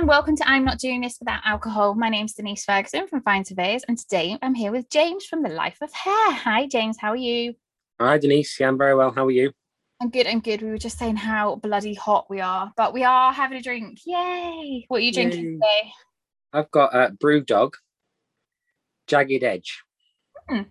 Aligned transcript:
and 0.00 0.08
welcome 0.08 0.34
to 0.34 0.48
I'm 0.48 0.64
Not 0.64 0.78
Doing 0.78 1.02
This 1.02 1.18
Without 1.20 1.42
Alcohol. 1.44 1.94
My 1.94 2.08
name's 2.08 2.32
Denise 2.32 2.64
Ferguson 2.64 3.06
from 3.06 3.20
Find 3.20 3.46
Surveyors, 3.46 3.84
and 3.86 3.98
today 3.98 4.38
I'm 4.40 4.54
here 4.54 4.72
with 4.72 4.88
James 4.88 5.26
from 5.26 5.42
The 5.42 5.50
Life 5.50 5.76
of 5.82 5.92
Hair. 5.92 6.32
Hi, 6.32 6.66
James, 6.68 6.96
how 6.98 7.10
are 7.10 7.16
you? 7.16 7.54
Hi, 8.00 8.16
Denise. 8.16 8.58
Yeah, 8.58 8.68
I'm 8.68 8.78
very 8.78 8.94
well. 8.94 9.10
How 9.10 9.26
are 9.26 9.30
you? 9.30 9.52
I'm 10.00 10.08
good, 10.08 10.26
I'm 10.26 10.40
good. 10.40 10.62
We 10.62 10.70
were 10.70 10.78
just 10.78 10.98
saying 10.98 11.16
how 11.16 11.56
bloody 11.56 11.92
hot 11.92 12.30
we 12.30 12.40
are, 12.40 12.72
but 12.78 12.94
we 12.94 13.04
are 13.04 13.30
having 13.30 13.58
a 13.58 13.62
drink. 13.62 13.98
Yay! 14.06 14.86
What 14.88 15.02
are 15.02 15.04
you 15.04 15.12
drinking 15.12 15.44
Yay. 15.44 15.52
today? 15.52 15.92
I've 16.54 16.70
got 16.70 16.94
a 16.94 17.14
BrewDog, 17.22 17.74
jagged 19.06 19.44
edge. 19.44 19.82
Hmm. 20.48 20.62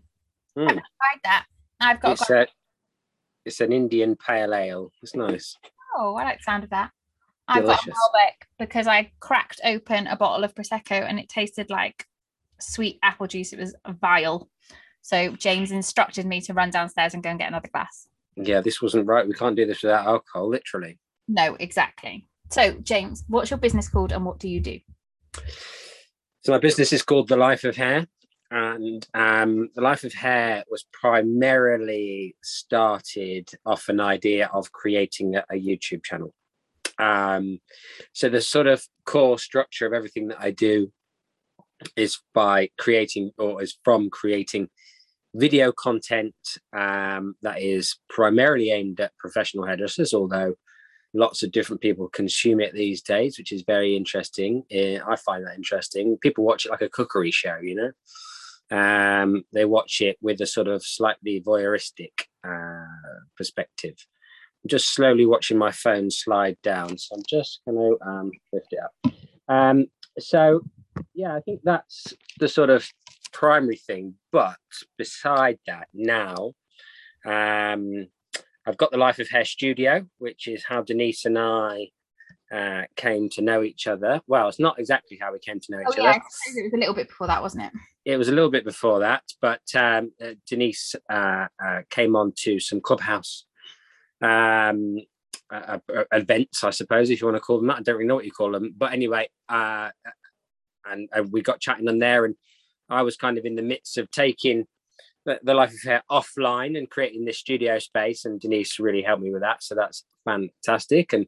Mm. 0.57 0.69
Tried 0.69 1.19
that. 1.25 1.45
I've 1.79 1.99
got. 1.99 2.13
It's, 2.13 2.29
a, 2.31 2.47
it's 3.45 3.61
an 3.61 3.73
Indian 3.73 4.15
pale 4.15 4.55
ale. 4.55 4.91
It's 5.03 5.13
nice. 5.15 5.55
Oh, 5.95 6.15
I 6.15 6.23
like 6.23 6.39
the 6.39 6.43
sound 6.43 6.63
of 6.63 6.71
that. 6.71 6.89
I've 7.49 7.65
got. 7.65 7.81
Malbec 7.81 8.47
because 8.57 8.87
I 8.87 9.11
cracked 9.19 9.61
open 9.63 10.07
a 10.07 10.15
bottle 10.15 10.43
of 10.43 10.53
Prosecco 10.55 10.91
and 10.91 11.19
it 11.19 11.29
tasted 11.29 11.69
like 11.69 12.05
sweet 12.59 12.99
apple 13.03 13.27
juice. 13.27 13.53
It 13.53 13.59
was 13.59 13.75
vile. 14.01 14.49
So 15.01 15.29
James 15.31 15.71
instructed 15.71 16.25
me 16.25 16.41
to 16.41 16.53
run 16.53 16.69
downstairs 16.69 17.13
and 17.13 17.23
go 17.23 17.29
and 17.29 17.39
get 17.39 17.47
another 17.47 17.69
glass. 17.69 18.07
Yeah, 18.35 18.61
this 18.61 18.81
wasn't 18.81 19.07
right. 19.07 19.27
We 19.27 19.33
can't 19.33 19.55
do 19.55 19.65
this 19.65 19.83
without 19.83 20.05
alcohol, 20.05 20.49
literally. 20.49 20.99
No, 21.27 21.55
exactly. 21.59 22.27
So, 22.51 22.73
James, 22.81 23.23
what's 23.27 23.51
your 23.51 23.59
business 23.59 23.89
called 23.89 24.11
and 24.11 24.25
what 24.25 24.39
do 24.39 24.47
you 24.49 24.59
do? 24.59 24.79
So 26.41 26.53
my 26.53 26.57
business 26.57 26.93
is 26.93 27.03
called 27.03 27.27
The 27.27 27.37
Life 27.37 27.63
of 27.63 27.75
Hair, 27.75 28.07
and 28.49 29.07
um, 29.13 29.69
The 29.75 29.81
Life 29.81 30.03
of 30.03 30.13
Hair 30.13 30.63
was 30.71 30.85
primarily 30.91 32.35
started 32.41 33.49
off 33.65 33.89
an 33.89 33.99
idea 33.99 34.49
of 34.53 34.71
creating 34.71 35.35
a, 35.35 35.43
a 35.51 35.55
YouTube 35.55 36.03
channel. 36.03 36.33
Um, 36.99 37.59
so 38.13 38.29
the 38.29 38.41
sort 38.41 38.67
of 38.67 38.83
core 39.05 39.39
structure 39.39 39.87
of 39.87 39.93
everything 39.93 40.27
that 40.27 40.41
I 40.41 40.51
do 40.51 40.91
is 41.95 42.19
by 42.33 42.69
creating, 42.77 43.31
or 43.37 43.63
is 43.63 43.77
from 43.83 44.09
creating 44.09 44.69
video 45.35 45.71
content 45.71 46.35
um, 46.73 47.35
that 47.41 47.61
is 47.61 47.97
primarily 48.09 48.71
aimed 48.71 48.99
at 48.99 49.17
professional 49.17 49.65
hairdressers, 49.65 50.13
although 50.13 50.55
lots 51.13 51.41
of 51.41 51.51
different 51.51 51.81
people 51.81 52.07
consume 52.09 52.59
it 52.59 52.73
these 52.73 53.01
days, 53.01 53.37
which 53.37 53.51
is 53.51 53.63
very 53.65 53.95
interesting. 53.95 54.63
Eh, 54.71 54.99
I 55.05 55.15
find 55.15 55.45
that 55.45 55.55
interesting. 55.55 56.17
People 56.17 56.43
watch 56.43 56.65
it 56.65 56.71
like 56.71 56.81
a 56.81 56.89
cookery 56.89 57.31
show, 57.31 57.57
you 57.61 57.75
know. 57.75 57.91
Um, 58.71 59.43
they 59.51 59.65
watch 59.65 60.01
it 60.01 60.17
with 60.21 60.41
a 60.41 60.45
sort 60.45 60.67
of 60.67 60.83
slightly 60.83 61.41
voyeuristic 61.41 62.11
uh, 62.47 62.85
perspective. 63.35 63.95
Just 64.67 64.93
slowly 64.93 65.25
watching 65.25 65.57
my 65.57 65.71
phone 65.71 66.11
slide 66.11 66.57
down, 66.63 66.97
so 66.97 67.15
I'm 67.15 67.23
just 67.29 67.61
going 67.65 67.77
to 67.77 68.07
um, 68.07 68.31
lift 68.51 68.67
it 68.71 68.79
up. 68.83 69.13
Um, 69.47 69.85
so, 70.19 70.61
yeah, 71.13 71.35
I 71.35 71.39
think 71.41 71.61
that's 71.63 72.13
the 72.39 72.47
sort 72.47 72.69
of 72.69 72.87
primary 73.31 73.77
thing. 73.77 74.15
But 74.31 74.57
beside 74.97 75.59
that, 75.65 75.87
now 75.93 76.51
um, 77.25 78.07
I've 78.65 78.77
got 78.77 78.91
the 78.91 78.97
Life 78.97 79.19
of 79.19 79.29
Hair 79.29 79.45
Studio, 79.45 80.05
which 80.17 80.47
is 80.47 80.63
how 80.67 80.81
Denise 80.81 81.25
and 81.25 81.39
I 81.39 81.87
uh, 82.53 82.83
came 82.95 83.29
to 83.29 83.41
know 83.41 83.63
each 83.63 83.87
other. 83.87 84.21
Well, 84.27 84.49
it's 84.49 84.59
not 84.59 84.79
exactly 84.79 85.17
how 85.21 85.31
we 85.31 85.39
came 85.39 85.59
to 85.59 85.71
know 85.71 85.83
Oh, 85.85 85.91
each 85.91 85.97
yeah, 85.97 86.09
other. 86.09 86.21
it 86.57 86.63
was 86.63 86.73
a 86.73 86.77
little 86.77 86.95
bit 86.95 87.07
before 87.07 87.27
that, 87.27 87.41
wasn't 87.41 87.63
it? 87.65 87.71
It 88.05 88.17
was 88.17 88.27
a 88.27 88.31
little 88.33 88.49
bit 88.51 88.65
before 88.65 88.99
that, 88.99 89.23
but 89.41 89.61
um, 89.75 90.11
uh, 90.23 90.31
Denise 90.47 90.95
uh, 91.09 91.45
uh, 91.63 91.81
came 91.89 92.15
on 92.15 92.33
to 92.39 92.59
some 92.59 92.81
clubhouse 92.81 93.45
um, 94.21 94.97
uh, 95.51 95.79
events, 96.11 96.63
I 96.63 96.69
suppose, 96.69 97.09
if 97.09 97.21
you 97.21 97.27
want 97.27 97.37
to 97.37 97.41
call 97.41 97.57
them 97.57 97.67
that. 97.67 97.77
I 97.77 97.81
don't 97.81 97.95
really 97.95 98.07
know 98.07 98.15
what 98.15 98.25
you 98.25 98.31
call 98.31 98.51
them, 98.51 98.73
but 98.77 98.93
anyway, 98.93 99.29
uh, 99.47 99.89
and, 100.85 101.09
and 101.11 101.31
we 101.31 101.41
got 101.41 101.59
chatting 101.59 101.87
on 101.87 101.99
there, 101.99 102.25
and 102.25 102.35
I 102.89 103.01
was 103.01 103.17
kind 103.17 103.37
of 103.37 103.45
in 103.45 103.55
the 103.55 103.61
midst 103.61 103.97
of 103.97 104.09
taking 104.11 104.65
the, 105.25 105.39
the 105.43 105.53
life 105.53 105.73
of 105.73 105.81
hair 105.83 106.03
offline 106.09 106.77
and 106.77 106.89
creating 106.89 107.25
this 107.25 107.39
studio 107.39 107.79
space, 107.79 108.25
and 108.25 108.39
Denise 108.39 108.79
really 108.79 109.01
helped 109.01 109.23
me 109.23 109.31
with 109.31 109.41
that, 109.41 109.63
so 109.63 109.75
that's 109.75 110.03
fantastic. 110.25 111.13
And 111.13 111.27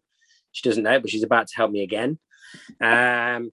she 0.52 0.68
doesn't 0.68 0.84
know, 0.84 1.00
but 1.00 1.10
she's 1.10 1.24
about 1.24 1.48
to 1.48 1.56
help 1.56 1.72
me 1.72 1.84
again. 1.84 2.20
Um, 2.82 3.52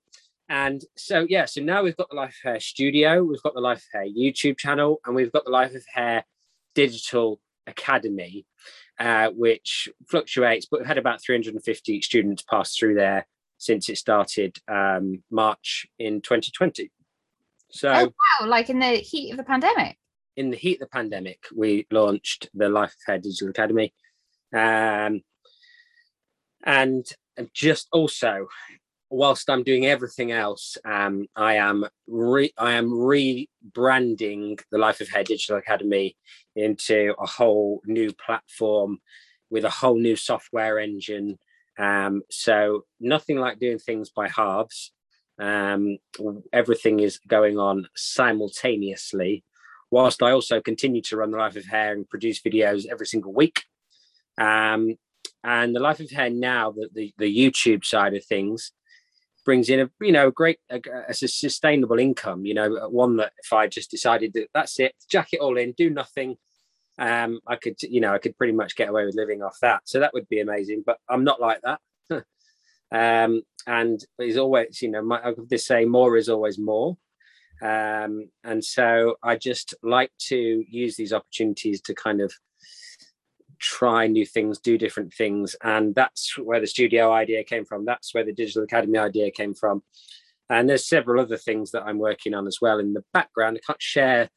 and 0.49 0.83
so 0.97 1.27
yeah, 1.29 1.45
so 1.45 1.61
now 1.61 1.83
we've 1.83 1.97
got 1.97 2.09
the 2.11 2.17
Life 2.17 2.37
of 2.45 2.51
Hair 2.51 2.61
Studio, 2.61 3.23
we've 3.23 3.43
got 3.43 3.55
the 3.55 3.61
Life 3.61 3.79
of 3.79 4.01
Hair 4.01 4.07
YouTube 4.07 4.59
channel, 4.59 5.01
and 5.05 5.15
we've 5.15 5.33
got 5.33 5.45
the 5.45 5.51
Life 5.51 5.75
of 5.75 5.85
Hair 5.93 6.25
Digital 6.75 7.41
Academy, 7.67 8.47
uh, 8.99 9.31
which 9.31 9.89
fluctuates, 10.09 10.67
but 10.71 10.81
we've 10.81 10.87
had 10.89 10.99
about 10.99 11.23
350 11.23 12.03
students 12.03 12.43
pass 12.43 12.75
through 12.77 12.95
there 12.95 13.27
since 13.59 13.89
it 13.89 13.97
started 13.99 14.57
um, 14.69 15.23
March 15.31 15.87
in 15.99 16.21
2020. 16.21 16.91
So 17.71 17.91
Oh, 17.91 18.05
wow, 18.41 18.47
like 18.49 18.71
in 18.71 18.79
the 18.79 18.97
heat 18.97 19.31
of 19.33 19.37
the 19.37 19.45
pandemic. 19.45 19.99
in 20.37 20.51
the 20.51 20.57
heat 20.57 20.75
of 20.77 20.81
the 20.81 20.87
pandemic, 20.87 21.45
we 21.55 21.87
launched 21.91 22.49
the 22.55 22.69
Life 22.69 22.91
of 22.93 22.99
Hair 23.07 23.19
Digital 23.19 23.51
Academy. 23.51 23.93
Um, 24.55 25.23
and 26.65 27.05
just 27.53 27.89
also, 27.93 28.49
whilst 29.11 29.51
I'm 29.51 29.63
doing 29.65 29.87
everything 29.87 30.33
else, 30.33 30.77
um, 30.85 31.27
I 31.37 31.57
am 31.57 31.87
re- 32.07 32.53
I 32.57 32.73
am 32.73 32.91
rebranding 32.91 34.61
the 34.71 34.79
Life 34.79 35.01
of 35.01 35.09
Hair 35.09 35.25
Digital 35.25 35.57
Academy 35.59 36.17
into 36.59 37.15
a 37.19 37.27
whole 37.27 37.81
new 37.87 38.13
platform 38.13 38.99
with 39.51 39.65
a 39.65 39.71
whole 39.71 39.99
new 39.99 40.17
software 40.17 40.79
engine. 40.79 41.39
Um, 41.79 42.23
so 42.31 42.85
nothing 43.01 43.39
like 43.39 43.59
doing 43.59 43.79
things 43.79 44.11
by 44.11 44.29
halves. 44.29 44.93
Um, 45.41 45.99
everything 46.53 47.01
is 47.01 47.19
going 47.29 47.59
on 47.59 47.87
simultaneously 47.95 49.45
whilst 49.91 50.23
I 50.23 50.33
also 50.33 50.61
continue 50.61 51.03
to 51.03 51.17
run 51.17 51.31
the 51.31 51.39
Life 51.39 51.57
of 51.57 51.65
Hair 51.65 51.93
and 51.93 52.09
produce 52.09 52.41
videos 52.41 52.87
every 52.87 53.07
single 53.07 53.33
week. 53.33 53.65
Um, 54.39 54.97
and 55.45 55.75
the 55.75 55.81
Life 55.81 56.01
of 56.01 56.11
Hair 56.11 56.31
now, 56.31 56.73
the, 56.73 56.89
the, 56.93 57.15
the 57.19 57.37
YouTube 57.37 57.85
side 57.85 58.15
of 58.15 58.25
things, 58.25 58.73
brings 59.45 59.71
in 59.71 59.81
a 59.81 59.91
you 60.03 60.13
know 60.13 60.29
a 60.29 60.33
great 60.33 60.59
a, 60.69 60.79
a 61.09 61.15
sustainable 61.15 61.99
income. 61.99 62.45
You 62.45 62.55
know, 62.55 62.89
one 62.91 63.17
that 63.17 63.33
if 63.43 63.53
I 63.53 63.67
just 63.67 63.91
decided 63.91 64.33
that 64.35 64.49
that's 64.53 64.79
it, 64.79 64.95
jack 65.11 65.29
it 65.33 65.41
all 65.41 65.57
in, 65.57 65.73
do 65.73 65.89
nothing, 65.89 66.37
um, 66.99 67.41
I 67.47 67.57
could 67.57 67.81
you 67.83 68.01
know 68.01 68.13
I 68.13 68.19
could 68.19 68.37
pretty 68.37 68.53
much 68.53 68.77
get 68.77 68.89
away 68.89 69.05
with 69.05 69.17
living 69.17 69.43
off 69.43 69.59
that. 69.63 69.83
So 69.85 70.01
that 70.01 70.15
would 70.15 70.29
be 70.29 70.41
amazing. 70.41 70.83
But 70.85 70.99
I'm 71.09 71.25
not 71.25 71.41
like 71.41 71.61
that. 71.63 71.81
um, 72.93 73.43
and 73.67 74.05
there's 74.19 74.37
always 74.37 74.83
you 74.83 74.91
know 74.91 75.03
my, 75.03 75.21
I 75.23 75.57
say 75.57 75.85
more 75.85 76.17
is 76.17 76.29
always 76.29 76.59
more 76.59 76.97
um, 77.61 78.31
and 78.45 78.65
so 78.65 79.17
I 79.23 79.37
just 79.37 79.75
like 79.83 80.13
to 80.29 80.65
use 80.69 80.97
these 80.97 81.13
opportunities 81.13 81.81
to 81.83 81.95
kind 81.95 82.21
of 82.21 82.33
try 83.59 84.07
new 84.07 84.25
things, 84.25 84.59
do 84.59 84.79
different 84.79 85.13
things, 85.13 85.57
and 85.63 85.95
that's 85.95 86.39
where 86.39 86.61
the 86.61 86.67
studio 86.67 87.13
idea 87.13 87.43
came 87.43 87.65
from. 87.65 87.85
That's 87.85 88.15
where 88.15 88.25
the 88.25 88.33
digital 88.33 88.63
academy 88.63 88.99
idea 88.99 89.31
came 89.31 89.55
from. 89.55 89.83
And 90.51 90.69
there's 90.69 90.89
several 90.89 91.21
other 91.21 91.37
things 91.37 91.73
that 91.73 91.83
I'm 91.83 91.99
working 91.99 92.33
on 92.33 92.47
as 92.47 92.59
well 92.63 92.79
in 92.79 92.95
the 92.95 93.05
background. 93.13 93.59
I 93.59 93.67
can't 93.67 93.83
share 93.83 94.31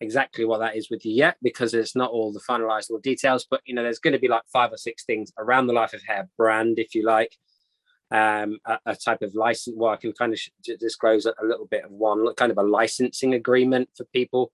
exactly 0.00 0.44
what 0.44 0.58
that 0.58 0.76
is 0.76 0.90
with 0.90 1.04
you 1.06 1.12
yet 1.14 1.36
because 1.42 1.72
it's 1.74 1.94
not 1.96 2.10
all 2.10 2.32
the 2.32 2.40
finalized 2.48 2.90
all 2.90 2.98
details. 2.98 3.46
But 3.50 3.60
you 3.64 3.74
know, 3.74 3.82
there's 3.82 3.98
going 4.00 4.12
to 4.12 4.18
be 4.18 4.28
like 4.28 4.42
five 4.52 4.72
or 4.72 4.76
six 4.76 5.04
things 5.04 5.32
around 5.38 5.66
the 5.66 5.72
Life 5.72 5.94
of 5.94 6.02
Hair 6.02 6.28
brand, 6.36 6.78
if 6.78 6.94
you 6.94 7.04
like, 7.04 7.36
um, 8.10 8.58
a, 8.66 8.78
a 8.86 8.96
type 8.96 9.22
of 9.22 9.34
license. 9.34 9.76
Well, 9.78 9.92
I 9.92 9.96
can 9.96 10.12
kind 10.12 10.32
of 10.32 10.38
sh- 10.38 10.50
disclose 10.78 11.26
a, 11.26 11.34
a 11.42 11.46
little 11.46 11.66
bit 11.66 11.84
of 11.84 11.90
one 11.90 12.26
kind 12.34 12.52
of 12.52 12.58
a 12.58 12.62
licensing 12.62 13.34
agreement 13.34 13.88
for 13.96 14.04
people 14.12 14.52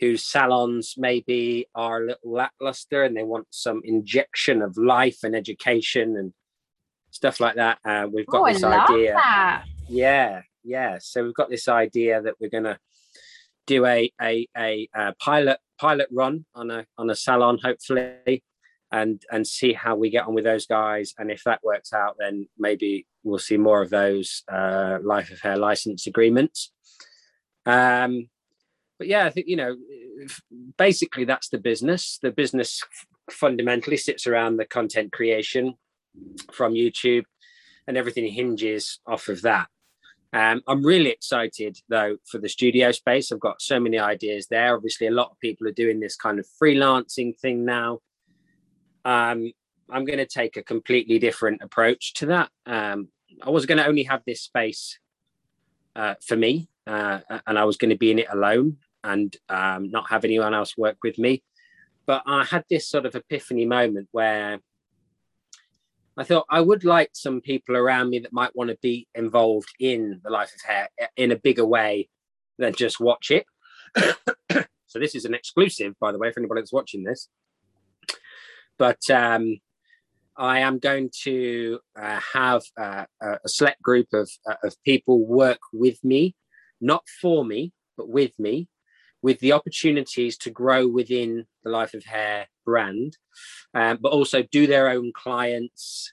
whose 0.00 0.24
salons 0.24 0.94
maybe 0.98 1.66
are 1.74 2.02
a 2.02 2.06
little 2.06 2.32
lackluster 2.32 3.04
and 3.04 3.16
they 3.16 3.22
want 3.22 3.46
some 3.50 3.80
injection 3.84 4.60
of 4.60 4.76
life 4.76 5.18
and 5.22 5.36
education 5.36 6.16
and 6.16 6.32
stuff 7.10 7.38
like 7.38 7.54
that. 7.54 7.78
Uh, 7.84 8.08
we've 8.12 8.26
got 8.26 8.42
Oh, 8.42 8.52
this 8.52 8.64
idea. 8.64 9.14
that. 9.14 9.64
Yeah, 9.88 10.42
yeah. 10.64 10.98
So 11.00 11.22
we've 11.22 11.32
got 11.34 11.48
this 11.48 11.68
idea 11.68 12.20
that 12.22 12.34
we're 12.40 12.50
going 12.50 12.64
to 12.64 12.76
do 13.66 13.86
a, 13.86 14.10
a 14.20 14.46
a 14.56 14.88
uh 14.94 15.12
pilot 15.18 15.58
pilot 15.78 16.08
run 16.10 16.44
on 16.54 16.70
a 16.70 16.86
on 16.98 17.10
a 17.10 17.16
salon, 17.16 17.58
hopefully, 17.62 18.42
and 18.92 19.22
and 19.30 19.46
see 19.46 19.72
how 19.72 19.96
we 19.96 20.10
get 20.10 20.26
on 20.26 20.34
with 20.34 20.44
those 20.44 20.66
guys. 20.66 21.14
And 21.18 21.30
if 21.30 21.42
that 21.44 21.60
works 21.64 21.92
out, 21.92 22.16
then 22.18 22.48
maybe 22.58 23.06
we'll 23.22 23.38
see 23.38 23.56
more 23.56 23.82
of 23.82 23.90
those 23.90 24.44
uh, 24.50 24.98
life 25.02 25.30
of 25.30 25.40
hair 25.40 25.56
license 25.56 26.06
agreements. 26.06 26.72
Um, 27.66 28.28
but 28.98 29.08
yeah, 29.08 29.24
I 29.26 29.30
think 29.30 29.48
you 29.48 29.56
know, 29.56 29.76
basically 30.78 31.24
that's 31.24 31.48
the 31.48 31.58
business. 31.58 32.18
The 32.22 32.30
business 32.30 32.82
fundamentally 33.30 33.96
sits 33.96 34.26
around 34.26 34.56
the 34.56 34.64
content 34.64 35.12
creation 35.12 35.74
from 36.52 36.74
YouTube, 36.74 37.24
and 37.86 37.96
everything 37.96 38.30
hinges 38.30 39.00
off 39.06 39.28
of 39.28 39.42
that. 39.42 39.68
Um, 40.34 40.62
I'm 40.66 40.84
really 40.84 41.10
excited 41.10 41.78
though 41.88 42.16
for 42.26 42.38
the 42.38 42.48
studio 42.48 42.90
space. 42.90 43.30
I've 43.30 43.38
got 43.38 43.62
so 43.62 43.78
many 43.78 44.00
ideas 44.00 44.48
there. 44.48 44.74
Obviously, 44.74 45.06
a 45.06 45.12
lot 45.12 45.30
of 45.30 45.38
people 45.38 45.68
are 45.68 45.72
doing 45.72 46.00
this 46.00 46.16
kind 46.16 46.40
of 46.40 46.46
freelancing 46.60 47.38
thing 47.38 47.64
now. 47.64 48.00
Um, 49.04 49.52
I'm 49.88 50.04
going 50.04 50.18
to 50.18 50.26
take 50.26 50.56
a 50.56 50.62
completely 50.62 51.20
different 51.20 51.62
approach 51.62 52.14
to 52.14 52.26
that. 52.26 52.50
Um, 52.66 53.08
I 53.42 53.50
was 53.50 53.64
going 53.64 53.78
to 53.78 53.86
only 53.86 54.02
have 54.04 54.22
this 54.26 54.42
space 54.42 54.98
uh, 55.94 56.14
for 56.26 56.36
me, 56.36 56.68
uh, 56.84 57.20
and 57.46 57.56
I 57.56 57.64
was 57.64 57.76
going 57.76 57.90
to 57.90 57.98
be 57.98 58.10
in 58.10 58.18
it 58.18 58.26
alone 58.28 58.78
and 59.04 59.36
um, 59.48 59.90
not 59.90 60.10
have 60.10 60.24
anyone 60.24 60.52
else 60.52 60.76
work 60.76 60.96
with 61.04 61.16
me. 61.16 61.44
But 62.06 62.24
I 62.26 62.42
had 62.44 62.64
this 62.68 62.88
sort 62.88 63.06
of 63.06 63.14
epiphany 63.14 63.66
moment 63.66 64.08
where 64.10 64.58
I 66.16 66.24
thought 66.24 66.46
I 66.48 66.60
would 66.60 66.84
like 66.84 67.10
some 67.12 67.40
people 67.40 67.76
around 67.76 68.10
me 68.10 68.20
that 68.20 68.32
might 68.32 68.54
want 68.54 68.70
to 68.70 68.78
be 68.80 69.08
involved 69.14 69.68
in 69.80 70.20
the 70.22 70.30
life 70.30 70.52
of 70.54 70.60
hair 70.62 70.88
in 71.16 71.32
a 71.32 71.36
bigger 71.36 71.66
way 71.66 72.08
than 72.58 72.72
just 72.72 73.00
watch 73.00 73.32
it. 73.32 73.46
so 74.86 74.98
this 74.98 75.14
is 75.14 75.24
an 75.24 75.34
exclusive, 75.34 75.94
by 76.00 76.12
the 76.12 76.18
way, 76.18 76.30
for 76.30 76.40
anybody 76.40 76.60
that's 76.60 76.72
watching 76.72 77.02
this. 77.02 77.28
But 78.78 79.10
um, 79.10 79.58
I 80.36 80.60
am 80.60 80.78
going 80.78 81.10
to 81.22 81.80
uh, 82.00 82.20
have 82.32 82.62
uh, 82.80 83.06
a 83.20 83.48
select 83.48 83.82
group 83.82 84.08
of, 84.12 84.30
uh, 84.48 84.54
of 84.62 84.76
people 84.84 85.26
work 85.26 85.60
with 85.72 86.02
me, 86.04 86.36
not 86.80 87.04
for 87.20 87.44
me, 87.44 87.72
but 87.96 88.08
with 88.08 88.38
me, 88.38 88.68
with 89.20 89.40
the 89.40 89.52
opportunities 89.52 90.36
to 90.38 90.50
grow 90.50 90.86
within 90.86 91.46
the 91.64 91.70
Life 91.70 91.94
of 91.94 92.04
Hair 92.04 92.46
brand, 92.64 93.16
um, 93.74 93.98
but 94.00 94.12
also 94.12 94.42
do 94.42 94.66
their 94.66 94.88
own 94.88 95.12
clients 95.14 96.12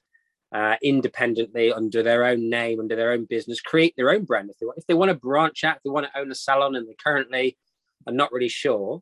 uh, 0.53 0.75
independently 0.81 1.71
under 1.71 2.03
their 2.03 2.25
own 2.25 2.49
name, 2.49 2.79
under 2.79 2.95
their 2.95 3.11
own 3.11 3.25
business, 3.25 3.61
create 3.61 3.93
their 3.95 4.09
own 4.09 4.25
brand 4.25 4.49
if 4.49 4.57
they 4.59 4.65
want. 4.65 4.77
If 4.77 4.87
they 4.87 4.93
want 4.93 5.09
to 5.09 5.15
branch 5.15 5.63
out, 5.63 5.77
if 5.77 5.83
they 5.83 5.89
want 5.89 6.07
to 6.07 6.19
own 6.19 6.31
a 6.31 6.35
salon 6.35 6.75
and 6.75 6.87
they 6.87 6.95
currently 7.01 7.57
are 8.05 8.13
not 8.13 8.31
really 8.31 8.49
sure, 8.49 9.01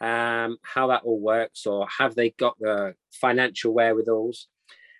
um, 0.00 0.56
how 0.62 0.86
that 0.88 1.02
all 1.04 1.20
works 1.20 1.66
or 1.66 1.86
have 1.98 2.14
they 2.14 2.30
got 2.30 2.58
the 2.58 2.94
financial 3.12 3.74
wherewithals. 3.74 4.46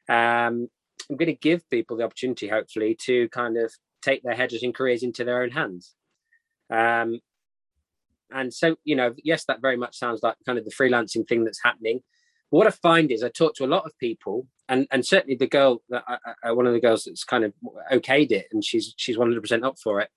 Um, 0.08 0.68
I'm 1.08 1.16
going 1.16 1.26
to 1.26 1.34
give 1.34 1.68
people 1.70 1.96
the 1.96 2.04
opportunity, 2.04 2.48
hopefully, 2.48 2.96
to 3.06 3.28
kind 3.30 3.56
of 3.56 3.72
take 4.02 4.22
their 4.22 4.34
hairdressing 4.34 4.72
careers 4.72 5.02
into 5.02 5.24
their 5.24 5.42
own 5.42 5.50
hands. 5.50 5.94
Um, 6.70 7.20
and 8.32 8.52
so, 8.52 8.76
you 8.84 8.96
know, 8.96 9.14
yes, 9.22 9.44
that 9.46 9.60
very 9.60 9.76
much 9.76 9.98
sounds 9.98 10.20
like 10.22 10.36
kind 10.46 10.58
of 10.58 10.64
the 10.64 10.70
freelancing 10.70 11.26
thing 11.28 11.44
that's 11.44 11.62
happening. 11.62 12.00
What 12.50 12.66
I 12.66 12.70
find 12.70 13.12
is 13.12 13.22
I 13.22 13.28
talk 13.28 13.54
to 13.56 13.64
a 13.64 13.66
lot 13.66 13.86
of 13.86 13.96
people, 13.98 14.46
and 14.68 14.86
and 14.90 15.06
certainly 15.06 15.36
the 15.36 15.46
girl, 15.46 15.82
that 15.90 16.04
I, 16.42 16.52
one 16.52 16.66
of 16.66 16.72
the 16.72 16.80
girls 16.80 17.04
that's 17.04 17.24
kind 17.24 17.44
of 17.44 17.52
okayed 17.92 18.32
it, 18.32 18.46
and 18.52 18.64
she's 18.64 18.94
she's 18.96 19.16
100% 19.16 19.64
up 19.64 19.78
for 19.78 20.00
it. 20.00 20.10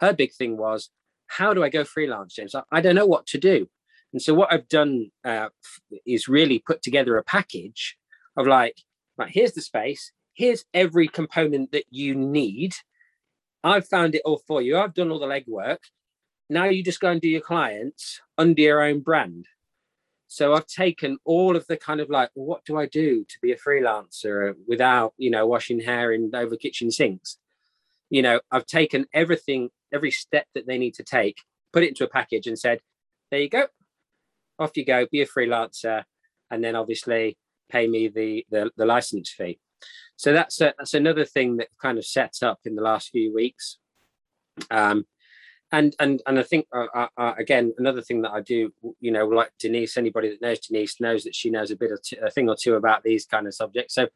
Her 0.00 0.12
big 0.12 0.32
thing 0.32 0.56
was, 0.56 0.90
how 1.26 1.54
do 1.54 1.62
I 1.62 1.68
go 1.68 1.84
freelance, 1.84 2.34
James? 2.34 2.54
I, 2.54 2.62
I 2.70 2.80
don't 2.80 2.94
know 2.94 3.06
what 3.06 3.26
to 3.28 3.38
do. 3.38 3.68
And 4.12 4.22
so 4.22 4.34
what 4.34 4.52
I've 4.52 4.68
done 4.68 5.10
uh, 5.24 5.48
is 6.06 6.28
really 6.28 6.58
put 6.58 6.82
together 6.82 7.16
a 7.16 7.24
package 7.24 7.96
of 8.36 8.46
like, 8.46 8.76
right, 9.18 9.30
here's 9.30 9.52
the 9.52 9.60
space, 9.60 10.12
here's 10.34 10.64
every 10.72 11.08
component 11.08 11.72
that 11.72 11.84
you 11.90 12.14
need. 12.14 12.74
I've 13.64 13.88
found 13.88 14.14
it 14.14 14.22
all 14.24 14.40
for 14.46 14.62
you. 14.62 14.78
I've 14.78 14.94
done 14.94 15.10
all 15.10 15.18
the 15.18 15.26
legwork. 15.26 15.78
Now 16.48 16.64
you 16.64 16.82
just 16.82 17.00
go 17.00 17.10
and 17.10 17.20
do 17.20 17.28
your 17.28 17.40
clients 17.40 18.20
under 18.38 18.60
your 18.60 18.82
own 18.82 19.00
brand. 19.00 19.46
So 20.28 20.54
I've 20.54 20.66
taken 20.66 21.18
all 21.24 21.56
of 21.56 21.66
the 21.66 21.76
kind 21.76 22.00
of 22.00 22.10
like, 22.10 22.30
well, 22.34 22.46
what 22.46 22.64
do 22.64 22.76
I 22.78 22.86
do 22.86 23.24
to 23.24 23.38
be 23.40 23.52
a 23.52 23.56
freelancer 23.56 24.54
without, 24.66 25.14
you 25.16 25.30
know, 25.30 25.46
washing 25.46 25.80
hair 25.80 26.12
in 26.12 26.30
over 26.34 26.56
kitchen 26.56 26.90
sinks? 26.90 27.38
You 28.10 28.22
know, 28.22 28.40
I've 28.50 28.66
taken 28.66 29.06
everything, 29.12 29.70
every 29.92 30.10
step 30.10 30.46
that 30.54 30.66
they 30.66 30.78
need 30.78 30.94
to 30.94 31.04
take, 31.04 31.38
put 31.72 31.82
it 31.82 31.88
into 31.88 32.04
a 32.04 32.08
package 32.08 32.46
and 32.46 32.58
said, 32.58 32.80
there 33.30 33.40
you 33.40 33.48
go 33.48 33.66
off 34.58 34.76
you 34.76 34.84
go, 34.84 35.06
be 35.10 35.22
a 35.22 35.26
freelancer, 35.26 36.04
and 36.50 36.62
then 36.62 36.76
obviously 36.76 37.36
pay 37.70 37.86
me 37.86 38.08
the 38.08 38.46
the, 38.50 38.70
the 38.76 38.86
license 38.86 39.30
fee. 39.30 39.58
So 40.16 40.32
that's 40.32 40.60
a, 40.60 40.74
that's 40.78 40.94
another 40.94 41.24
thing 41.24 41.58
that 41.58 41.68
kind 41.80 41.98
of 41.98 42.06
sets 42.06 42.42
up 42.42 42.60
in 42.64 42.74
the 42.74 42.82
last 42.82 43.10
few 43.10 43.34
weeks. 43.34 43.78
Um, 44.70 45.06
and 45.76 45.94
and 46.00 46.22
and 46.26 46.38
I 46.38 46.42
think 46.42 46.66
uh, 46.74 46.86
uh, 46.94 47.08
uh, 47.18 47.34
again 47.38 47.74
another 47.78 48.00
thing 48.00 48.22
that 48.22 48.32
I 48.32 48.40
do, 48.40 48.72
you 49.00 49.10
know, 49.10 49.26
like 49.26 49.52
Denise, 49.58 49.96
anybody 49.96 50.30
that 50.30 50.40
knows 50.40 50.60
Denise 50.60 51.00
knows 51.00 51.24
that 51.24 51.34
she 51.34 51.50
knows 51.50 51.70
a 51.70 51.76
bit 51.76 51.92
of 51.92 52.02
t- 52.02 52.16
a 52.16 52.30
thing 52.30 52.48
or 52.48 52.56
two 52.60 52.74
about 52.74 53.02
these 53.02 53.26
kind 53.26 53.46
of 53.46 53.54
subjects. 53.54 53.94
So 53.94 54.08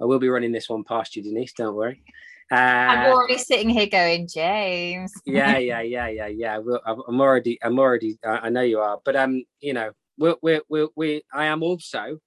I 0.00 0.04
will 0.06 0.18
be 0.18 0.30
running 0.30 0.52
this 0.52 0.70
one 0.70 0.84
past 0.84 1.14
you, 1.14 1.22
Denise. 1.22 1.52
Don't 1.52 1.74
worry. 1.74 2.02
Uh, 2.50 2.54
I'm 2.54 3.12
already 3.12 3.38
sitting 3.38 3.68
here 3.68 3.86
going, 3.86 4.26
James. 4.26 5.12
yeah, 5.26 5.58
yeah, 5.58 5.80
yeah, 5.80 6.08
yeah, 6.08 6.26
yeah. 6.26 6.60
I'm 6.86 7.20
already, 7.20 7.58
I'm 7.62 7.78
already, 7.78 8.18
I 8.24 8.50
know 8.50 8.60
you 8.62 8.80
are, 8.80 9.00
but 9.04 9.16
um, 9.16 9.44
you 9.60 9.72
know, 9.72 9.92
we're, 10.18 10.36
we're, 10.42 10.60
we're, 10.68 10.88
we, 10.94 11.22
I 11.32 11.46
am 11.46 11.62
also, 11.62 12.18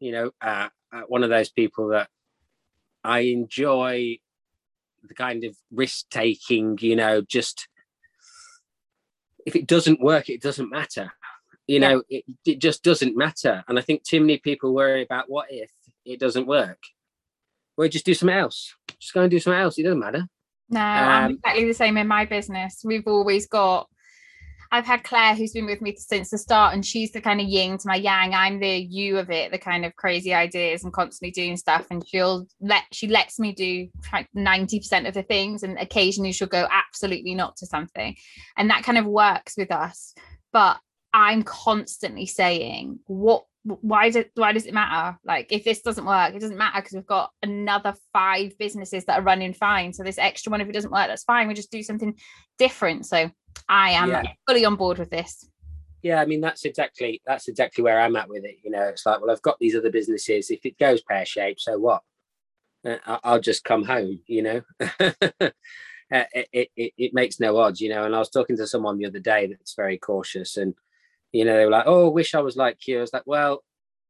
you 0.00 0.12
know, 0.12 0.30
uh, 0.40 0.68
uh, 0.92 1.02
one 1.02 1.22
of 1.22 1.30
those 1.30 1.50
people 1.50 1.88
that 1.88 2.08
I 3.04 3.20
enjoy 3.20 4.18
the 5.04 5.14
kind 5.14 5.44
of 5.44 5.56
risk 5.70 6.08
taking, 6.10 6.78
you 6.80 6.96
know, 6.96 7.20
just 7.20 7.68
if 9.46 9.56
it 9.56 9.66
doesn't 9.66 10.00
work, 10.00 10.28
it 10.28 10.42
doesn't 10.42 10.70
matter. 10.70 11.12
You 11.66 11.80
yeah. 11.80 11.88
know, 11.88 12.02
it, 12.08 12.24
it 12.44 12.58
just 12.58 12.82
doesn't 12.82 13.16
matter. 13.16 13.64
And 13.68 13.78
I 13.78 13.82
think 13.82 14.02
too 14.02 14.20
many 14.20 14.38
people 14.38 14.74
worry 14.74 15.02
about 15.02 15.26
what 15.28 15.46
if 15.50 15.70
it 16.04 16.18
doesn't 16.18 16.46
work 16.46 16.78
well, 17.76 17.88
just 17.88 18.06
do 18.06 18.14
something 18.14 18.36
else. 18.36 18.74
Just 19.00 19.14
go 19.14 19.22
and 19.22 19.30
do 19.30 19.38
something 19.38 19.60
else. 19.60 19.78
It 19.78 19.84
doesn't 19.84 19.98
matter. 19.98 20.26
No, 20.68 20.80
um, 20.80 20.86
I'm 20.86 21.30
exactly 21.32 21.66
the 21.66 21.74
same 21.74 21.96
in 21.96 22.06
my 22.06 22.24
business. 22.24 22.82
We've 22.84 23.06
always 23.06 23.46
got. 23.46 23.88
I've 24.74 24.86
had 24.86 25.04
Claire, 25.04 25.34
who's 25.34 25.52
been 25.52 25.66
with 25.66 25.82
me 25.82 25.94
since 25.96 26.30
the 26.30 26.38
start, 26.38 26.72
and 26.72 26.84
she's 26.84 27.12
the 27.12 27.20
kind 27.20 27.42
of 27.42 27.46
yin 27.46 27.76
to 27.76 27.86
my 27.86 27.96
yang. 27.96 28.32
I'm 28.32 28.58
the 28.58 28.78
you 28.78 29.18
of 29.18 29.30
it, 29.30 29.52
the 29.52 29.58
kind 29.58 29.84
of 29.84 29.94
crazy 29.96 30.32
ideas 30.32 30.82
and 30.82 30.94
constantly 30.94 31.30
doing 31.30 31.58
stuff. 31.58 31.86
And 31.90 32.02
she'll 32.08 32.46
let 32.58 32.84
she 32.90 33.06
lets 33.06 33.38
me 33.38 33.52
do 33.52 33.88
ninety 34.32 34.78
percent 34.78 35.06
of 35.06 35.12
the 35.12 35.24
things, 35.24 35.62
and 35.62 35.78
occasionally 35.78 36.32
she'll 36.32 36.48
go 36.48 36.66
absolutely 36.70 37.34
not 37.34 37.54
to 37.58 37.66
something, 37.66 38.16
and 38.56 38.70
that 38.70 38.82
kind 38.82 38.96
of 38.96 39.04
works 39.04 39.58
with 39.58 39.70
us. 39.70 40.14
But 40.54 40.78
I'm 41.12 41.42
constantly 41.42 42.24
saying, 42.24 43.00
what 43.06 43.44
why 43.64 44.10
does 44.10 44.24
why 44.34 44.52
does 44.52 44.66
it 44.66 44.74
matter 44.74 45.16
like 45.24 45.52
if 45.52 45.62
this 45.62 45.82
doesn't 45.82 46.04
work 46.04 46.34
it 46.34 46.40
doesn't 46.40 46.58
matter 46.58 46.80
because 46.80 46.94
we've 46.94 47.06
got 47.06 47.30
another 47.44 47.94
five 48.12 48.50
businesses 48.58 49.04
that 49.04 49.20
are 49.20 49.22
running 49.22 49.54
fine 49.54 49.92
so 49.92 50.02
this 50.02 50.18
extra 50.18 50.50
one 50.50 50.60
if 50.60 50.68
it 50.68 50.72
doesn't 50.72 50.90
work 50.90 51.06
that's 51.06 51.22
fine 51.22 51.46
we 51.46 51.54
just 51.54 51.70
do 51.70 51.82
something 51.82 52.12
different 52.58 53.06
so 53.06 53.30
i 53.68 53.90
am 53.90 54.10
yeah. 54.10 54.22
fully 54.46 54.64
on 54.64 54.76
board 54.76 54.98
with 54.98 55.10
this 55.10 55.48
yeah 56.02 56.20
i 56.20 56.26
mean 56.26 56.40
that's 56.40 56.64
exactly 56.64 57.20
that's 57.26 57.48
exactly 57.48 57.82
where 57.82 58.00
i'm 58.00 58.16
at 58.16 58.28
with 58.28 58.44
it 58.44 58.56
you 58.62 58.70
know 58.70 58.82
it's 58.82 59.06
like 59.06 59.20
well 59.20 59.30
i've 59.30 59.42
got 59.42 59.58
these 59.58 59.76
other 59.76 59.90
businesses 59.90 60.50
if 60.50 60.64
it 60.64 60.78
goes 60.78 61.02
pear-shaped 61.02 61.60
so 61.60 61.78
what 61.78 62.02
uh, 62.84 63.18
i'll 63.24 63.40
just 63.40 63.64
come 63.64 63.84
home 63.84 64.20
you 64.26 64.42
know 64.42 64.62
uh, 64.80 65.50
it, 66.10 66.48
it, 66.52 66.68
it, 66.76 66.92
it 66.98 67.14
makes 67.14 67.40
no 67.40 67.56
odds 67.56 67.80
you 67.80 67.88
know 67.88 68.04
and 68.04 68.14
i 68.14 68.18
was 68.18 68.30
talking 68.30 68.56
to 68.56 68.66
someone 68.66 68.98
the 68.98 69.06
other 69.06 69.20
day 69.20 69.46
that's 69.46 69.74
very 69.74 69.98
cautious 69.98 70.56
and 70.56 70.74
you 71.32 71.44
know, 71.44 71.56
they 71.56 71.64
were 71.64 71.70
like, 71.70 71.86
"Oh, 71.86 72.10
wish 72.10 72.34
I 72.34 72.40
was 72.40 72.56
like 72.56 72.86
you." 72.86 72.98
I 72.98 73.00
was 73.00 73.12
like, 73.12 73.26
"Well, 73.26 73.64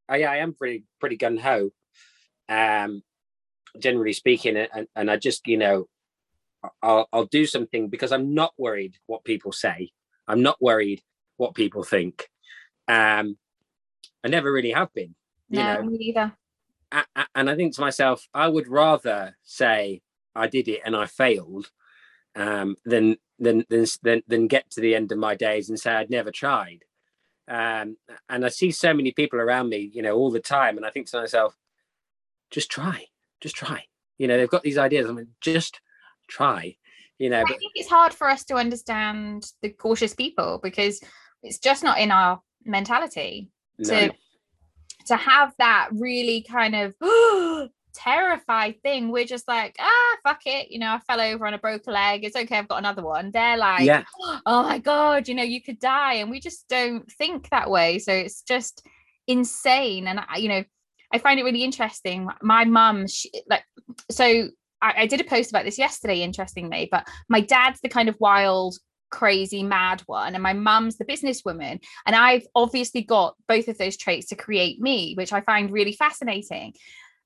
I, 0.08 0.24
I 0.24 0.36
am 0.38 0.54
pretty 0.54 0.84
pretty 1.00 1.16
gun 1.16 1.36
ho, 1.36 1.70
um, 2.48 3.02
generally 3.78 4.12
speaking, 4.12 4.56
and, 4.56 4.88
and 4.96 5.10
I 5.10 5.16
just 5.16 5.46
you 5.46 5.56
know, 5.56 5.88
I'll 6.82 7.08
I'll 7.12 7.26
do 7.26 7.46
something 7.46 7.88
because 7.88 8.12
I'm 8.12 8.34
not 8.34 8.52
worried 8.58 8.96
what 9.06 9.24
people 9.24 9.52
say. 9.52 9.90
I'm 10.28 10.42
not 10.42 10.60
worried 10.60 11.02
what 11.36 11.54
people 11.54 11.82
think. 11.82 12.28
Um, 12.88 13.36
I 14.24 14.28
never 14.28 14.52
really 14.52 14.72
have 14.72 14.92
been. 14.94 15.14
You 15.48 15.62
no, 15.62 15.74
know, 15.74 15.82
me 15.82 15.96
either. 16.06 16.32
And 17.34 17.50
I 17.50 17.56
think 17.56 17.74
to 17.74 17.80
myself, 17.80 18.28
I 18.34 18.48
would 18.48 18.68
rather 18.68 19.36
say 19.42 20.02
I 20.34 20.46
did 20.46 20.68
it 20.68 20.82
and 20.84 20.94
I 20.94 21.06
failed, 21.06 21.70
um, 22.36 22.76
than 22.84 23.16
than 23.38 23.64
than 23.68 23.86
than 24.02 24.22
than 24.26 24.46
get 24.46 24.70
to 24.70 24.80
the 24.80 24.94
end 24.94 25.12
of 25.12 25.18
my 25.18 25.34
days 25.34 25.68
and 25.68 25.78
say 25.78 25.92
I'd 25.92 26.10
never 26.10 26.30
tried. 26.30 26.84
Um, 27.48 27.96
and 28.28 28.44
I 28.44 28.48
see 28.48 28.70
so 28.70 28.94
many 28.94 29.12
people 29.12 29.40
around 29.40 29.68
me, 29.68 29.90
you 29.92 30.02
know, 30.02 30.14
all 30.14 30.30
the 30.30 30.40
time, 30.40 30.76
and 30.76 30.86
I 30.86 30.90
think 30.90 31.08
to 31.10 31.20
myself, 31.20 31.56
just 32.50 32.70
try, 32.70 33.06
just 33.40 33.56
try. 33.56 33.84
You 34.18 34.28
know, 34.28 34.36
they've 34.36 34.48
got 34.48 34.62
these 34.62 34.78
ideas. 34.78 35.08
I 35.08 35.12
mean, 35.12 35.28
just 35.40 35.80
try. 36.28 36.76
You 37.18 37.30
know, 37.30 37.40
I 37.40 37.44
think 37.44 37.72
it's 37.74 37.88
hard 37.88 38.12
for 38.12 38.28
us 38.28 38.44
to 38.46 38.56
understand 38.56 39.44
the 39.62 39.70
cautious 39.70 40.14
people 40.14 40.58
because 40.62 41.00
it's 41.42 41.58
just 41.58 41.84
not 41.84 41.98
in 41.98 42.10
our 42.10 42.40
mentality 42.64 43.50
no. 43.78 43.88
to 43.88 44.14
to 45.06 45.16
have 45.16 45.52
that 45.58 45.88
really 45.92 46.42
kind 46.42 46.74
of 46.74 46.94
terrified 47.94 48.80
thing. 48.82 49.10
We're 49.10 49.24
just 49.24 49.48
like, 49.48 49.76
ah, 49.78 50.16
fuck 50.24 50.40
it. 50.46 50.70
You 50.70 50.78
know, 50.78 50.92
I 50.92 51.00
fell 51.00 51.20
over 51.20 51.46
on 51.46 51.54
a 51.54 51.58
broken 51.58 51.92
leg. 51.92 52.24
It's 52.24 52.36
okay. 52.36 52.58
I've 52.58 52.68
got 52.68 52.78
another 52.78 53.02
one. 53.02 53.30
They're 53.30 53.56
like, 53.56 53.84
yeah. 53.84 54.04
oh 54.46 54.62
my 54.62 54.78
God, 54.78 55.28
you 55.28 55.34
know, 55.34 55.42
you 55.42 55.62
could 55.62 55.78
die. 55.78 56.14
And 56.14 56.30
we 56.30 56.40
just 56.40 56.68
don't 56.68 57.10
think 57.12 57.50
that 57.50 57.70
way. 57.70 57.98
So 57.98 58.12
it's 58.12 58.42
just 58.42 58.86
insane. 59.26 60.06
And, 60.06 60.20
I, 60.20 60.38
you 60.38 60.48
know, 60.48 60.64
I 61.12 61.18
find 61.18 61.38
it 61.38 61.44
really 61.44 61.64
interesting. 61.64 62.28
My 62.40 62.64
mum, 62.64 63.06
like, 63.48 63.64
so 64.10 64.48
I, 64.82 64.94
I 64.98 65.06
did 65.06 65.20
a 65.20 65.24
post 65.24 65.50
about 65.50 65.64
this 65.64 65.78
yesterday, 65.78 66.22
interestingly, 66.22 66.88
but 66.90 67.08
my 67.28 67.40
dad's 67.40 67.80
the 67.80 67.88
kind 67.88 68.08
of 68.08 68.16
wild 68.20 68.76
crazy 69.10 69.62
mad 69.62 70.00
one 70.06 70.34
and 70.34 70.42
my 70.42 70.54
mum's 70.54 70.96
the 70.96 71.04
businesswoman 71.04 71.78
and 72.06 72.16
i've 72.16 72.46
obviously 72.54 73.02
got 73.02 73.36
both 73.46 73.68
of 73.68 73.76
those 73.76 73.94
traits 73.94 74.28
to 74.28 74.34
create 74.34 74.80
me 74.80 75.12
which 75.18 75.34
i 75.34 75.42
find 75.42 75.70
really 75.70 75.92
fascinating 75.92 76.72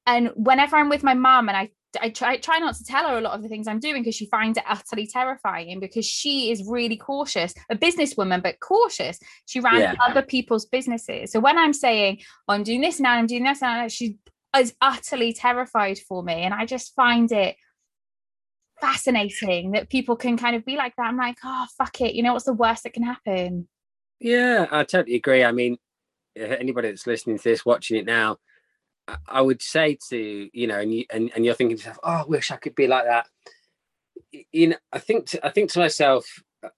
and 0.06 0.30
whenever 0.34 0.76
I'm 0.76 0.88
with 0.88 1.02
my 1.02 1.14
mum 1.14 1.48
and 1.48 1.56
I 1.56 1.70
I 2.00 2.10
try 2.10 2.36
try 2.36 2.58
not 2.58 2.74
to 2.76 2.84
tell 2.84 3.08
her 3.08 3.16
a 3.16 3.20
lot 3.20 3.34
of 3.34 3.42
the 3.42 3.48
things 3.48 3.66
I'm 3.66 3.80
doing 3.80 4.02
because 4.02 4.14
she 4.14 4.26
finds 4.26 4.58
it 4.58 4.64
utterly 4.68 5.06
terrifying 5.06 5.80
because 5.80 6.04
she 6.04 6.50
is 6.50 6.62
really 6.66 6.96
cautious, 6.96 7.54
a 7.70 7.76
businesswoman, 7.76 8.42
but 8.42 8.60
cautious. 8.60 9.18
She 9.46 9.60
ran 9.60 9.80
yeah. 9.80 9.94
other 10.00 10.20
people's 10.20 10.66
businesses. 10.66 11.32
So 11.32 11.40
when 11.40 11.56
I'm 11.56 11.72
saying, 11.72 12.18
oh, 12.48 12.52
I'm 12.52 12.64
doing 12.64 12.82
this 12.82 13.00
now, 13.00 13.12
I'm 13.12 13.26
doing 13.26 13.44
this 13.44 13.62
now, 13.62 13.88
she 13.88 14.18
is 14.60 14.74
utterly 14.80 15.32
terrified 15.32 15.98
for 15.98 16.22
me. 16.22 16.34
And 16.42 16.54
I 16.54 16.66
just 16.66 16.94
find 16.94 17.30
it 17.32 17.56
fascinating 18.80 19.72
that 19.72 19.88
people 19.88 20.16
can 20.16 20.36
kind 20.36 20.56
of 20.56 20.64
be 20.64 20.76
like 20.76 20.94
that. 20.96 21.06
I'm 21.06 21.16
like, 21.16 21.38
oh 21.44 21.66
fuck 21.78 22.00
it. 22.00 22.14
You 22.14 22.22
know 22.22 22.32
what's 22.32 22.44
the 22.44 22.52
worst 22.52 22.82
that 22.84 22.92
can 22.92 23.02
happen? 23.02 23.68
Yeah, 24.20 24.66
I 24.70 24.84
totally 24.84 25.16
agree. 25.16 25.44
I 25.44 25.52
mean, 25.52 25.78
anybody 26.36 26.88
that's 26.88 27.06
listening 27.06 27.38
to 27.38 27.44
this, 27.44 27.66
watching 27.66 27.98
it 27.98 28.06
now, 28.06 28.38
I 29.26 29.40
would 29.40 29.62
say 29.62 29.98
to 30.10 30.50
you 30.52 30.66
know, 30.66 30.80
and 30.80 30.92
you 30.92 31.04
and, 31.10 31.30
and 31.34 31.44
you're 31.44 31.54
thinking 31.54 31.76
to 31.76 31.80
yourself, 31.80 31.98
"Oh, 32.02 32.12
I 32.12 32.24
wish 32.24 32.50
I 32.50 32.56
could 32.56 32.74
be 32.74 32.86
like 32.86 33.04
that." 33.04 33.26
You 34.52 34.68
know, 34.68 34.76
I 34.92 34.98
think 34.98 35.26
to, 35.30 35.46
I 35.46 35.50
think 35.50 35.70
to 35.72 35.78
myself 35.78 36.26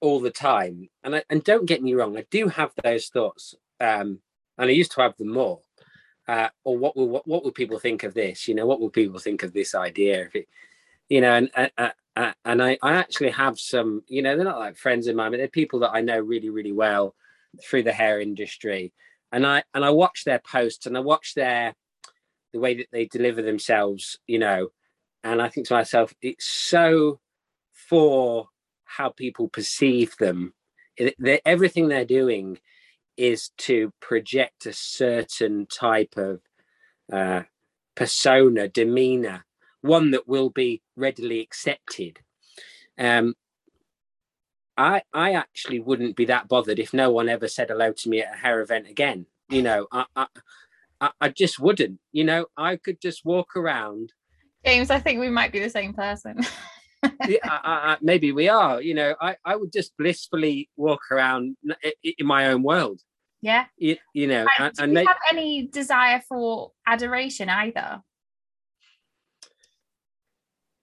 all 0.01 0.21
the 0.21 0.31
time, 0.31 0.89
and 1.03 1.17
I, 1.17 1.25
and 1.31 1.43
don't 1.43 1.67
get 1.67 1.83
me 1.83 1.95
wrong, 1.95 2.17
I 2.17 2.27
do 2.31 2.49
have 2.49 2.73
those 2.83 3.09
thoughts, 3.09 3.55
um, 3.81 4.21
and 4.59 4.69
I 4.69 4.73
used 4.73 4.93
to 4.93 5.03
have 5.03 5.17
them 5.17 5.33
more. 5.33 5.61
Uh, 6.29 6.51
or 6.65 6.77
what 6.77 6.95
will 6.95 7.09
what, 7.09 7.27
what 7.27 7.43
will 7.43 7.53
people 7.53 7.79
think 7.79 8.03
of 8.03 8.13
this? 8.13 8.47
You 8.47 8.55
know, 8.55 8.67
what 8.67 8.81
will 8.81 8.91
people 8.91 9.19
think 9.19 9.43
of 9.43 9.55
this 9.55 9.75
idea? 9.75 10.27
If 10.27 10.37
it, 10.37 10.49
you 11.09 11.23
know, 11.23 11.33
and 11.33 11.51
uh, 11.79 11.91
uh, 12.15 12.33
and 12.45 12.63
I, 12.63 12.77
I 12.83 12.95
actually 12.95 13.31
have 13.31 13.59
some, 13.59 14.03
you 14.09 14.23
know, 14.23 14.37
they're 14.37 14.45
not 14.45 14.59
like 14.59 14.77
friends 14.77 15.07
of 15.07 15.17
mine, 15.17 15.31
but 15.31 15.39
they're 15.39 15.49
people 15.49 15.81
that 15.81 15.93
I 15.93 16.03
know 16.03 16.21
really, 16.21 16.51
really 16.51 16.73
well 16.73 17.15
through 17.63 17.85
the 17.85 17.93
hair 17.93 18.21
industry, 18.21 18.93
and 19.33 19.47
I 19.47 19.63
and 19.73 19.85
I 19.85 19.91
watch 19.91 20.25
their 20.25 20.41
posts 20.41 20.85
and 20.85 20.97
I 20.97 21.01
watch 21.01 21.35
their 21.35 21.75
the 22.53 22.61
way 22.61 22.75
that 22.75 22.89
they 22.93 23.07
deliver 23.07 23.41
themselves, 23.41 24.19
you 24.27 24.39
know, 24.39 24.69
and 25.25 25.41
I 25.41 25.49
think 25.49 25.67
to 25.69 25.75
myself, 25.75 26.15
it's 26.21 26.47
so 26.47 27.21
for 27.73 28.49
how 28.85 29.11
people 29.11 29.49
perceive 29.49 30.17
them. 30.19 30.55
They're, 31.19 31.41
everything 31.45 31.89
they're 31.89 32.05
doing 32.05 32.59
is 33.19 33.51
to 33.59 33.93
project 34.01 34.65
a 34.65 34.73
certain 34.73 35.67
type 35.67 36.15
of 36.17 36.41
uh, 37.13 37.43
persona, 37.95 38.69
demeanor, 38.69 39.45
one 39.83 40.13
that 40.13 40.29
will 40.29 40.49
be 40.49 40.83
readily 40.97 41.41
accepted. 41.41 42.21
Um, 42.97 43.35
I 44.77 45.03
I 45.13 45.33
actually 45.33 45.81
wouldn't 45.81 46.17
be 46.17 46.27
that 46.27 46.49
bothered 46.49 46.79
if 46.79 46.95
no 46.95 47.11
one 47.11 47.29
ever 47.29 47.49
said 47.49 47.69
hello 47.69 47.93
to 47.93 48.09
me 48.09 48.21
at 48.23 48.35
a 48.35 48.39
hair 48.39 48.61
event 48.61 48.89
again. 48.89 49.27
You 49.49 49.63
know, 49.63 49.89
I, 49.91 50.05
I 50.15 50.27
I, 51.21 51.29
just 51.29 51.59
wouldn't. 51.59 51.99
You 52.13 52.25
know, 52.25 52.47
I 52.57 52.77
could 52.77 53.01
just 53.01 53.25
walk 53.25 53.57
around. 53.57 54.13
James, 54.65 54.91
I 54.91 55.01
think 55.01 55.21
we 55.21 55.31
might 55.31 55.53
be 55.53 55.61
the 55.61 55.71
same 55.71 55.95
person. 55.95 56.41
yeah, 57.27 57.39
I, 57.45 57.61
I, 57.65 57.97
maybe 58.01 58.33
we 58.33 58.49
are. 58.49 58.83
You 58.83 58.95
know, 58.95 59.15
I, 59.21 59.37
I 59.45 59.57
would 59.57 59.73
just 59.73 59.97
blissfully 59.97 60.69
walk 60.77 61.03
around 61.11 61.57
in 62.03 62.27
my 62.27 62.49
own 62.49 62.63
world. 62.63 63.01
Yeah. 63.40 63.66
You, 63.76 63.97
you 64.14 64.26
know, 64.26 64.47
and, 64.59 64.73
and 64.78 64.95
do 64.95 65.00
you 65.00 65.07
have 65.07 65.16
any 65.30 65.66
desire 65.66 66.23
for 66.28 66.73
adoration 66.87 67.49
either? 67.49 68.02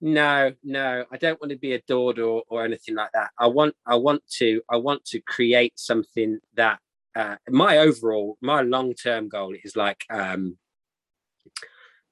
No, 0.02 0.54
no, 0.64 1.06
I 1.12 1.18
don't 1.18 1.40
want 1.42 1.52
to 1.52 1.58
be 1.58 1.74
adored 1.74 2.20
or, 2.20 2.44
or 2.48 2.64
anything 2.64 2.96
like 2.96 3.12
that. 3.14 3.32
I 3.40 3.48
want, 3.48 3.76
I 3.86 3.96
want 3.96 4.22
to, 4.38 4.62
I 4.70 4.78
want 4.78 5.04
to 5.06 5.20
create 5.22 5.74
something 5.78 6.40
that 6.56 6.80
uh, 7.16 7.38
my 7.50 7.78
overall, 7.78 8.38
my 8.42 8.62
long 8.62 8.94
term 8.94 9.30
goal 9.30 9.56
is 9.64 9.76
like 9.76 10.04
um, 10.10 10.58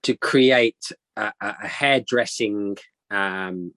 to 0.03 0.15
create 0.15 0.91
a, 1.15 1.31
a 1.39 1.67
hairdressing 1.67 2.77
um, 3.11 3.73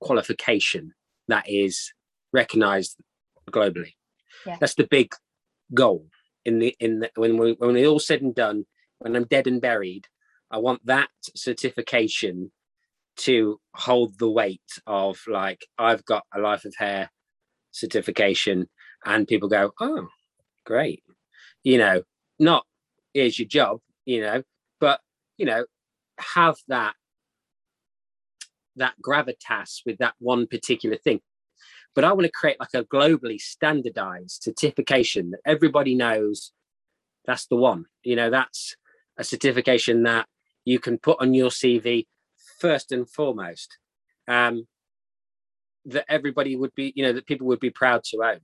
qualification 0.00 0.94
that 1.28 1.48
is 1.48 1.92
recognized 2.32 2.96
globally. 3.50 3.92
Yeah. 4.46 4.56
That's 4.60 4.74
the 4.74 4.86
big 4.88 5.12
goal 5.74 6.06
in 6.44 6.58
the 6.58 6.76
in 6.80 7.00
the, 7.00 7.10
when 7.16 7.36
we 7.36 7.52
when 7.58 7.74
we're 7.74 7.86
all 7.88 7.98
said 7.98 8.22
and 8.22 8.34
done. 8.34 8.64
When 9.00 9.14
I'm 9.14 9.24
dead 9.24 9.46
and 9.46 9.60
buried, 9.60 10.08
I 10.50 10.58
want 10.58 10.84
that 10.86 11.10
certification 11.36 12.50
to 13.18 13.60
hold 13.74 14.18
the 14.18 14.28
weight 14.30 14.60
of 14.86 15.20
like 15.28 15.66
I've 15.78 16.04
got 16.04 16.24
a 16.34 16.40
life 16.40 16.64
of 16.64 16.74
hair 16.76 17.10
certification 17.70 18.68
and 19.04 19.28
people 19.28 19.48
go, 19.48 19.72
"Oh, 19.80 20.08
great," 20.64 21.02
you 21.62 21.78
know, 21.78 22.02
not 22.38 22.64
here's 23.14 23.38
your 23.38 23.48
job, 23.48 23.80
you 24.04 24.20
know, 24.20 24.42
but 24.80 25.00
you 25.36 25.46
know, 25.46 25.64
have 26.18 26.56
that 26.68 26.94
that 28.76 28.94
gravitas 29.04 29.80
with 29.84 29.98
that 29.98 30.14
one 30.18 30.46
particular 30.46 30.96
thing. 30.96 31.20
But 31.98 32.04
I 32.04 32.12
want 32.12 32.26
to 32.26 32.30
create 32.30 32.60
like 32.60 32.74
a 32.74 32.84
globally 32.84 33.40
standardized 33.40 34.44
certification 34.44 35.32
that 35.32 35.40
everybody 35.44 35.96
knows 35.96 36.52
that's 37.24 37.46
the 37.46 37.56
one. 37.56 37.86
You 38.04 38.14
know, 38.14 38.30
that's 38.30 38.76
a 39.16 39.24
certification 39.24 40.04
that 40.04 40.28
you 40.64 40.78
can 40.78 40.98
put 40.98 41.20
on 41.20 41.34
your 41.34 41.50
CV 41.50 42.06
first 42.60 42.92
and 42.92 43.10
foremost. 43.10 43.78
Um, 44.28 44.68
that 45.86 46.04
everybody 46.08 46.54
would 46.54 46.72
be, 46.76 46.92
you 46.94 47.02
know, 47.02 47.12
that 47.14 47.26
people 47.26 47.48
would 47.48 47.58
be 47.58 47.70
proud 47.70 48.04
to 48.10 48.22
own. 48.22 48.42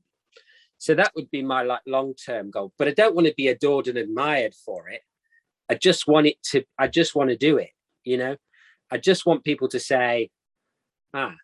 So 0.78 0.96
that 0.96 1.12
would 1.14 1.30
be 1.30 1.42
my 1.42 1.62
like 1.62 1.82
long-term 1.86 2.50
goal. 2.50 2.72
But 2.76 2.88
I 2.88 2.90
don't 2.90 3.14
want 3.14 3.28
to 3.28 3.34
be 3.36 3.46
adored 3.46 3.86
and 3.86 3.98
admired 3.98 4.54
for 4.64 4.88
it. 4.88 5.02
I 5.70 5.76
just 5.76 6.08
want 6.08 6.26
it 6.26 6.42
to, 6.50 6.64
I 6.76 6.88
just 6.88 7.14
want 7.14 7.30
to 7.30 7.36
do 7.36 7.58
it, 7.58 7.70
you 8.02 8.16
know. 8.16 8.34
I 8.90 8.98
just 8.98 9.26
want 9.26 9.44
people 9.44 9.68
to 9.68 9.78
say, 9.78 10.30
ah, 11.14 11.36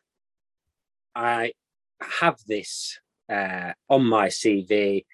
I 1.15 1.53
have 2.03 2.39
this 2.47 2.99
uh, 3.31 3.73
on 3.89 4.05
my 4.05 4.29
CV, 4.29 5.05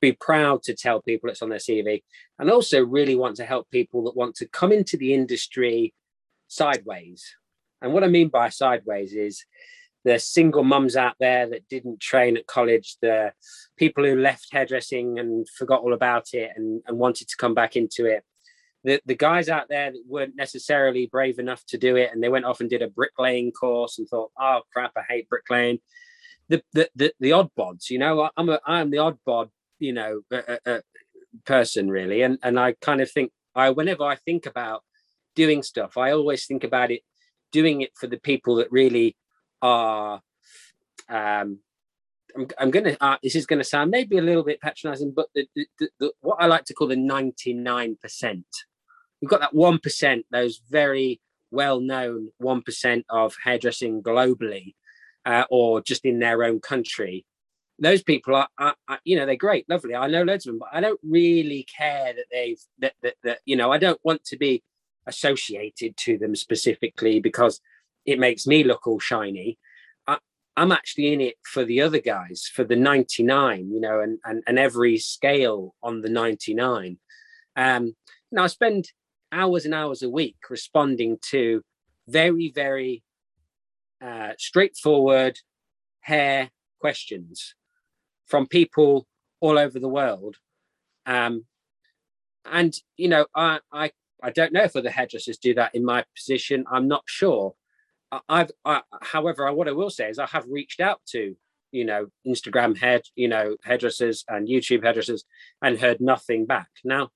be 0.00 0.12
proud 0.12 0.62
to 0.64 0.74
tell 0.74 1.00
people 1.02 1.30
it's 1.30 1.42
on 1.42 1.48
their 1.48 1.58
CV, 1.58 2.02
and 2.38 2.50
also 2.50 2.84
really 2.84 3.16
want 3.16 3.36
to 3.36 3.44
help 3.44 3.70
people 3.70 4.04
that 4.04 4.16
want 4.16 4.34
to 4.36 4.48
come 4.48 4.72
into 4.72 4.96
the 4.96 5.14
industry 5.14 5.94
sideways. 6.48 7.24
And 7.82 7.92
what 7.92 8.04
I 8.04 8.08
mean 8.08 8.28
by 8.28 8.48
sideways 8.48 9.12
is 9.12 9.44
the 10.04 10.18
single 10.18 10.62
mums 10.62 10.96
out 10.96 11.16
there 11.18 11.48
that 11.48 11.68
didn't 11.68 12.00
train 12.00 12.36
at 12.36 12.46
college, 12.46 12.96
the 13.02 13.32
people 13.76 14.04
who 14.04 14.16
left 14.16 14.48
hairdressing 14.52 15.18
and 15.18 15.48
forgot 15.48 15.80
all 15.80 15.92
about 15.92 16.32
it 16.32 16.52
and, 16.54 16.80
and 16.86 16.98
wanted 16.98 17.28
to 17.28 17.36
come 17.36 17.54
back 17.54 17.76
into 17.76 18.06
it, 18.06 18.22
the, 18.84 19.00
the 19.04 19.16
guys 19.16 19.48
out 19.48 19.68
there 19.68 19.90
that 19.90 20.02
weren't 20.06 20.36
necessarily 20.36 21.06
brave 21.06 21.40
enough 21.40 21.64
to 21.66 21.76
do 21.76 21.96
it 21.96 22.10
and 22.12 22.22
they 22.22 22.28
went 22.28 22.44
off 22.44 22.60
and 22.60 22.70
did 22.70 22.82
a 22.82 22.88
bricklaying 22.88 23.50
course 23.50 23.98
and 23.98 24.08
thought, 24.08 24.30
oh 24.38 24.60
crap, 24.72 24.92
I 24.96 25.02
hate 25.08 25.28
bricklaying. 25.28 25.80
The 26.48 26.62
the 26.72 26.88
the, 26.94 27.12
the 27.20 27.32
odd 27.32 27.50
bods, 27.58 27.90
you 27.90 27.98
know, 27.98 28.30
I'm 28.36 28.48
a 28.48 28.60
I'm 28.66 28.90
the 28.90 28.98
odd 28.98 29.18
bod, 29.24 29.50
you 29.78 29.92
know, 29.92 30.22
uh, 30.32 30.56
uh, 30.64 30.80
person 31.44 31.90
really, 31.90 32.22
and 32.22 32.38
and 32.42 32.58
I 32.58 32.74
kind 32.80 33.00
of 33.00 33.10
think 33.10 33.32
I 33.54 33.70
whenever 33.70 34.04
I 34.04 34.16
think 34.16 34.46
about 34.46 34.82
doing 35.34 35.62
stuff, 35.62 35.96
I 35.96 36.12
always 36.12 36.46
think 36.46 36.64
about 36.64 36.90
it 36.90 37.02
doing 37.52 37.80
it 37.80 37.90
for 37.94 38.06
the 38.06 38.18
people 38.18 38.56
that 38.56 38.70
really 38.70 39.16
are 39.62 40.20
um, 41.08 41.60
I'm, 42.36 42.48
I'm 42.58 42.70
gonna 42.70 42.96
uh, 43.00 43.16
this 43.22 43.34
is 43.34 43.46
gonna 43.46 43.64
sound 43.64 43.90
maybe 43.90 44.18
a 44.18 44.22
little 44.22 44.44
bit 44.44 44.60
patronizing 44.60 45.12
but 45.14 45.28
the, 45.34 45.48
the, 45.54 45.66
the, 45.98 46.12
what 46.20 46.36
i 46.40 46.46
like 46.46 46.64
to 46.64 46.74
call 46.74 46.88
the 46.88 46.96
99% 46.96 48.44
we've 49.20 49.30
got 49.30 49.40
that 49.40 49.54
1% 49.54 50.24
those 50.30 50.60
very 50.68 51.20
well 51.50 51.80
known 51.80 52.30
1% 52.42 53.04
of 53.08 53.34
hairdressing 53.42 54.02
globally 54.02 54.74
uh, 55.26 55.44
or 55.50 55.82
just 55.82 56.04
in 56.04 56.18
their 56.18 56.42
own 56.44 56.60
country 56.60 57.26
those 57.78 58.02
people 58.02 58.34
are, 58.34 58.48
are, 58.58 58.74
are, 58.88 59.00
you 59.04 59.16
know 59.16 59.26
they're 59.26 59.36
great 59.36 59.68
lovely 59.68 59.94
i 59.94 60.06
know 60.06 60.22
loads 60.22 60.46
of 60.46 60.52
them 60.52 60.58
but 60.58 60.68
i 60.72 60.80
don't 60.80 61.00
really 61.02 61.66
care 61.76 62.14
that 62.14 62.24
they've 62.32 62.60
that, 62.78 62.94
that, 63.02 63.14
that 63.22 63.38
you 63.44 63.54
know 63.54 63.70
i 63.70 63.76
don't 63.76 64.00
want 64.02 64.24
to 64.24 64.38
be 64.38 64.62
associated 65.06 65.96
to 65.96 66.18
them 66.18 66.34
specifically 66.34 67.20
because 67.20 67.60
it 68.04 68.18
makes 68.18 68.46
me 68.46 68.64
look 68.64 68.86
all 68.86 69.00
shiny. 69.00 69.58
I, 70.06 70.18
am 70.56 70.72
actually 70.72 71.12
in 71.12 71.20
it 71.20 71.36
for 71.44 71.64
the 71.64 71.80
other 71.82 72.00
guys, 72.00 72.50
for 72.52 72.64
the 72.64 72.76
99, 72.76 73.70
you 73.70 73.80
know, 73.80 74.00
and 74.00 74.18
and, 74.24 74.42
and 74.46 74.58
every 74.58 74.98
scale 74.98 75.74
on 75.82 76.02
the 76.02 76.08
99. 76.08 76.98
Um, 77.56 77.96
now 78.30 78.44
I 78.44 78.46
spend 78.48 78.90
hours 79.32 79.64
and 79.64 79.74
hours 79.74 80.02
a 80.02 80.10
week 80.10 80.36
responding 80.48 81.18
to 81.30 81.62
very, 82.08 82.52
very 82.54 83.02
uh, 84.04 84.32
straightforward 84.38 85.38
hair 86.00 86.50
questions 86.80 87.54
from 88.26 88.46
people 88.46 89.06
all 89.40 89.58
over 89.58 89.78
the 89.78 89.88
world. 89.88 90.36
Um, 91.04 91.46
and 92.44 92.76
you 92.96 93.08
know, 93.08 93.26
I, 93.34 93.60
I 93.72 93.90
I 94.22 94.30
don't 94.30 94.52
know 94.52 94.64
if 94.64 94.76
other 94.76 94.90
hairdressers 94.90 95.38
do 95.38 95.54
that 95.54 95.74
in 95.74 95.84
my 95.84 96.04
position. 96.16 96.64
I'm 96.70 96.88
not 96.88 97.02
sure. 97.06 97.54
I've, 98.28 98.50
I, 98.64 98.82
however, 99.02 99.52
what 99.52 99.68
I 99.68 99.72
will 99.72 99.90
say 99.90 100.08
is 100.08 100.18
I 100.18 100.26
have 100.26 100.46
reached 100.48 100.80
out 100.80 101.00
to, 101.08 101.36
you 101.72 101.84
know, 101.84 102.06
Instagram 102.26 102.76
head, 102.76 103.02
you 103.14 103.28
know, 103.28 103.56
hairdressers 103.62 104.24
and 104.28 104.48
YouTube 104.48 104.84
hairdressers 104.84 105.24
and 105.60 105.78
heard 105.78 106.00
nothing 106.00 106.46
back. 106.46 106.68
Now, 106.84 107.10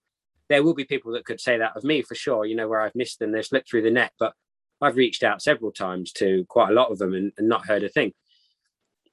there 0.49 0.63
will 0.63 0.75
be 0.75 0.85
people 0.85 1.13
that 1.13 1.25
could 1.25 1.41
say 1.41 1.59
that 1.59 1.77
of 1.77 1.85
me 1.85 2.03
for 2.03 2.15
sure, 2.15 2.45
you 2.45 2.57
know, 2.57 2.69
where 2.69 2.81
I've 2.81 2.95
missed 2.95 3.19
them, 3.19 3.33
they've 3.33 3.45
slipped 3.45 3.71
through 3.71 3.83
the 3.83 3.91
net, 3.91 4.13
but 4.19 4.35
I've 4.81 4.97
reached 4.97 5.23
out 5.23 5.43
several 5.43 5.73
times 5.73 6.13
to 6.15 6.45
quite 6.49 6.71
a 6.71 6.75
lot 6.75 6.91
of 6.91 6.99
them 6.99 7.15
and, 7.15 7.33
and 7.37 7.49
not 7.49 7.67
heard 7.67 7.83
a 7.83 7.89
thing. 7.89 8.13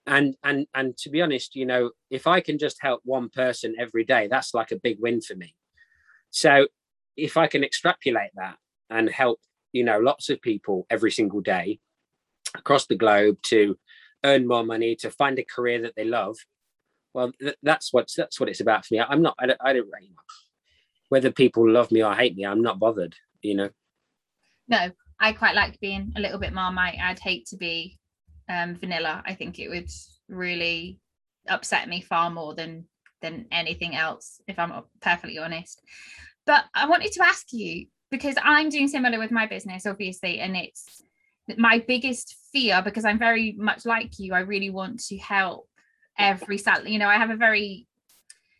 And 0.06 0.36
and 0.44 0.68
and 0.74 0.98
to 1.00 1.10
be 1.10 1.22
honest, 1.22 1.56
you 1.56 1.66
know, 1.66 1.92
if 2.10 2.28
I 2.28 2.40
can 2.40 2.58
just 2.58 2.78
help 2.80 3.02
one 3.04 3.30
person 3.30 3.76
every 3.78 4.06
day, 4.06 4.28
that's 4.28 4.54
like 4.54 4.72
a 4.72 4.80
big 4.80 4.98
win 5.00 5.20
for 5.20 5.36
me. 5.36 5.54
So 6.30 6.68
if 7.18 7.36
I 7.36 7.48
can 7.48 7.64
extrapolate 7.64 8.32
that 8.36 8.58
and 8.90 9.10
help, 9.10 9.40
you 9.74 9.84
know, 9.84 10.00
lots 10.00 10.30
of 10.30 10.42
people 10.42 10.86
every 10.90 11.12
single 11.12 11.42
day 11.42 11.80
across 12.56 12.86
the 12.86 12.96
globe 12.96 13.38
to 13.44 13.78
earn 14.24 14.48
more 14.48 14.64
money, 14.64 14.96
to 14.96 15.12
find 15.12 15.38
a 15.40 15.44
career 15.44 15.82
that 15.82 15.96
they 15.96 16.06
love, 16.06 16.38
well, 17.14 17.32
th- 17.40 17.58
that's 17.64 17.92
what 17.92 18.10
that's 18.16 18.40
what 18.40 18.48
it's 18.48 18.62
about 18.62 18.86
for 18.86 18.94
me. 18.94 19.02
I'm 19.02 19.22
not. 19.22 19.36
I 19.40 19.48
don't. 19.48 19.62
I 19.62 19.74
don't 19.74 19.90
whether 21.10 21.32
people 21.32 21.70
love 21.70 21.92
me 21.92 22.04
or 22.04 22.14
hate 22.14 22.36
me. 22.36 22.46
I'm 22.46 22.62
not 22.62 22.80
bothered. 22.80 23.16
You 23.42 23.56
know. 23.56 23.70
No, 24.70 24.92
I 25.20 25.34
quite 25.34 25.56
like 25.56 25.80
being 25.80 26.14
a 26.16 26.20
little 26.20 26.40
bit 26.40 26.54
marmite. 26.54 27.00
I'd 27.02 27.20
hate 27.20 27.48
to 27.48 27.58
be 27.58 27.98
um, 28.50 28.76
vanilla. 28.76 29.24
I 29.26 29.34
think 29.34 29.60
it 29.60 29.70
would 29.70 29.90
really 30.30 31.00
upset 31.48 31.88
me 31.88 32.02
far 32.02 32.30
more 32.30 32.54
than 32.54 32.86
than 33.22 33.48
anything 33.52 33.96
else, 33.96 34.42
if 34.48 34.60
I'm 34.60 34.72
perfectly 35.02 35.40
honest. 35.40 35.82
But 36.46 36.66
I 36.76 36.88
wanted 36.88 37.12
to 37.14 37.26
ask 37.26 37.48
you 37.52 37.88
because 38.12 38.36
I'm 38.42 38.70
doing 38.70 38.88
similar 38.88 39.20
with 39.20 39.32
my 39.32 39.48
business, 39.48 39.86
obviously, 39.86 40.40
and 40.40 40.56
it's 40.56 41.02
my 41.58 41.84
biggest 41.88 42.36
fear 42.52 42.82
because 42.84 43.06
I'm 43.06 43.20
very 43.20 43.56
much 43.58 43.86
like 43.86 44.20
you. 44.20 44.34
I 44.34 44.42
really 44.42 44.70
want 44.70 45.00
to 45.06 45.18
help 45.18 45.68
every 46.18 46.58
salon. 46.58 46.88
You 46.88 47.00
know, 47.00 47.08
I 47.08 47.18
have 47.18 47.30
a 47.30 47.36
very 47.36 47.88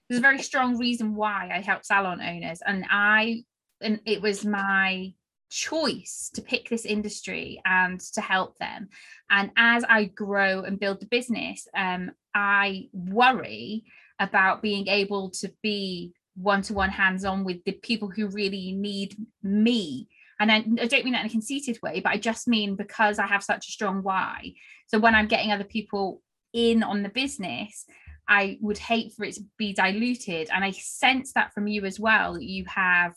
there's 0.10 0.20
a 0.20 0.22
very 0.22 0.42
strong 0.42 0.78
reason 0.78 1.16
why 1.16 1.50
I 1.54 1.62
help 1.62 1.84
salon 1.86 2.22
owners, 2.22 2.62
and 2.66 2.86
I 2.90 3.44
and 3.82 4.00
it 4.06 4.22
was 4.22 4.46
my 4.46 5.14
choice 5.50 6.30
to 6.34 6.42
pick 6.42 6.70
this 6.70 6.86
industry 6.86 7.62
and 7.66 8.00
to 8.00 8.22
help 8.22 8.58
them. 8.58 8.90
And 9.30 9.52
as 9.58 9.84
I 9.88 10.06
grow 10.06 10.62
and 10.62 10.80
build 10.80 11.00
the 11.00 11.06
business, 11.06 11.68
um, 11.76 12.12
I 12.34 12.90
worry 12.94 13.86
about 14.20 14.62
being 14.62 14.88
able 14.88 15.30
to 15.30 15.52
be 15.62 16.14
one-to-one 16.36 16.90
hands-on 16.90 17.44
with 17.44 17.64
the 17.64 17.72
people 17.72 18.10
who 18.10 18.28
really 18.28 18.72
need 18.72 19.16
me. 19.42 20.08
And 20.40 20.52
I, 20.52 20.58
I, 20.58 20.86
don't 20.86 21.04
mean 21.04 21.14
that 21.14 21.22
in 21.22 21.28
a 21.28 21.32
conceited 21.32 21.80
way 21.82 22.00
but 22.00 22.12
i 22.12 22.18
just 22.18 22.48
mean 22.48 22.76
because 22.76 23.18
i 23.18 23.26
have 23.26 23.44
such 23.44 23.68
a 23.68 23.72
strong 23.72 24.04
why. 24.04 24.54
So 24.86 25.00
when 25.00 25.16
i'm 25.16 25.28
getting 25.28 25.52
other 25.52 25.64
people 25.64 26.22
in 26.54 26.84
on 26.84 27.02
the 27.02 27.10
business 27.10 27.86
i 28.28 28.58
would 28.62 28.78
hate 28.78 29.14
for 29.14 29.26
it 29.26 29.34
to 29.36 29.44
be 29.58 29.74
diluted. 29.74 30.50
And 30.54 30.64
i 30.64 30.72
sense 30.72 31.34
that 31.34 31.54
from 31.54 31.68
you 31.68 31.86
as 31.86 32.00
well. 32.00 32.40
You 32.40 32.66
have 32.66 33.16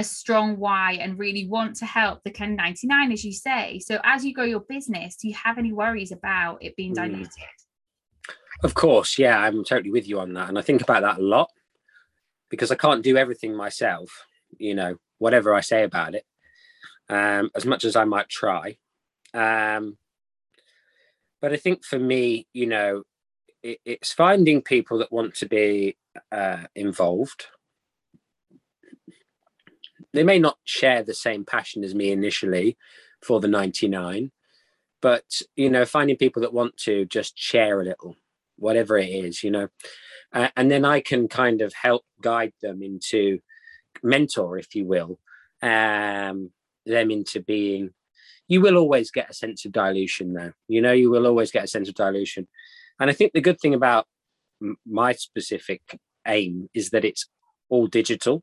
a 0.00 0.04
strong 0.04 0.56
why 0.56 0.92
and 0.94 1.18
really 1.18 1.46
want 1.46 1.76
to 1.76 1.86
help 1.86 2.22
the 2.24 2.30
Ken99, 2.30 3.12
as 3.12 3.24
you 3.24 3.32
say 3.32 3.78
so 3.78 4.00
as 4.04 4.24
you 4.24 4.34
grow 4.34 4.44
your 4.44 4.60
business 4.60 5.16
do 5.16 5.28
you 5.28 5.34
have 5.34 5.58
any 5.58 5.72
worries 5.72 6.12
about 6.12 6.58
it 6.62 6.74
being 6.76 6.90
hmm. 6.90 7.02
diluted 7.02 7.30
of 8.62 8.74
course 8.74 9.18
yeah 9.18 9.38
i'm 9.38 9.64
totally 9.64 9.90
with 9.90 10.06
you 10.08 10.20
on 10.20 10.34
that 10.34 10.48
and 10.48 10.58
i 10.58 10.62
think 10.62 10.82
about 10.82 11.02
that 11.02 11.18
a 11.18 11.22
lot 11.22 11.48
because 12.50 12.70
I 12.70 12.74
can't 12.74 13.02
do 13.02 13.16
everything 13.16 13.56
myself, 13.56 14.26
you 14.58 14.74
know, 14.74 14.96
whatever 15.18 15.54
I 15.54 15.60
say 15.60 15.84
about 15.84 16.14
it, 16.14 16.26
um, 17.08 17.50
as 17.54 17.64
much 17.64 17.84
as 17.84 17.96
I 17.96 18.04
might 18.04 18.28
try. 18.28 18.76
Um, 19.32 19.96
but 21.40 21.52
I 21.52 21.56
think 21.56 21.84
for 21.84 21.98
me, 21.98 22.46
you 22.52 22.66
know, 22.66 23.04
it, 23.62 23.78
it's 23.86 24.12
finding 24.12 24.60
people 24.60 24.98
that 24.98 25.12
want 25.12 25.34
to 25.36 25.46
be 25.46 25.96
uh, 26.30 26.64
involved. 26.74 27.46
They 30.12 30.24
may 30.24 30.38
not 30.38 30.58
share 30.64 31.02
the 31.02 31.14
same 31.14 31.44
passion 31.44 31.84
as 31.84 31.94
me 31.94 32.10
initially 32.10 32.76
for 33.22 33.40
the 33.40 33.48
99, 33.48 34.32
but, 35.00 35.24
you 35.56 35.70
know, 35.70 35.84
finding 35.84 36.16
people 36.16 36.42
that 36.42 36.52
want 36.52 36.76
to 36.78 37.04
just 37.06 37.38
share 37.38 37.80
a 37.80 37.84
little, 37.84 38.16
whatever 38.56 38.98
it 38.98 39.08
is, 39.08 39.42
you 39.44 39.50
know 39.50 39.68
uh, 40.32 40.48
and 40.56 40.70
then 40.70 40.84
I 40.84 41.00
can 41.00 41.28
kind 41.28 41.60
of 41.60 41.72
help 41.74 42.04
guide 42.20 42.52
them 42.62 42.82
into 42.82 43.40
mentor, 44.02 44.58
if 44.58 44.74
you 44.74 44.84
will, 44.84 45.18
um, 45.62 46.50
them 46.86 47.10
into 47.10 47.40
being. 47.40 47.90
You 48.48 48.60
will 48.60 48.76
always 48.76 49.10
get 49.10 49.30
a 49.30 49.34
sense 49.34 49.64
of 49.64 49.72
dilution, 49.72 50.32
though. 50.32 50.52
You 50.68 50.82
know, 50.82 50.92
you 50.92 51.10
will 51.10 51.26
always 51.26 51.50
get 51.50 51.64
a 51.64 51.68
sense 51.68 51.88
of 51.88 51.94
dilution, 51.94 52.48
and 52.98 53.10
I 53.10 53.12
think 53.12 53.32
the 53.32 53.40
good 53.40 53.60
thing 53.60 53.74
about 53.74 54.06
my 54.86 55.12
specific 55.12 55.98
aim 56.26 56.68
is 56.74 56.90
that 56.90 57.04
it's 57.04 57.26
all 57.68 57.86
digital, 57.86 58.42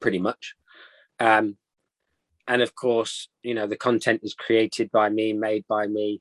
pretty 0.00 0.18
much. 0.18 0.54
Um, 1.20 1.56
and 2.46 2.62
of 2.62 2.74
course, 2.74 3.28
you 3.42 3.54
know, 3.54 3.66
the 3.66 3.76
content 3.76 4.20
is 4.22 4.34
created 4.34 4.90
by 4.90 5.08
me, 5.10 5.32
made 5.32 5.64
by 5.68 5.86
me, 5.86 6.20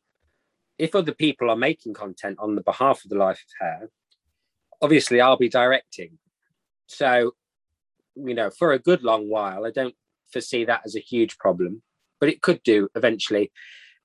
if 0.77 0.93
other 0.95 1.13
people 1.13 1.49
are 1.49 1.55
making 1.55 1.93
content 1.93 2.37
on 2.39 2.55
the 2.55 2.61
behalf 2.61 3.03
of 3.03 3.09
the 3.09 3.17
life 3.17 3.43
of 3.43 3.65
hair 3.67 3.89
obviously 4.81 5.21
i'll 5.21 5.37
be 5.37 5.49
directing. 5.49 6.17
So 6.87 7.33
you 8.15 8.33
know 8.33 8.49
for 8.49 8.73
a 8.73 8.79
good 8.79 9.03
long 9.03 9.29
while 9.29 9.63
i 9.65 9.69
don't 9.69 9.93
foresee 10.31 10.65
that 10.65 10.81
as 10.83 10.95
a 10.95 10.99
huge 10.99 11.37
problem 11.37 11.83
but 12.19 12.29
it 12.29 12.41
could 12.41 12.61
do 12.63 12.89
eventually. 12.95 13.51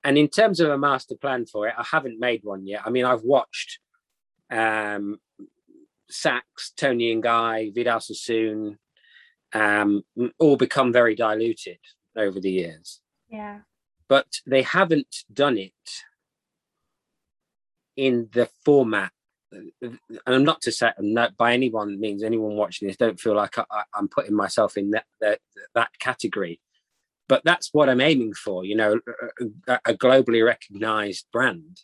And 0.05 0.19
in 0.19 0.29
terms 0.29 0.59
of 0.61 0.69
a 0.71 0.79
master 0.79 1.15
plan 1.15 1.47
for 1.47 1.69
it 1.69 1.75
i 1.77 1.85
haven't 1.91 2.21
made 2.21 2.43
one 2.45 2.67
yet. 2.67 2.83
I 2.85 2.91
mean 2.91 3.05
i've 3.05 3.23
watched 3.23 3.79
um 4.51 5.19
Saks, 6.11 6.75
Toni 6.77 7.11
and 7.11 7.23
Guy, 7.23 7.71
Vidal 7.75 8.01
Sassoon, 8.01 8.79
um, 9.53 10.03
all 10.38 10.57
become 10.57 10.93
very 10.93 11.15
diluted 11.15 11.79
over 12.17 12.41
the 12.41 12.51
years. 12.51 13.01
Yeah. 13.29 13.61
But 14.09 14.27
they 14.47 14.62
haven't 14.62 15.25
done 15.33 15.59
it 15.59 15.73
in 17.97 18.29
the 18.33 18.49
format 18.65 19.12
and 19.53 19.99
I'm 20.27 20.45
not 20.45 20.62
to 20.62 20.73
say 20.73 20.93
not 20.99 21.37
by 21.37 21.53
anyone 21.53 22.01
means 22.01 22.23
anyone 22.23 22.57
watching 22.57 22.88
this 22.88 22.97
don't 22.97 23.21
feel 23.21 23.35
like 23.35 23.59
I, 23.59 23.65
am 23.95 24.09
putting 24.09 24.35
myself 24.35 24.77
in 24.77 24.91
that, 24.91 25.05
that 25.21 25.41
that 25.75 25.91
category, 25.99 26.61
but 27.29 27.43
that's 27.45 27.71
what 27.73 27.88
I'm 27.88 28.01
aiming 28.01 28.35
for. 28.35 28.65
You 28.65 28.77
know, 28.77 29.01
a, 29.69 29.81
a 29.85 29.95
globally 29.95 30.45
recognized 30.45 31.27
brand, 31.33 31.81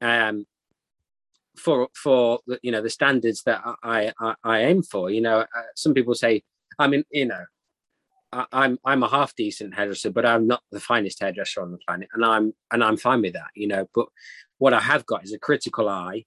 um, 0.00 0.46
for 1.56 1.88
for 1.94 2.40
you 2.62 2.70
know 2.70 2.82
the 2.82 2.90
standards 2.90 3.42
that 3.44 3.62
I 3.82 4.12
I, 4.20 4.34
I 4.44 4.58
aim 4.60 4.82
for. 4.82 5.10
You 5.10 5.20
know, 5.20 5.40
uh, 5.40 5.46
some 5.74 5.94
people 5.94 6.14
say, 6.14 6.42
I 6.78 6.88
mean, 6.88 7.04
you 7.10 7.26
know, 7.26 7.44
I, 8.32 8.46
I'm 8.52 8.78
I'm 8.84 9.02
a 9.02 9.08
half 9.08 9.34
decent 9.36 9.74
hairdresser, 9.74 10.10
but 10.10 10.26
I'm 10.26 10.46
not 10.46 10.62
the 10.72 10.80
finest 10.80 11.20
hairdresser 11.20 11.62
on 11.62 11.72
the 11.72 11.78
planet, 11.86 12.08
and 12.14 12.24
I'm 12.24 12.52
and 12.72 12.82
I'm 12.84 12.96
fine 12.96 13.22
with 13.22 13.34
that. 13.34 13.50
You 13.54 13.68
know, 13.68 13.88
but 13.94 14.06
what 14.58 14.74
I 14.74 14.80
have 14.80 15.06
got 15.06 15.24
is 15.24 15.32
a 15.32 15.38
critical 15.38 15.88
eye. 15.88 16.24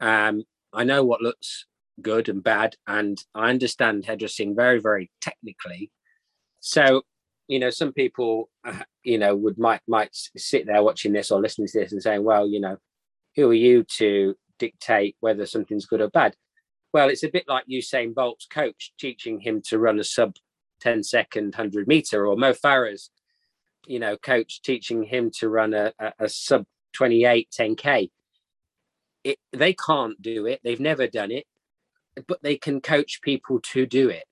Um, 0.00 0.44
I 0.72 0.84
know 0.84 1.04
what 1.04 1.22
looks 1.22 1.66
good 2.00 2.28
and 2.28 2.42
bad, 2.42 2.76
and 2.86 3.22
I 3.34 3.50
understand 3.50 4.06
hairdressing 4.06 4.54
very, 4.56 4.80
very 4.80 5.10
technically. 5.20 5.90
So, 6.60 7.02
you 7.48 7.58
know, 7.58 7.70
some 7.70 7.92
people, 7.92 8.50
uh, 8.64 8.84
you 9.04 9.18
know, 9.18 9.36
would 9.36 9.58
might 9.58 9.80
might 9.88 10.10
sit 10.36 10.66
there 10.66 10.82
watching 10.82 11.12
this 11.12 11.30
or 11.30 11.40
listening 11.40 11.68
to 11.68 11.80
this 11.80 11.92
and 11.92 12.02
saying, 12.02 12.24
"Well, 12.24 12.46
you 12.48 12.60
know, 12.60 12.78
who 13.36 13.50
are 13.50 13.54
you 13.54 13.84
to 13.98 14.36
dictate 14.58 15.16
whether 15.20 15.46
something's 15.46 15.86
good 15.86 16.00
or 16.00 16.08
bad?" 16.10 16.34
Well, 16.92 17.08
it's 17.08 17.22
a 17.22 17.30
bit 17.30 17.44
like 17.48 17.64
Usain 17.66 18.14
Bolt's 18.14 18.46
coach 18.46 18.92
teaching 18.98 19.40
him 19.40 19.62
to 19.66 19.78
run 19.78 19.98
a 19.98 20.04
sub 20.04 20.36
10 20.80 21.02
second 21.02 21.54
100 21.54 21.86
meter, 21.88 22.26
or 22.26 22.36
Mo 22.36 22.52
Farah's, 22.52 23.10
you 23.86 23.98
know, 23.98 24.16
coach 24.16 24.62
teaching 24.62 25.02
him 25.02 25.30
to 25.38 25.48
run 25.48 25.74
a, 25.74 25.92
a, 25.98 26.12
a 26.20 26.28
sub 26.28 26.64
28 26.94 27.48
10k 27.58 28.10
it, 29.24 29.38
they 29.52 29.72
can't 29.72 30.20
do 30.20 30.46
it. 30.46 30.60
They've 30.64 30.80
never 30.80 31.06
done 31.06 31.30
it 31.30 31.46
but 32.28 32.42
they 32.42 32.56
can 32.56 32.80
coach 32.80 33.20
people 33.22 33.60
to 33.60 33.86
do 33.86 34.08
it. 34.08 34.24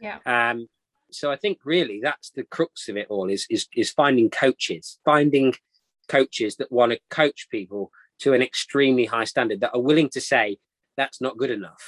Yeah. 0.00 0.18
Um 0.26 0.68
so 1.12 1.28
i 1.28 1.34
think 1.34 1.58
really 1.64 1.98
that's 2.00 2.30
the 2.30 2.44
crux 2.44 2.88
of 2.88 2.96
it 2.96 3.08
all 3.10 3.28
is 3.28 3.44
is, 3.50 3.66
is 3.74 3.90
finding 3.90 4.30
coaches 4.30 5.00
finding 5.04 5.52
coaches 6.06 6.54
that 6.54 6.70
want 6.70 6.92
to 6.92 7.00
coach 7.10 7.48
people 7.50 7.90
to 8.20 8.32
an 8.32 8.40
extremely 8.40 9.06
high 9.06 9.24
standard 9.24 9.58
that 9.58 9.74
are 9.74 9.80
willing 9.80 10.08
to 10.08 10.20
say 10.20 10.56
that's 11.00 11.20
not 11.20 11.38
good 11.38 11.50
enough 11.50 11.84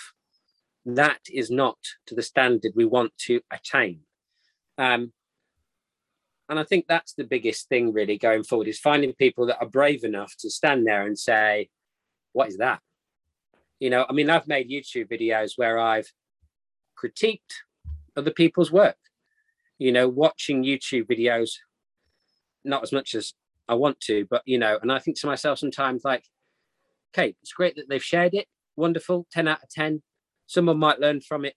that 0.84 1.20
is 1.30 1.50
not 1.50 1.78
to 2.06 2.14
the 2.14 2.22
standard 2.32 2.72
we 2.74 2.84
want 2.84 3.12
to 3.18 3.40
attain 3.50 4.00
um, 4.78 5.12
and 6.48 6.58
I 6.58 6.64
think 6.64 6.86
that's 6.86 7.14
the 7.14 7.24
biggest 7.24 7.68
thing 7.68 7.92
really 7.92 8.18
going 8.18 8.44
forward 8.44 8.68
is 8.68 8.78
finding 8.78 9.14
people 9.14 9.46
that 9.46 9.60
are 9.60 9.68
brave 9.68 10.04
enough 10.04 10.34
to 10.40 10.50
stand 10.50 10.86
there 10.86 11.06
and 11.06 11.18
say, 11.18 11.70
what 12.32 12.48
is 12.48 12.58
that? 12.58 12.80
You 13.80 13.90
know, 13.90 14.04
I 14.08 14.12
mean, 14.12 14.28
I've 14.28 14.46
made 14.46 14.70
YouTube 14.70 15.08
videos 15.10 15.52
where 15.56 15.78
I've 15.78 16.12
critiqued 17.02 17.54
other 18.16 18.30
people's 18.30 18.70
work, 18.70 18.98
you 19.78 19.92
know, 19.92 20.08
watching 20.08 20.62
YouTube 20.62 21.06
videos, 21.06 21.52
not 22.64 22.82
as 22.82 22.92
much 22.92 23.14
as 23.14 23.32
I 23.68 23.74
want 23.74 23.98
to, 24.00 24.26
but, 24.30 24.42
you 24.44 24.58
know, 24.58 24.78
and 24.82 24.92
I 24.92 24.98
think 24.98 25.18
to 25.20 25.26
myself 25.26 25.58
sometimes 25.58 26.04
like, 26.04 26.24
okay, 27.14 27.34
it's 27.42 27.54
great 27.54 27.76
that 27.76 27.88
they've 27.88 28.04
shared 28.04 28.34
it. 28.34 28.46
Wonderful. 28.76 29.26
10 29.32 29.48
out 29.48 29.62
of 29.62 29.68
10. 29.70 30.02
Someone 30.46 30.78
might 30.78 31.00
learn 31.00 31.20
from 31.20 31.44
it. 31.44 31.54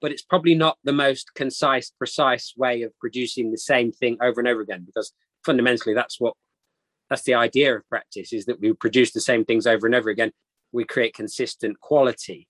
but 0.00 0.12
it's 0.12 0.22
probably 0.22 0.54
not 0.54 0.78
the 0.84 0.92
most 0.92 1.32
concise, 1.34 1.90
precise 1.90 2.52
way 2.56 2.82
of 2.82 2.92
producing 2.98 3.50
the 3.50 3.58
same 3.58 3.92
thing 3.92 4.16
over 4.20 4.40
and 4.40 4.48
over 4.48 4.60
again 4.60 4.84
because 4.84 5.12
fundamentally 5.44 5.94
that's 5.94 6.20
what 6.20 6.34
that's 7.08 7.22
the 7.22 7.34
idea 7.34 7.76
of 7.76 7.88
practice 7.88 8.32
is 8.32 8.46
that 8.46 8.60
we 8.60 8.72
produce 8.72 9.12
the 9.12 9.20
same 9.20 9.44
things 9.44 9.66
over 9.66 9.86
and 9.86 9.94
over 9.94 10.10
again 10.10 10.32
we 10.72 10.84
create 10.84 11.14
consistent 11.14 11.80
quality 11.80 12.48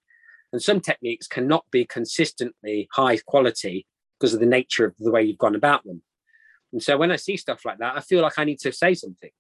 and 0.53 0.63
some 0.63 0.81
techniques 0.81 1.27
cannot 1.27 1.65
be 1.71 1.85
consistently 1.85 2.89
high 2.93 3.19
quality 3.27 3.87
because 4.19 4.33
of 4.33 4.41
the 4.41 4.47
nature 4.47 4.87
of 4.87 4.95
the 4.99 5.11
way 5.11 5.23
you've 5.23 5.39
gone 5.39 5.55
about 5.55 5.85
them 5.85 6.03
and 6.73 6.83
so 6.83 6.97
when 6.97 7.11
i 7.11 7.17
see 7.17 7.37
stuff 7.37 7.61
like 7.65 7.79
that 7.79 7.97
i 7.97 8.01
feel 8.01 8.23
like 8.23 8.39
i 8.39 8.45
need 8.45 8.59
to 8.59 8.73
say 8.73 8.95
something 8.95 9.31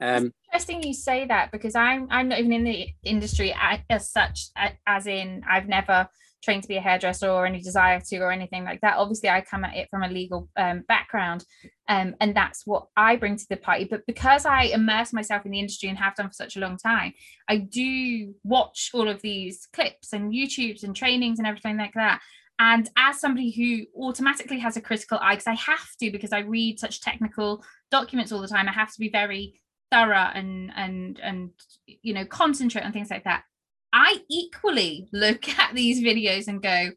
um, 0.00 0.32
interesting 0.52 0.82
you 0.82 0.94
say 0.94 1.26
that 1.26 1.50
because 1.52 1.74
i'm 1.74 2.06
i'm 2.10 2.28
not 2.28 2.38
even 2.38 2.52
in 2.52 2.64
the 2.64 2.88
industry 3.04 3.54
as 3.88 4.10
such 4.10 4.48
as 4.86 5.06
in 5.06 5.42
i've 5.48 5.68
never 5.68 6.08
trained 6.42 6.62
to 6.62 6.68
be 6.68 6.76
a 6.76 6.80
hairdresser 6.80 7.28
or 7.28 7.46
any 7.46 7.60
desire 7.60 8.00
to 8.00 8.18
or 8.18 8.32
anything 8.32 8.64
like 8.64 8.80
that. 8.80 8.96
Obviously 8.96 9.28
i 9.28 9.40
come 9.40 9.64
at 9.64 9.76
it 9.76 9.88
from 9.90 10.02
a 10.02 10.08
legal 10.08 10.48
um, 10.56 10.84
background 10.88 11.44
um, 11.88 12.14
and 12.20 12.34
that's 12.34 12.66
what 12.66 12.86
i 12.96 13.16
bring 13.16 13.36
to 13.36 13.46
the 13.48 13.56
party. 13.56 13.86
But 13.90 14.06
because 14.06 14.46
i 14.46 14.64
immerse 14.64 15.12
myself 15.12 15.44
in 15.44 15.52
the 15.52 15.60
industry 15.60 15.88
and 15.88 15.98
have 15.98 16.14
done 16.14 16.28
for 16.28 16.34
such 16.34 16.56
a 16.56 16.60
long 16.60 16.76
time 16.76 17.12
i 17.48 17.56
do 17.56 18.34
watch 18.44 18.90
all 18.94 19.08
of 19.08 19.22
these 19.22 19.68
clips 19.72 20.12
and 20.12 20.32
youtubes 20.32 20.82
and 20.82 20.94
trainings 20.94 21.38
and 21.38 21.46
everything 21.46 21.76
like 21.76 21.94
that. 21.94 22.20
And 22.58 22.90
as 22.94 23.18
somebody 23.18 23.50
who 23.50 24.04
automatically 24.06 24.58
has 24.58 24.76
a 24.76 24.82
critical 24.82 25.18
eye 25.20 25.34
because 25.34 25.46
i 25.46 25.54
have 25.54 25.88
to 26.00 26.10
because 26.10 26.32
i 26.32 26.40
read 26.40 26.78
such 26.78 27.00
technical 27.00 27.64
documents 27.90 28.32
all 28.32 28.40
the 28.40 28.48
time 28.48 28.68
i 28.68 28.72
have 28.72 28.92
to 28.92 29.00
be 29.00 29.08
very 29.08 29.54
thorough 29.90 30.30
and 30.34 30.72
and 30.76 31.18
and 31.22 31.50
you 31.86 32.14
know 32.14 32.24
concentrate 32.24 32.84
on 32.84 32.92
things 32.92 33.10
like 33.10 33.24
that 33.24 33.44
I 33.92 34.22
equally 34.28 35.08
look 35.12 35.48
at 35.58 35.74
these 35.74 36.02
videos 36.02 36.48
and 36.48 36.62
go, 36.62 36.90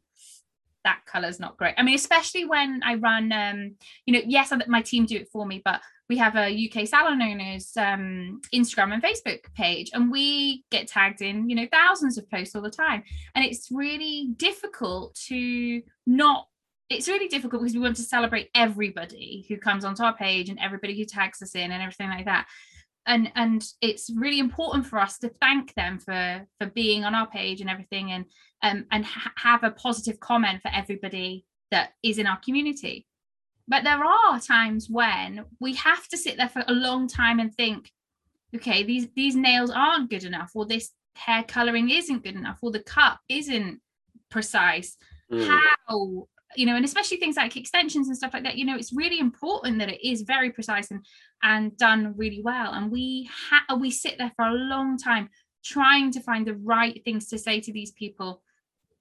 that 0.84 1.02
color's 1.06 1.40
not 1.40 1.58
great. 1.58 1.76
I 1.78 1.84
mean, 1.84 1.96
especially 1.96 2.44
when 2.44 2.82
I 2.84 2.96
run, 2.96 3.32
um, 3.32 3.76
you 4.06 4.14
know, 4.14 4.22
yes, 4.26 4.52
my 4.68 4.82
team 4.82 5.06
do 5.06 5.16
it 5.16 5.30
for 5.32 5.46
me, 5.46 5.62
but 5.64 5.80
we 6.10 6.18
have 6.18 6.36
a 6.36 6.70
UK 6.70 6.86
salon 6.86 7.22
owners 7.22 7.72
um, 7.78 8.42
Instagram 8.54 8.94
and 8.94 9.02
Facebook 9.02 9.40
page, 9.56 9.92
and 9.94 10.12
we 10.12 10.66
get 10.72 10.90
tagged 10.90 11.22
in, 11.22 11.50
you 11.50 11.56
know, 11.56 11.68
thousands 11.72 12.18
of 12.18 12.30
posts 12.30 12.54
all 12.54 12.62
the 12.62 12.70
time. 12.70 13.02
And 13.34 13.46
it's 13.46 13.70
really 13.72 14.34
difficult 14.36 15.16
to 15.28 15.82
not. 16.06 16.48
It's 16.90 17.08
really 17.08 17.30
difficult 17.30 17.62
because 17.62 17.74
we 17.74 17.80
want 17.80 17.96
to 17.96 18.04
celebrate 18.04 18.50
everybody 18.54 19.46
who 19.48 19.58
comes 19.58 19.86
onto 19.86 20.04
our 20.04 20.16
page 20.16 20.50
and 20.50 20.60
everybody 20.60 20.96
who 20.98 21.06
tags 21.06 21.42
us 21.42 21.56
in 21.56 21.72
and 21.72 21.82
everything 21.82 22.10
like 22.10 22.26
that 22.26 22.46
and 23.06 23.32
and 23.36 23.66
it's 23.82 24.10
really 24.16 24.40
important 24.40 24.86
for 24.86 25.00
us 25.00 25.18
to 25.20 25.30
thank 25.30 25.74
them 25.76 26.00
for 26.00 26.46
for 26.60 26.68
being 26.68 27.04
on 27.04 27.16
our 27.16 27.28
page 27.28 27.62
and 27.62 27.70
everything 27.70 28.12
and 28.12 28.26
um 28.62 28.86
and 28.92 29.06
ha- 29.06 29.34
have 29.36 29.64
a 29.64 29.72
positive 29.72 30.20
comment 30.20 30.62
for 30.62 30.72
everybody 30.74 31.46
that 31.72 31.92
is 32.04 32.18
in 32.18 32.28
our 32.28 32.40
community 32.44 33.06
but 33.68 33.84
there 33.84 34.04
are 34.04 34.40
times 34.40 34.90
when 34.90 35.46
we 35.60 35.74
have 35.76 36.08
to 36.08 36.18
sit 36.18 36.38
there 36.38 36.50
for 36.50 36.64
a 36.68 36.74
long 36.74 37.08
time 37.08 37.40
and 37.40 37.54
think 37.54 37.92
okay 38.56 38.84
these 38.84 39.08
these 39.16 39.36
nails 39.36 39.72
aren't 39.72 40.10
good 40.10 40.24
enough 40.24 40.52
or 40.54 40.66
this 40.66 40.92
hair 41.16 41.44
coloring 41.44 41.90
isn't 41.90 42.24
good 42.24 42.36
enough 42.36 42.58
or 42.62 42.72
the 42.72 42.84
cut 42.84 43.18
isn't 43.30 43.80
precise 44.30 44.98
mm. 45.32 45.46
how 45.46 46.28
you 46.56 46.66
know 46.66 46.76
and 46.76 46.86
especially 46.86 47.18
things 47.18 47.38
like 47.38 47.56
extensions 47.58 48.08
and 48.08 48.18
stuff 48.18 48.34
like 48.34 48.44
that 48.44 48.58
you 48.58 48.66
know 48.66 48.76
it's 48.76 48.94
really 48.94 49.20
important 49.20 49.80
that 49.80 49.90
it 49.90 50.08
is 50.08 50.22
very 50.22 50.52
precise 50.52 50.92
and 50.92 51.06
and 51.44 51.78
done 51.78 52.14
really 52.18 52.42
well 52.42 52.74
and 52.74 52.92
we 52.92 53.30
ha- 53.32 53.76
we 53.76 53.92
sit 53.92 54.18
there 54.18 54.32
for 54.36 54.46
a 54.46 54.54
long 54.54 54.98
time 54.98 55.30
trying 55.64 56.12
to 56.12 56.20
find 56.20 56.46
the 56.46 56.56
right 56.56 57.02
things 57.04 57.28
to 57.28 57.38
say 57.38 57.60
to 57.60 57.72
these 57.72 57.92
people 57.92 58.42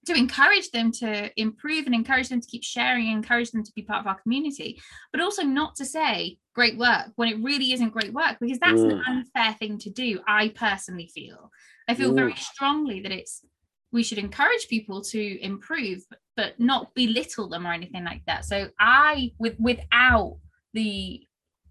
to 0.05 0.15
encourage 0.15 0.71
them 0.71 0.91
to 0.91 1.31
improve 1.41 1.87
and 1.87 1.95
encourage 1.95 2.29
them 2.29 2.41
to 2.41 2.49
keep 2.49 2.65
sharing 2.65 3.09
encourage 3.09 3.51
them 3.51 3.65
to 3.65 3.73
be 3.75 3.83
part 3.83 4.01
of 4.01 4.07
our 4.07 4.21
community 4.21 4.81
but 5.13 5.21
also 5.21 5.43
not 5.43 5.75
to 5.77 5.85
say 5.85 6.39
great 6.55 6.77
work 6.77 7.07
when 7.17 7.29
it 7.29 7.43
really 7.43 7.73
isn't 7.73 7.93
great 7.93 8.13
work 8.13 8.37
because 8.41 8.59
that's 8.59 8.81
mm. 8.81 8.93
an 8.93 9.03
unfair 9.07 9.55
thing 9.55 9.79
to 9.79 9.91
do 9.91 10.21
i 10.27 10.49
personally 10.49 11.11
feel 11.15 11.51
i 11.89 11.95
feel 11.95 12.13
mm. 12.13 12.17
very 12.17 12.35
strongly 12.35 13.01
that 13.01 13.13
it's 13.13 13.45
we 13.93 14.03
should 14.03 14.19
encourage 14.19 14.69
people 14.69 15.01
to 15.03 15.41
improve 15.43 16.03
but 16.37 16.59
not 16.59 16.95
belittle 16.95 17.49
them 17.49 17.67
or 17.67 17.73
anything 17.73 18.05
like 18.05 18.23
that 18.27 18.45
so 18.45 18.69
i 18.79 19.31
with 19.39 19.55
without 19.59 20.39
the 20.75 21.21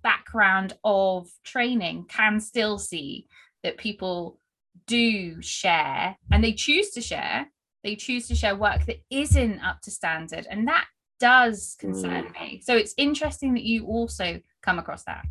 background 0.04 0.74
of 0.84 1.28
training 1.44 2.06
can 2.08 2.40
still 2.40 2.78
see 2.78 3.28
that 3.64 3.78
people 3.78 4.40
do 4.88 5.42
share 5.42 6.16
and 6.32 6.44
they 6.44 6.54
choose 6.54 6.92
to 6.92 7.02
share 7.02 7.48
they 7.84 7.96
choose 7.96 8.28
to 8.28 8.36
share 8.36 8.56
work 8.56 8.86
that 8.86 9.02
isn't 9.10 9.60
up 9.60 9.82
to 9.82 9.92
standard 9.92 10.48
and 10.50 10.68
that 10.68 10.86
does 11.20 11.76
concern 11.80 12.26
mm. 12.26 12.42
me 12.42 12.62
so 12.64 12.76
it's 12.76 12.96
interesting 12.98 13.54
that 13.54 13.64
you 13.64 13.86
also 13.86 14.40
come 14.64 14.80
across 14.80 15.04
that 15.04 15.26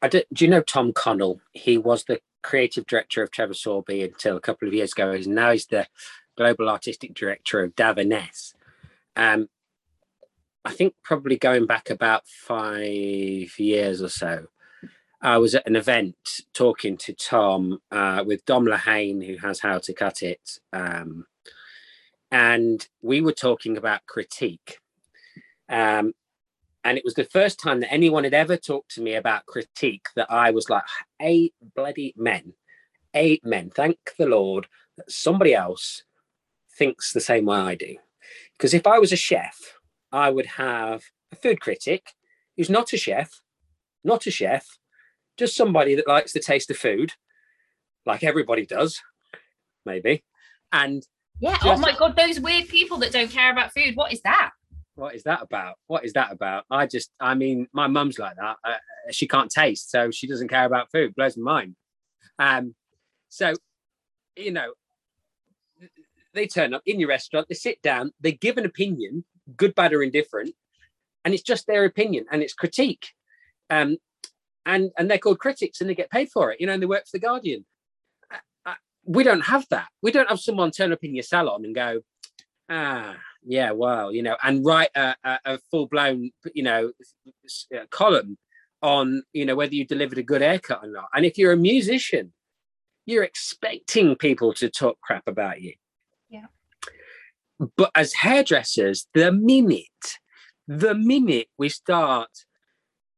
I 0.00 0.08
do, 0.08 0.22
do 0.32 0.44
you 0.44 0.50
know 0.50 0.62
Tom 0.62 0.92
Connell? 0.92 1.40
He 1.52 1.78
was 1.78 2.04
the 2.04 2.20
creative 2.42 2.86
director 2.86 3.22
of 3.22 3.30
Trevor 3.30 3.54
Sorbie 3.54 4.02
until 4.02 4.36
a 4.36 4.40
couple 4.40 4.68
of 4.68 4.74
years 4.74 4.92
ago. 4.92 5.12
He's 5.12 5.26
Now 5.26 5.52
he's 5.52 5.66
the 5.66 5.86
global 6.36 6.68
artistic 6.68 7.14
director 7.14 7.62
of 7.62 7.74
Davines. 7.74 8.54
Um, 9.16 9.48
I 10.64 10.72
think 10.72 10.94
probably 11.02 11.36
going 11.36 11.66
back 11.66 11.90
about 11.90 12.26
five 12.26 13.58
years 13.58 14.00
or 14.00 14.08
so, 14.08 14.46
I 15.20 15.38
was 15.38 15.54
at 15.54 15.66
an 15.66 15.76
event 15.76 16.16
talking 16.52 16.96
to 16.98 17.12
Tom 17.12 17.78
uh, 17.90 18.24
with 18.26 18.44
Dom 18.44 18.66
Lehane, 18.66 19.24
who 19.24 19.36
has 19.36 19.60
How 19.60 19.78
to 19.78 19.92
Cut 19.92 20.22
It. 20.22 20.58
Um, 20.72 21.26
and 22.30 22.86
we 23.02 23.20
were 23.20 23.32
talking 23.32 23.76
about 23.76 24.06
critique. 24.06 24.78
Um, 25.68 26.12
and 26.84 26.98
it 26.98 27.04
was 27.04 27.14
the 27.14 27.24
first 27.24 27.60
time 27.60 27.80
that 27.80 27.92
anyone 27.92 28.24
had 28.24 28.34
ever 28.34 28.56
talked 28.56 28.92
to 28.94 29.02
me 29.02 29.14
about 29.14 29.46
critique 29.46 30.06
that 30.16 30.30
I 30.30 30.50
was 30.50 30.68
like, 30.68 30.82
eight 31.20 31.54
bloody 31.76 32.12
men, 32.16 32.54
eight 33.14 33.44
men. 33.44 33.70
Thank 33.70 33.98
the 34.18 34.26
Lord 34.26 34.66
that 34.96 35.10
somebody 35.10 35.54
else 35.54 36.02
thinks 36.76 37.12
the 37.12 37.20
same 37.20 37.46
way 37.46 37.58
I 37.58 37.74
do. 37.74 37.96
Because 38.56 38.74
if 38.74 38.86
I 38.86 38.98
was 38.98 39.12
a 39.12 39.16
chef, 39.16 39.56
I 40.10 40.30
would 40.30 40.46
have 40.46 41.04
a 41.30 41.36
food 41.36 41.60
critic 41.60 42.12
who's 42.56 42.70
not 42.70 42.92
a 42.92 42.96
chef, 42.96 43.40
not 44.02 44.26
a 44.26 44.30
chef, 44.30 44.66
just 45.36 45.56
somebody 45.56 45.94
that 45.94 46.08
likes 46.08 46.32
the 46.32 46.40
taste 46.40 46.70
of 46.70 46.76
food, 46.76 47.12
like 48.04 48.24
everybody 48.24 48.66
does, 48.66 49.00
maybe. 49.86 50.24
And 50.72 51.06
yeah, 51.40 51.56
oh 51.62 51.78
my 51.78 51.96
God, 51.96 52.16
those 52.16 52.40
weird 52.40 52.68
people 52.68 52.98
that 52.98 53.12
don't 53.12 53.30
care 53.30 53.52
about 53.52 53.72
food. 53.72 53.94
What 53.94 54.12
is 54.12 54.20
that? 54.22 54.50
What 54.94 55.14
is 55.14 55.22
that 55.24 55.42
about? 55.42 55.76
What 55.86 56.04
is 56.04 56.12
that 56.14 56.32
about? 56.32 56.64
I 56.70 56.86
just, 56.86 57.10
I 57.18 57.34
mean, 57.34 57.68
my 57.72 57.86
mum's 57.86 58.18
like 58.18 58.36
that. 58.36 58.56
Uh, 58.64 58.74
she 59.10 59.26
can't 59.26 59.50
taste, 59.50 59.90
so 59.90 60.10
she 60.10 60.26
doesn't 60.26 60.48
care 60.48 60.64
about 60.64 60.90
food. 60.90 61.14
Blows 61.14 61.36
my 61.36 61.52
mind. 61.52 61.76
Um, 62.38 62.74
so, 63.28 63.54
you 64.36 64.52
know, 64.52 64.72
they 66.34 66.46
turn 66.46 66.74
up 66.74 66.82
in 66.86 67.00
your 67.00 67.08
restaurant, 67.08 67.46
they 67.48 67.54
sit 67.54 67.80
down, 67.82 68.12
they 68.20 68.32
give 68.32 68.58
an 68.58 68.64
opinion, 68.64 69.24
good, 69.56 69.74
bad, 69.74 69.92
or 69.92 70.02
indifferent, 70.02 70.54
and 71.24 71.34
it's 71.34 71.42
just 71.42 71.66
their 71.66 71.84
opinion 71.84 72.26
and 72.30 72.42
it's 72.42 72.54
critique. 72.54 73.08
Um, 73.70 73.98
and 74.64 74.90
and 74.96 75.10
they're 75.10 75.18
called 75.18 75.40
critics 75.40 75.80
and 75.80 75.90
they 75.90 75.94
get 75.94 76.10
paid 76.10 76.30
for 76.30 76.52
it, 76.52 76.60
you 76.60 76.66
know, 76.66 76.72
and 76.72 76.82
they 76.82 76.86
work 76.86 77.04
for 77.04 77.18
the 77.18 77.18
Guardian. 77.18 77.64
I, 78.30 78.38
I, 78.64 78.74
we 79.04 79.24
don't 79.24 79.40
have 79.40 79.66
that. 79.70 79.88
We 80.02 80.12
don't 80.12 80.28
have 80.28 80.40
someone 80.40 80.70
turn 80.70 80.92
up 80.92 81.02
in 81.02 81.14
your 81.14 81.24
salon 81.24 81.64
and 81.64 81.74
go, 81.74 82.00
ah, 82.68 83.16
yeah, 83.44 83.70
wow, 83.72 84.10
you 84.10 84.22
know, 84.22 84.36
and 84.42 84.64
write 84.64 84.90
a, 84.94 85.14
a, 85.24 85.38
a 85.44 85.58
full 85.70 85.86
blown, 85.86 86.30
you 86.54 86.62
know, 86.62 86.92
column 87.90 88.38
on, 88.82 89.22
you 89.32 89.44
know, 89.44 89.54
whether 89.54 89.74
you 89.74 89.86
delivered 89.86 90.18
a 90.18 90.22
good 90.22 90.42
haircut 90.42 90.80
or 90.82 90.88
not. 90.88 91.08
And 91.14 91.24
if 91.24 91.38
you're 91.38 91.52
a 91.52 91.56
musician, 91.56 92.32
you're 93.06 93.24
expecting 93.24 94.16
people 94.16 94.52
to 94.54 94.68
talk 94.68 95.00
crap 95.00 95.26
about 95.26 95.60
you. 95.60 95.74
Yeah. 96.28 96.46
But 97.76 97.90
as 97.94 98.12
hairdressers, 98.12 99.06
the 99.14 99.32
minute, 99.32 100.18
the 100.66 100.94
minute 100.94 101.48
we 101.58 101.68
start, 101.68 102.30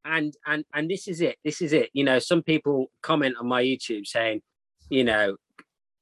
and 0.06 0.34
and 0.46 0.64
and 0.74 0.90
this 0.90 1.08
is 1.08 1.22
it, 1.22 1.38
this 1.44 1.62
is 1.62 1.72
it. 1.72 1.88
You 1.94 2.04
know, 2.04 2.18
some 2.18 2.42
people 2.42 2.90
comment 3.02 3.36
on 3.40 3.46
my 3.46 3.62
YouTube 3.62 4.06
saying, 4.06 4.42
you 4.90 5.04
know, 5.04 5.36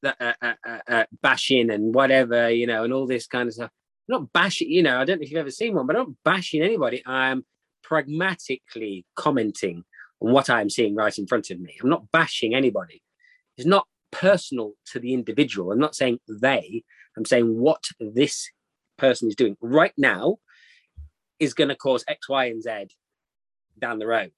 uh, 0.04 0.12
uh, 0.20 0.54
uh, 0.66 0.78
uh, 0.88 1.04
bashing 1.22 1.70
and 1.70 1.94
whatever, 1.94 2.50
you 2.50 2.66
know, 2.66 2.82
and 2.82 2.92
all 2.92 3.06
this 3.06 3.28
kind 3.28 3.48
of 3.48 3.54
stuff. 3.54 3.70
I'm 4.08 4.20
not 4.20 4.32
bashing, 4.32 4.70
you 4.70 4.82
know, 4.82 5.00
I 5.00 5.04
don't 5.04 5.18
know 5.18 5.24
if 5.24 5.30
you've 5.30 5.38
ever 5.40 5.50
seen 5.50 5.74
one, 5.74 5.86
but 5.86 5.96
I'm 5.96 6.02
not 6.02 6.16
bashing 6.24 6.62
anybody. 6.62 7.02
I'm 7.06 7.44
pragmatically 7.82 9.06
commenting 9.16 9.84
on 10.20 10.32
what 10.32 10.50
I'm 10.50 10.70
seeing 10.70 10.94
right 10.94 11.16
in 11.16 11.26
front 11.26 11.50
of 11.50 11.60
me. 11.60 11.76
I'm 11.82 11.90
not 11.90 12.10
bashing 12.10 12.54
anybody. 12.54 13.02
It's 13.56 13.66
not 13.66 13.86
personal 14.10 14.72
to 14.86 14.98
the 14.98 15.14
individual. 15.14 15.72
I'm 15.72 15.78
not 15.78 15.94
saying 15.94 16.18
they, 16.28 16.82
I'm 17.16 17.24
saying 17.24 17.58
what 17.58 17.84
this 18.00 18.50
person 18.98 19.28
is 19.28 19.36
doing 19.36 19.56
right 19.60 19.92
now 19.96 20.36
is 21.38 21.54
going 21.54 21.68
to 21.68 21.76
cause 21.76 22.04
X, 22.08 22.28
Y, 22.28 22.46
and 22.46 22.62
Z 22.62 22.94
down 23.78 23.98
the 23.98 24.06
road. 24.06 24.32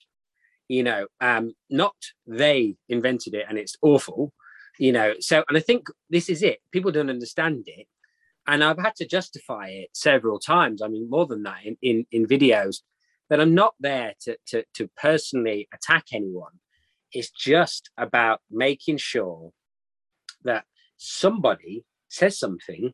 You 0.68 0.82
know, 0.82 1.06
um, 1.20 1.52
not 1.68 1.94
they 2.26 2.76
invented 2.88 3.34
it 3.34 3.44
and 3.48 3.58
it's 3.58 3.76
awful, 3.82 4.32
you 4.78 4.92
know. 4.92 5.14
So, 5.20 5.44
and 5.48 5.58
I 5.58 5.60
think 5.60 5.88
this 6.08 6.28
is 6.28 6.42
it. 6.42 6.60
People 6.72 6.90
don't 6.90 7.10
understand 7.10 7.64
it 7.66 7.86
and 8.46 8.62
I've 8.62 8.78
had 8.78 8.94
to 8.96 9.06
justify 9.06 9.68
it 9.68 9.90
several 9.94 10.38
times. 10.38 10.82
I 10.82 10.88
mean, 10.88 11.08
more 11.08 11.26
than 11.26 11.42
that 11.44 11.64
in, 11.64 11.76
in, 11.82 12.06
in 12.10 12.26
videos 12.26 12.78
that 13.30 13.40
I'm 13.40 13.54
not 13.54 13.74
there 13.80 14.14
to, 14.22 14.36
to, 14.48 14.64
to 14.74 14.90
personally 14.96 15.68
attack 15.72 16.06
anyone. 16.12 16.52
It's 17.12 17.30
just 17.30 17.90
about 17.96 18.40
making 18.50 18.98
sure 18.98 19.52
that 20.44 20.64
somebody 20.96 21.84
says 22.08 22.38
something 22.38 22.92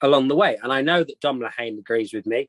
along 0.00 0.28
the 0.28 0.36
way. 0.36 0.58
And 0.62 0.72
I 0.72 0.82
know 0.82 1.04
that 1.04 1.20
Dom 1.20 1.40
Lehane 1.40 1.78
agrees 1.78 2.12
with 2.12 2.26
me. 2.26 2.48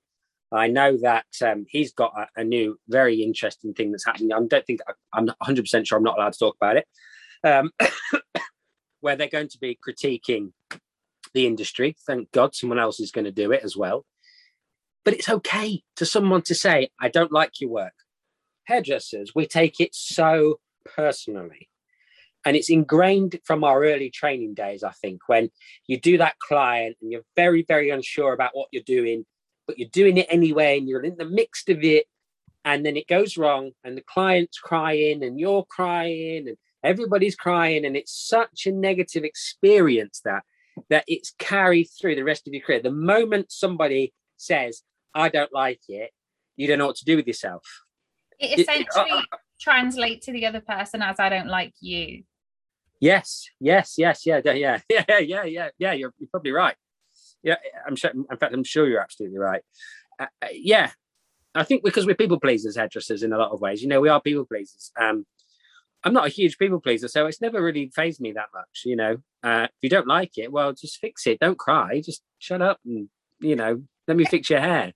I 0.51 0.67
know 0.67 0.97
that 1.01 1.25
um, 1.43 1.65
he's 1.67 1.93
got 1.93 2.13
a, 2.15 2.41
a, 2.41 2.43
new, 2.43 2.77
very 2.88 3.23
interesting 3.23 3.73
thing 3.73 3.91
that's 3.91 4.06
happening. 4.06 4.32
I 4.32 4.39
don't 4.39 4.65
think 4.65 4.82
I, 4.88 5.17
am 5.17 5.27
100% 5.41 5.88
sure 5.88 5.97
I'm 5.97 6.03
not 6.03 6.17
allowed 6.17 6.34
to 6.34 6.39
talk 6.39 6.56
about 6.56 6.77
it, 6.77 6.88
um, 7.43 7.71
where 9.01 9.15
they're 9.15 9.27
going 9.27 9.49
to 9.49 9.58
be 9.60 9.79
critiquing 9.88 10.51
the 11.34 11.48
industry. 11.48 11.96
Thank 12.06 12.32
God 12.32 12.56
someone 12.56 12.80
else 12.80 13.00
is 13.00 13.12
going 13.12 13.26
to 13.26 13.32
do 13.32 13.52
it 13.52 13.63
as 13.63 13.76
well. 13.76 14.06
But 15.06 15.13
it's 15.15 15.30
okay 15.30 15.84
to 15.98 16.06
someone 16.06 16.43
to 16.43 16.56
say, 16.56 16.89
I 17.00 17.10
don't 17.10 17.32
like 17.32 17.60
your 17.60 17.69
work. 17.69 17.93
Hairdressers, 18.65 19.34
we 19.36 19.46
take 19.46 19.80
it 19.80 19.93
so 19.93 20.60
personally. 20.86 21.69
And 22.46 22.56
it's 22.56 22.69
ingrained 22.69 23.39
from 23.46 23.63
our 23.63 23.84
early 23.84 24.10
training 24.10 24.54
days, 24.54 24.84
I 24.84 24.91
think, 24.91 25.22
when 25.28 25.50
you 25.88 26.00
do 26.00 26.17
that 26.17 26.39
client 26.39 26.98
and 27.02 27.12
you're 27.12 27.26
very, 27.36 27.63
very 27.63 27.89
unsure 27.89 28.34
about 28.34 28.52
what 28.54 28.67
you're 28.72 28.84
doing, 28.84 29.26
but 29.65 29.80
you're 29.80 29.89
doing 29.89 30.17
it 30.17 30.28
anyway 30.30 30.78
and 30.78 30.88
you're 30.88 31.04
in 31.04 31.17
the 31.17 31.26
mix 31.26 31.63
of 31.69 31.84
it. 31.84 32.06
And 32.65 32.86
then 32.86 32.96
it 32.96 33.08
goes 33.08 33.38
wrong 33.38 33.72
and 33.84 33.98
the 33.98 34.04
client's 34.04 34.58
crying 34.58 35.24
and 35.24 35.39
you're 35.39 35.65
crying 35.65 36.48
and 36.48 36.58
everybody's 36.84 37.36
crying. 37.36 37.86
And 37.86 37.96
it's 37.96 38.13
such 38.13 38.65
a 38.65 38.72
negative 38.72 39.24
experience 39.24 40.22
that 40.24 40.43
that 40.89 41.06
it's 41.08 41.34
carried 41.38 41.86
through 42.00 42.15
the 42.15 42.24
rest 42.24 42.48
of 42.48 42.54
your 42.54 42.63
career. 42.63 42.82
The 42.82 42.91
moment 42.91 43.52
somebody 43.52 44.13
says, 44.38 44.82
I 45.13 45.30
don't 45.30 45.54
like 45.54 45.82
it, 45.88 46.12
you 46.56 46.67
don't 46.67 46.80
know 46.80 46.88
what 46.88 46.96
to 46.98 47.06
do 47.06 47.15
with 47.15 47.28
yourself. 47.28 47.63
It 48.39 48.60
essentially 48.60 49.12
uh, 49.12 49.17
uh, 49.32 49.38
translates 49.60 50.26
to 50.26 50.32
the 50.32 50.46
other 50.46 50.62
person 50.62 51.02
as 51.02 51.19
I 51.19 51.30
don't 51.30 51.48
like 51.48 51.74
you. 51.80 52.24
Yes, 53.00 53.50
yes, 53.60 53.96
yes, 53.98 54.26
yeah, 54.26 54.41
yeah, 54.43 54.54
yeah, 54.89 55.04
yeah, 55.08 55.19
yeah, 55.19 55.43
yeah, 55.43 55.69
yeah. 55.78 55.91
You're, 55.93 56.13
you're 56.19 56.30
probably 56.30 56.52
right. 56.52 56.76
Yeah, 57.41 57.56
I'm 57.86 57.96
sure. 57.96 58.12
In 58.12 58.38
fact, 58.38 58.54
I'm 58.54 58.63
sure 58.63 58.88
you're 58.88 59.02
absolutely 59.02 59.39
right. 59.39 59.62
Uh, 60.17 60.28
uh, 60.41 60.48
yeah, 60.54 60.91
I 61.54 61.63
think 61.63 61.84
because 61.84 62.06
we're 62.06 62.15
people 62.15 62.39
pleasers, 62.39 62.78
hairdressers, 62.78 63.24
in 63.24 63.34
a 63.34 63.38
lot 63.38 63.52
of 63.52 63.62
ways. 63.62 63.82
You 63.82 63.89
know, 63.89 64.00
we 64.00 64.10
are 64.10 64.22
people 64.22 64.46
pleasers. 64.46 64.91
Um, 65.00 65.26
I'm 66.04 66.13
not 66.13 66.28
a 66.28 66.30
huge 66.30 66.58
people 66.58 66.80
pleaser, 66.80 67.08
so 67.08 67.26
it's 67.28 67.42
never 67.42 67.62
really 67.62 67.92
phased 67.96 68.20
me 68.20 68.34
that 68.34 68.50
much. 68.54 68.84
You 68.86 68.96
know, 68.96 69.18
uh, 69.44 69.68
if 69.70 69.78
you 69.82 69.89
don't 69.89 70.08
like 70.08 70.38
it, 70.38 70.52
well, 70.52 70.74
just 70.74 71.00
fix 71.00 71.26
it. 71.28 71.39
Don't 71.39 71.58
cry. 71.58 72.02
Just 72.02 72.22
shut 72.39 72.62
up 72.62 72.80
and 72.86 73.10
you 73.39 73.56
know, 73.56 73.84
let 74.08 74.18
me 74.18 74.26
fix 74.26 74.50
your 74.50 74.60
hair. 74.60 74.92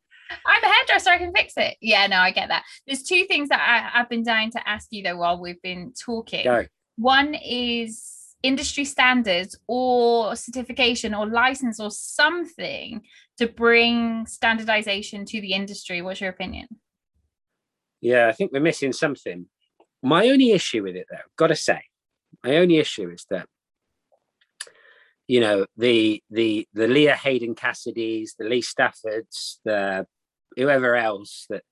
I'm 0.46 0.64
a 0.64 0.68
hairdresser. 0.68 1.10
I 1.10 1.18
can 1.18 1.34
fix 1.34 1.54
it. 1.58 1.78
Yeah, 1.82 2.08
no, 2.08 2.18
I 2.18 2.32
get 2.32 2.50
that. 2.50 2.64
There's 2.86 3.04
two 3.04 3.26
things 3.26 3.50
that 3.50 3.60
I, 3.62 3.98
have 4.00 4.10
been 4.10 4.24
dying 4.24 4.52
to 4.52 4.70
ask 4.70 4.88
you 4.92 5.04
though 5.04 5.18
while 5.18 5.40
we've 5.40 5.62
been 5.62 5.94
talking. 5.94 6.44
Go. 6.44 6.66
One 6.98 7.36
is 7.36 8.14
industry 8.44 8.86
standards 8.86 9.58
or 9.68 10.36
certification 10.36 11.14
or 11.14 11.28
license 11.28 11.80
or 11.80 11.92
something 11.92 13.02
to 13.38 13.48
bring 13.48 14.26
standardization 14.26 15.26
to 15.26 15.42
the 15.42 15.54
industry. 15.54 16.02
What's 16.02 16.22
your 16.22 16.30
opinion? 16.30 16.68
Yeah, 18.02 18.28
I 18.28 18.32
think 18.32 18.52
we're 18.52 18.60
missing 18.60 18.94
something. 18.94 19.48
My 20.04 20.30
only 20.30 20.52
issue 20.52 20.84
with 20.84 20.96
it, 20.96 21.08
though, 21.10 21.18
got 21.38 21.48
to 21.48 21.56
say, 21.56 21.82
my 22.44 22.58
only 22.58 22.78
issue 22.78 23.10
is 23.10 23.26
that 23.30 23.48
you 25.28 25.40
know 25.40 25.66
the 25.76 26.24
the 26.30 26.68
the 26.74 26.88
Leah 26.88 27.16
Hayden 27.16 27.56
Cassidys, 27.56 28.32
the 28.38 28.46
Lee 28.46 28.62
Staffords, 28.62 29.58
the 29.66 30.06
whoever 30.56 30.96
else 30.96 31.46
that 31.50 31.64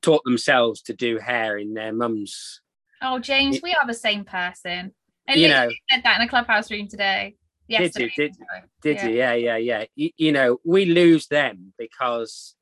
taught 0.00 0.24
themselves 0.24 0.82
to 0.82 0.94
do 0.94 1.18
hair 1.18 1.56
in 1.56 1.74
their 1.74 1.92
mum's. 1.92 2.60
Oh, 3.00 3.18
James, 3.18 3.60
we 3.62 3.72
are 3.74 3.86
the 3.86 3.94
same 3.94 4.24
person. 4.24 4.92
I 5.28 5.34
you 5.34 5.48
know, 5.48 5.70
said 5.90 6.02
that 6.04 6.20
in 6.20 6.26
a 6.26 6.28
clubhouse 6.28 6.70
room 6.70 6.88
today. 6.88 7.36
Did 7.68 7.94
you? 7.96 8.10
Did, 8.16 8.36
did 8.82 8.96
yeah. 8.96 9.06
you? 9.06 9.14
Yeah, 9.14 9.32
yeah, 9.34 9.56
yeah. 9.56 9.84
You, 9.94 10.10
you 10.16 10.32
know, 10.32 10.58
we 10.64 10.84
lose 10.84 11.26
them 11.28 11.72
because, 11.78 12.54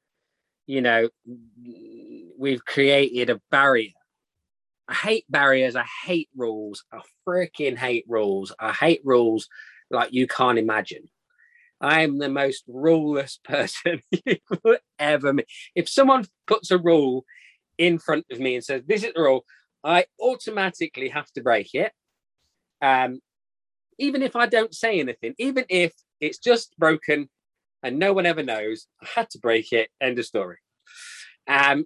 you 0.67 0.81
know, 0.83 1.09
we've 2.39 2.65
created 2.65 3.31
a 3.31 3.41
barrier. 3.51 3.91
I 4.91 4.95
hate 4.95 5.25
barriers. 5.31 5.77
I 5.77 5.87
hate 6.05 6.29
rules. 6.37 6.85
I 6.93 7.01
freaking 7.27 7.79
hate 7.79 8.05
rules. 8.09 8.53
I 8.59 8.73
hate 8.73 9.01
rules 9.05 9.49
like 9.89 10.13
you 10.13 10.27
can't 10.27 10.59
imagine. 10.59 11.05
I 11.81 12.03
am 12.03 12.19
the 12.19 12.29
most 12.29 12.65
ruleless 12.69 13.39
person 13.45 14.03
you 14.11 14.37
ever 14.99 15.33
meet. 15.33 15.47
If 15.77 15.89
someone 15.89 16.27
puts 16.47 16.73
a 16.73 16.79
rule 16.79 17.25
in 17.79 17.99
front 18.01 18.27
of 18.33 18.41
me 18.41 18.57
and 18.57 18.65
says, 18.65 18.83
This 18.85 19.05
is 19.05 19.13
the 19.15 19.23
rule, 19.23 19.45
I 19.85 20.07
automatically 20.21 21.09
have 21.11 21.31
to 21.33 21.43
break 21.43 21.73
it. 21.75 21.93
Um, 22.83 23.21
even 23.97 24.23
if 24.23 24.35
I 24.35 24.47
don't 24.47 24.75
say 24.75 24.99
anything, 24.99 25.35
even 25.39 25.67
if 25.69 25.93
it's 26.21 26.39
just 26.39 26.77
broken 26.79 27.29
and 27.83 27.99
no 27.99 28.13
one 28.13 28.27
ever 28.27 28.43
knows, 28.43 28.89
I 29.01 29.07
had 29.15 29.31
to 29.31 29.39
break 29.39 29.73
it. 29.73 29.89
End 30.01 30.19
of 30.19 30.27
story. 30.27 30.59
Um, 31.47 31.85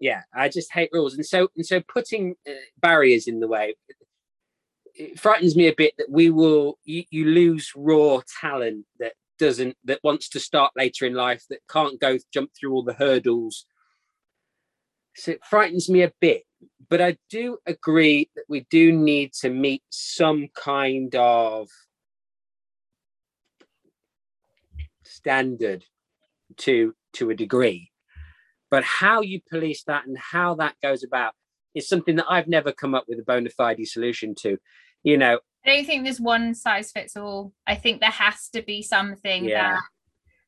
yeah, 0.00 0.22
I 0.34 0.48
just 0.48 0.72
hate 0.72 0.90
rules, 0.92 1.14
and 1.14 1.24
so 1.24 1.48
and 1.56 1.64
so 1.64 1.80
putting 1.80 2.34
uh, 2.48 2.52
barriers 2.78 3.28
in 3.28 3.40
the 3.40 3.48
way 3.48 3.76
it 4.94 5.20
frightens 5.20 5.54
me 5.54 5.68
a 5.68 5.74
bit 5.74 5.94
that 5.98 6.10
we 6.10 6.30
will 6.30 6.78
you, 6.84 7.04
you 7.10 7.26
lose 7.26 7.70
raw 7.76 8.20
talent 8.40 8.84
that 8.98 9.12
doesn't 9.38 9.76
that 9.84 10.00
wants 10.02 10.28
to 10.30 10.40
start 10.40 10.72
later 10.76 11.06
in 11.06 11.14
life 11.14 11.44
that 11.48 11.60
can't 11.70 12.00
go 12.00 12.18
jump 12.32 12.50
through 12.58 12.72
all 12.72 12.82
the 12.82 12.92
hurdles. 12.92 13.66
So 15.16 15.32
it 15.32 15.44
frightens 15.44 15.88
me 15.88 16.02
a 16.02 16.12
bit 16.20 16.42
but 16.88 17.00
I 17.00 17.16
do 17.28 17.58
agree 17.66 18.30
that 18.34 18.44
we 18.48 18.66
do 18.70 18.92
need 18.92 19.32
to 19.34 19.50
meet 19.50 19.82
some 19.90 20.48
kind 20.54 21.14
of 21.14 21.68
standard 25.04 25.84
to 26.58 26.94
to 27.14 27.30
a 27.30 27.34
degree. 27.34 27.89
But 28.70 28.84
how 28.84 29.20
you 29.20 29.40
police 29.48 29.82
that 29.84 30.06
and 30.06 30.16
how 30.18 30.54
that 30.56 30.76
goes 30.82 31.02
about 31.02 31.34
is 31.74 31.88
something 31.88 32.16
that 32.16 32.26
I've 32.28 32.48
never 32.48 32.72
come 32.72 32.94
up 32.94 33.04
with 33.08 33.18
a 33.18 33.24
bona 33.24 33.50
fide 33.50 33.84
solution 33.86 34.34
to. 34.40 34.58
You 35.02 35.16
know, 35.16 35.40
I 35.64 35.76
don't 35.76 35.86
think 35.86 36.04
there's 36.04 36.20
one 36.20 36.54
size 36.54 36.92
fits 36.92 37.16
all. 37.16 37.52
I 37.66 37.74
think 37.74 38.00
there 38.00 38.10
has 38.10 38.48
to 38.50 38.62
be 38.62 38.82
something 38.82 39.44
yeah. 39.44 39.72
that 39.72 39.80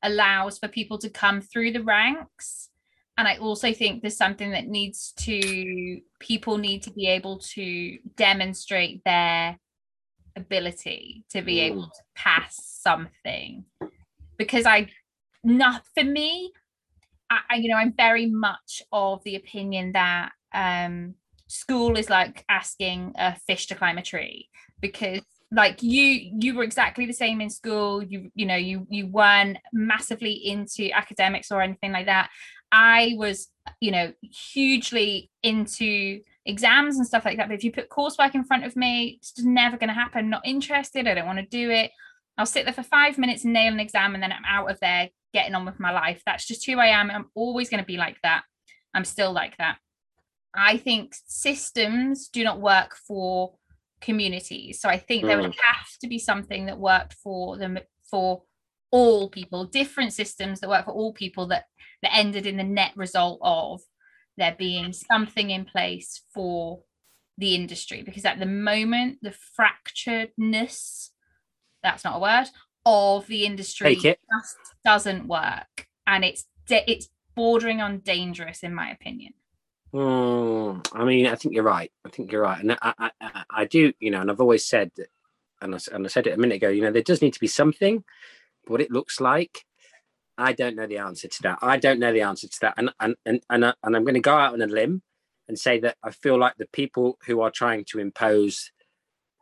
allows 0.03 0.59
for 0.59 0.69
people 0.69 0.99
to 0.99 1.09
come 1.09 1.41
through 1.41 1.73
the 1.73 1.83
ranks 1.83 2.71
and 3.19 3.29
i 3.29 3.37
also 3.37 3.73
think 3.73 4.03
there's 4.03 4.17
something 4.17 4.51
that 4.51 4.67
needs 4.67 5.13
to 5.17 6.01
people 6.19 6.59
need 6.59 6.83
to 6.83 6.91
be 6.93 7.07
able 7.07 7.39
to 7.39 7.99
demonstrate 8.17 9.03
their 9.05 9.59
ability 10.37 11.25
to 11.31 11.43
be 11.43 11.59
hmm. 11.59 11.73
able 11.73 11.87
to 11.87 12.03
pass 12.15 12.57
something 12.83 13.65
because 14.39 14.67
i 14.67 14.89
not 15.45 15.83
for 15.95 16.05
me 16.05 16.53
I, 17.51 17.57
you 17.57 17.68
know 17.68 17.77
i'm 17.77 17.92
very 17.92 18.27
much 18.27 18.83
of 18.92 19.23
the 19.25 19.37
opinion 19.37 19.92
that 19.92 20.31
um 20.55 21.14
school 21.49 21.99
is 21.99 22.09
like 22.09 22.45
asking 22.49 23.12
a 23.16 23.37
fish 23.37 23.66
to 23.66 23.75
climb 23.75 23.99
a 23.99 24.03
tree 24.03 24.49
because 24.81 25.21
like 25.51 25.83
you 25.83 26.31
you 26.40 26.55
were 26.55 26.64
exactly 26.64 27.05
the 27.05 27.12
same 27.12 27.40
in 27.40 27.51
school 27.51 28.03
you 28.03 28.31
you 28.35 28.47
know 28.47 28.57
you 28.57 28.87
you 28.88 29.07
weren't 29.07 29.59
massively 29.73 30.33
into 30.33 30.90
academics 30.92 31.51
or 31.51 31.61
anything 31.61 31.92
like 31.92 32.07
that 32.07 32.31
I 32.73 33.14
was, 33.16 33.49
you 33.81 33.90
know, 33.90 34.12
hugely 34.23 35.31
into 35.42 36.21
exams 36.47 36.97
and 36.97 37.07
stuff 37.07 37.27
like 37.27 37.37
that. 37.37 37.49
But 37.49 37.55
if 37.55 37.64
you 37.64 37.71
put 37.71 37.90
coursework 37.90 38.35
in 38.35 38.45
front 38.45 38.64
of 38.64 38.75
me, 38.75 39.18
it's 39.18 39.33
just 39.33 39.47
never 39.47 39.77
going 39.77 39.88
to 39.88 39.95
happen. 39.95 40.31
Not 40.31 40.47
interested. 40.47 41.07
I 41.07 41.14
don't 41.14 41.27
want 41.27 41.38
to 41.38 41.45
do 41.45 41.71
it. 41.71 41.90
I'll 42.38 42.47
sit 42.47 42.64
there 42.64 42.73
for 42.73 42.83
five 42.83 43.18
minutes 43.18 43.45
and 43.45 43.53
nail 43.53 43.75
an 43.75 43.79
exam 43.79 44.14
and 44.14 44.23
then 44.23 44.33
I'm 44.33 44.45
out 44.49 44.71
of 44.71 44.81
there 44.81 45.11
getting 45.33 45.55
on 45.55 45.64
with 45.64 45.81
my 45.81 45.90
life. 45.90 46.23
That's 46.25 46.47
just 46.47 46.66
who 46.66 46.79
I 46.79 46.87
am. 46.87 47.11
I'm 47.11 47.31
always 47.35 47.68
going 47.68 47.83
to 47.83 47.87
be 47.87 47.97
like 47.97 48.18
that. 48.23 48.42
I'm 48.95 49.05
still 49.05 49.33
like 49.33 49.57
that. 49.59 49.79
I 50.55 50.77
think 50.77 51.14
systems 51.27 52.29
do 52.29 52.45
not 52.45 52.61
work 52.61 52.95
for 53.09 53.55
communities. 54.01 54.81
So 54.81 54.88
I 54.88 54.99
think 54.99 55.25
mm. 55.25 55.29
there 55.29 55.40
would 55.40 55.53
mm. 55.53 55.66
have 55.66 55.87
to 56.03 56.09
be 56.09 56.18
something 56.18 56.66
that 56.66 56.79
worked 56.79 57.14
for 57.14 57.57
them 57.57 57.79
for 58.11 58.42
all 58.90 59.31
people, 59.31 59.64
different 59.64 60.12
systems 60.12 60.61
that 60.61 60.68
work 60.68 60.85
for 60.85 60.92
all 60.92 61.14
people 61.14 61.47
that 61.49 61.64
that 62.03 62.14
ended 62.14 62.47
in 62.47 62.57
the 62.57 62.64
net 62.64 62.92
result 62.97 63.38
of 63.42 63.81
there 64.37 64.55
being 64.59 64.92
something 64.92 65.51
in 65.51 65.64
place 65.64 66.23
for 66.35 66.83
the 67.38 67.55
industry 67.55 68.03
because 68.03 68.25
at 68.25 68.38
the 68.38 68.47
moment 68.47 69.18
the 69.23 69.35
fracturedness 69.59 71.09
that's 71.83 72.05
not 72.05 72.16
a 72.16 72.21
word 72.21 72.47
of 72.85 73.27
the 73.27 73.45
industry 73.45 73.97
just 73.97 74.57
doesn't 74.85 75.27
work. 75.27 75.87
And 76.07 76.25
it's 76.25 76.47
it's 76.68 77.09
bordering 77.35 77.81
on 77.81 77.99
dangerous 77.99 78.62
in 78.62 78.75
my 78.75 78.90
opinion. 78.90 79.35
Mm, 79.95 80.87
i 80.95 81.05
mean 81.05 81.27
i 81.27 81.35
think 81.35 81.55
you're 81.55 81.64
right. 81.64 81.92
I 82.05 82.09
think 82.09 82.33
you're 82.33 82.42
right. 82.42 82.61
And 82.61 82.79
I, 82.81 83.11
I, 83.21 83.45
I 83.51 83.64
do 83.66 83.92
you 84.01 84.11
know 84.11 84.21
and 84.23 84.31
i've 84.31 84.40
always 84.40 84.64
said 84.64 84.90
and 85.61 85.75
I, 85.75 85.79
and 85.92 86.07
I 86.07 86.09
said 86.09 86.27
it 86.27 86.33
a 86.33 86.38
minute 86.38 86.57
ago 86.57 86.71
you 86.71 86.81
know 86.81 86.90
there 86.90 87.03
does 87.03 87.21
need 87.21 87.35
to 87.35 87.40
be 87.40 87.47
something 87.47 88.03
what 88.66 88.81
it 88.81 88.90
looks 88.90 89.21
like, 89.21 89.64
I 90.38 90.53
don't 90.53 90.77
know 90.77 90.87
the 90.87 90.99
answer 90.99 91.29
to 91.29 91.42
that. 91.42 91.59
I 91.62 91.77
don't 91.77 92.01
know 92.01 92.12
the 92.12 92.23
answer 92.23 92.49
to 92.49 92.61
that, 92.62 92.75
and 92.77 92.90
and 93.01 93.16
and 93.27 93.40
and, 93.51 93.64
uh, 93.64 93.75
and 93.83 93.97
I'm 93.97 94.05
going 94.05 94.14
to 94.14 94.21
go 94.21 94.37
out 94.37 94.55
on 94.55 94.62
a 94.62 94.66
limb 94.66 95.03
and 95.49 95.59
say 95.59 95.79
that 95.81 95.97
I 96.03 96.11
feel 96.11 96.38
like 96.38 96.57
the 96.57 96.68
people 96.73 97.18
who 97.27 97.40
are 97.40 97.51
trying 97.51 97.85
to 97.87 97.99
impose 97.99 98.71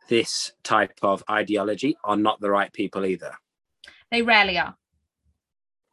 this 0.09 0.51
type 0.63 0.93
of 1.01 1.23
ideology 1.29 1.97
are 2.03 2.17
not 2.17 2.39
the 2.41 2.49
right 2.49 2.71
people 2.73 3.05
either. 3.05 3.33
They 4.11 4.21
rarely 4.21 4.57
are. 4.57 4.75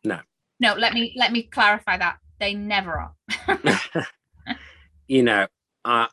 No. 0.04 0.20
No, 0.60 0.74
let 0.74 0.92
me 0.92 1.14
let 1.16 1.32
me 1.32 1.44
clarify 1.44 1.98
that. 1.98 2.18
They 2.40 2.54
never 2.54 2.92
are. 2.92 4.06
you 5.08 5.22
know, 5.22 5.46
uh, 5.84 6.06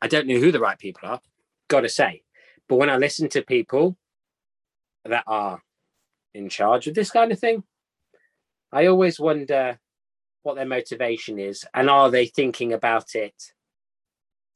I 0.00 0.08
don't 0.08 0.26
know 0.26 0.38
who 0.38 0.52
the 0.52 0.60
right 0.60 0.78
people 0.78 1.08
are, 1.08 1.20
gotta 1.68 1.88
say. 1.88 2.22
But 2.68 2.76
when 2.76 2.90
I 2.90 2.96
listen 2.96 3.28
to 3.30 3.42
people 3.42 3.96
that 5.04 5.24
are 5.26 5.60
in 6.34 6.48
charge 6.48 6.86
of 6.86 6.94
this 6.94 7.10
kind 7.10 7.32
of 7.32 7.38
thing, 7.38 7.64
I 8.72 8.86
always 8.86 9.18
wonder 9.18 9.78
what 10.42 10.56
their 10.56 10.66
motivation 10.66 11.38
is 11.38 11.64
and 11.74 11.90
are 11.90 12.10
they 12.10 12.26
thinking 12.26 12.72
about 12.72 13.14
it 13.14 13.34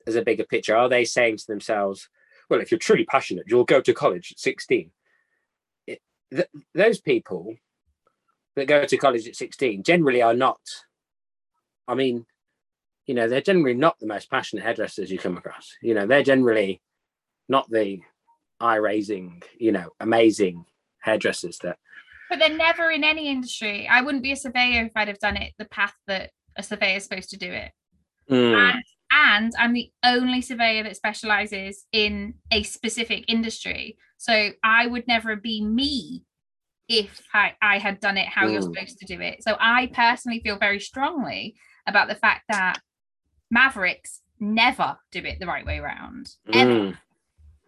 as 0.07 0.15
a 0.15 0.23
bigger 0.23 0.45
picture? 0.45 0.77
Are 0.77 0.89
they 0.89 1.05
saying 1.05 1.39
to 1.39 1.47
themselves, 1.47 2.09
well, 2.53 2.61
if 2.61 2.71
you're 2.71 2.79
truly 2.79 3.07
passionate, 3.07 3.47
you'll 3.49 3.65
go 3.65 3.81
to 3.81 3.95
college 3.95 4.33
at 4.33 4.39
16? 4.39 4.91
It, 5.87 6.03
th- 6.31 6.51
those 6.75 7.01
people 7.01 7.57
that 8.57 8.67
go 8.67 8.85
to 8.85 8.97
college 8.99 9.27
at 9.27 9.37
16 9.37 9.83
generally 9.83 10.21
are 10.21 10.35
not, 10.35 10.61
I 11.89 11.95
mean, 11.95 12.27
you 13.07 13.15
know, 13.15 13.27
they're 13.27 13.41
generally 13.41 13.73
not 13.73 13.99
the 13.99 14.07
most 14.07 14.31
passionate 14.31 14.65
hairdressers 14.65 15.11
you 15.11 15.19
come 15.19 15.39
across. 15.39 15.73
You 15.81 15.95
know, 15.95 16.07
they're 16.07 16.23
generally 16.23 16.83
not 17.49 17.71
the 17.71 18.03
eye 18.61 18.77
raising, 18.77 19.43
you 19.57 19.73
know, 19.73 19.89
amazing 19.99 20.67
hairdressers 20.99 21.57
that. 21.63 21.79
But 22.29 22.39
they're 22.39 22.55
never 22.55 22.91
in 22.91 23.03
any 23.03 23.29
industry. 23.29 23.89
I 23.89 24.03
wouldn't 24.03 24.23
be 24.23 24.33
a 24.33 24.37
surveyor 24.37 24.85
if 24.85 24.93
I'd 24.95 25.09
have 25.09 25.21
done 25.21 25.39
it 25.39 25.55
the 25.59 25.65
path 25.65 25.95
that 26.07 26.33
a 26.55 26.63
surveyor 26.63 26.99
is 26.99 27.05
supposed 27.05 27.31
to 27.31 27.39
do 27.39 27.51
it. 27.51 27.73
Mm. 28.31 28.55
And, 28.55 28.83
and 29.23 29.53
I'm 29.57 29.73
the 29.73 29.91
only 30.05 30.41
surveyor 30.41 30.83
that 30.83 30.97
specializes 30.97 31.87
in 31.93 32.35
a 32.51 32.65
specific 32.65 33.25
industry. 33.29 33.97
So 34.19 34.51
I 34.65 34.87
would 34.87 35.07
never 35.07 35.37
be 35.37 35.65
me 35.65 36.25
if 36.89 37.23
I, 37.33 37.53
I 37.63 37.79
had 37.79 38.01
done 38.01 38.17
it 38.17 38.27
how 38.27 38.47
mm. 38.47 38.53
you're 38.53 38.63
supposed 38.63 38.99
to 38.99 39.07
do 39.07 39.21
it. 39.21 39.43
So 39.43 39.57
I 39.61 39.91
personally 39.95 40.41
feel 40.41 40.59
very 40.59 40.81
strongly 40.81 41.55
about 41.87 42.09
the 42.09 42.17
fact 42.17 42.43
that 42.49 42.81
Mavericks 43.51 44.21
never 44.41 44.99
do 45.13 45.21
it 45.21 45.39
the 45.39 45.47
right 45.47 45.65
way 45.65 45.79
around. 45.79 46.31
Mm. 46.49 46.99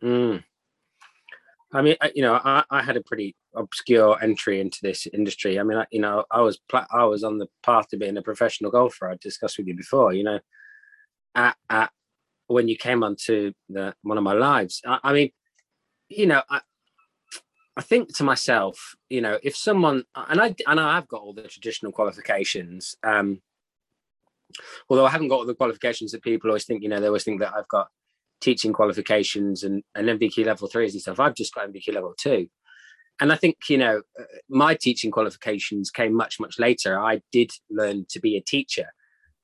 Mm. 0.03 0.45
I 1.73 1.83
mean, 1.83 1.97
you 2.15 2.23
know, 2.23 2.41
I, 2.45 2.65
I, 2.71 2.83
had 2.83 2.97
a 2.97 3.03
pretty 3.03 3.35
obscure 3.55 4.21
entry 4.23 4.61
into 4.61 4.79
this 4.83 5.07
industry. 5.13 5.59
I 5.59 5.63
mean, 5.63 5.79
I, 5.79 5.87
you 5.91 6.01
know, 6.01 6.25
I 6.31 6.41
was 6.41 6.59
I 6.93 7.05
was 7.05 7.25
on 7.25 7.39
the 7.39 7.49
path 7.65 7.89
to 7.89 7.97
being 7.97 8.17
a 8.17 8.23
professional 8.23 8.71
golfer. 8.71 9.09
I 9.09 9.17
discussed 9.21 9.59
with 9.59 9.67
you 9.67 9.75
before. 9.75 10.13
You 10.13 10.23
know, 10.23 10.39
at, 11.35 11.57
at 11.71 11.91
when 12.47 12.69
you 12.69 12.77
came 12.77 13.03
onto 13.03 13.53
the 13.69 13.95
one 14.03 14.19
of 14.19 14.25
my 14.25 14.33
lives. 14.33 14.81
I, 14.87 14.99
I 15.03 15.13
mean, 15.13 15.31
you 16.09 16.27
know, 16.27 16.43
I, 16.51 16.61
I 17.77 17.83
think 17.83 18.15
to 18.17 18.25
myself, 18.25 18.95
you 19.09 19.21
know, 19.21 19.39
if 19.43 19.57
someone 19.57 20.05
and 20.15 20.41
I 20.41 20.55
and 20.67 20.79
I've 20.79 21.09
got 21.09 21.23
all 21.23 21.35
the 21.35 21.43
traditional 21.43 21.93
qualifications, 21.93 22.95
um, 23.03 23.41
although 24.89 25.07
I 25.07 25.11
haven't 25.11 25.29
got 25.29 25.37
all 25.37 25.47
the 25.47 25.55
qualifications 25.55 26.13
that 26.13 26.23
people 26.23 26.51
always 26.51 26.65
think, 26.65 26.83
you 26.83 26.89
know, 26.89 27.01
they 27.01 27.07
always 27.07 27.25
think 27.25 27.41
that 27.41 27.53
I've 27.57 27.69
got 27.69 27.89
teaching 28.41 28.73
qualifications 28.73 29.65
and, 29.65 29.83
and 29.95 30.09
NVQ 30.09 30.45
level 30.45 30.69
threes 30.69 30.93
and 30.93 31.01
stuff. 31.01 31.19
I've 31.19 31.35
just 31.35 31.55
got 31.55 31.69
NVQ 31.73 31.95
level 31.95 32.15
two. 32.19 32.49
And 33.21 33.33
I 33.33 33.37
think, 33.37 33.57
you 33.69 33.79
know, 33.79 34.03
uh, 34.19 34.25
my 34.49 34.75
teaching 34.75 35.11
qualifications 35.11 35.91
came 35.91 36.15
much, 36.15 36.41
much 36.41 36.59
later. 36.59 36.99
I 37.01 37.23
did 37.33 37.51
learn 37.71 38.07
to 38.11 38.21
be 38.21 38.37
a 38.37 38.41
teacher, 38.41 38.93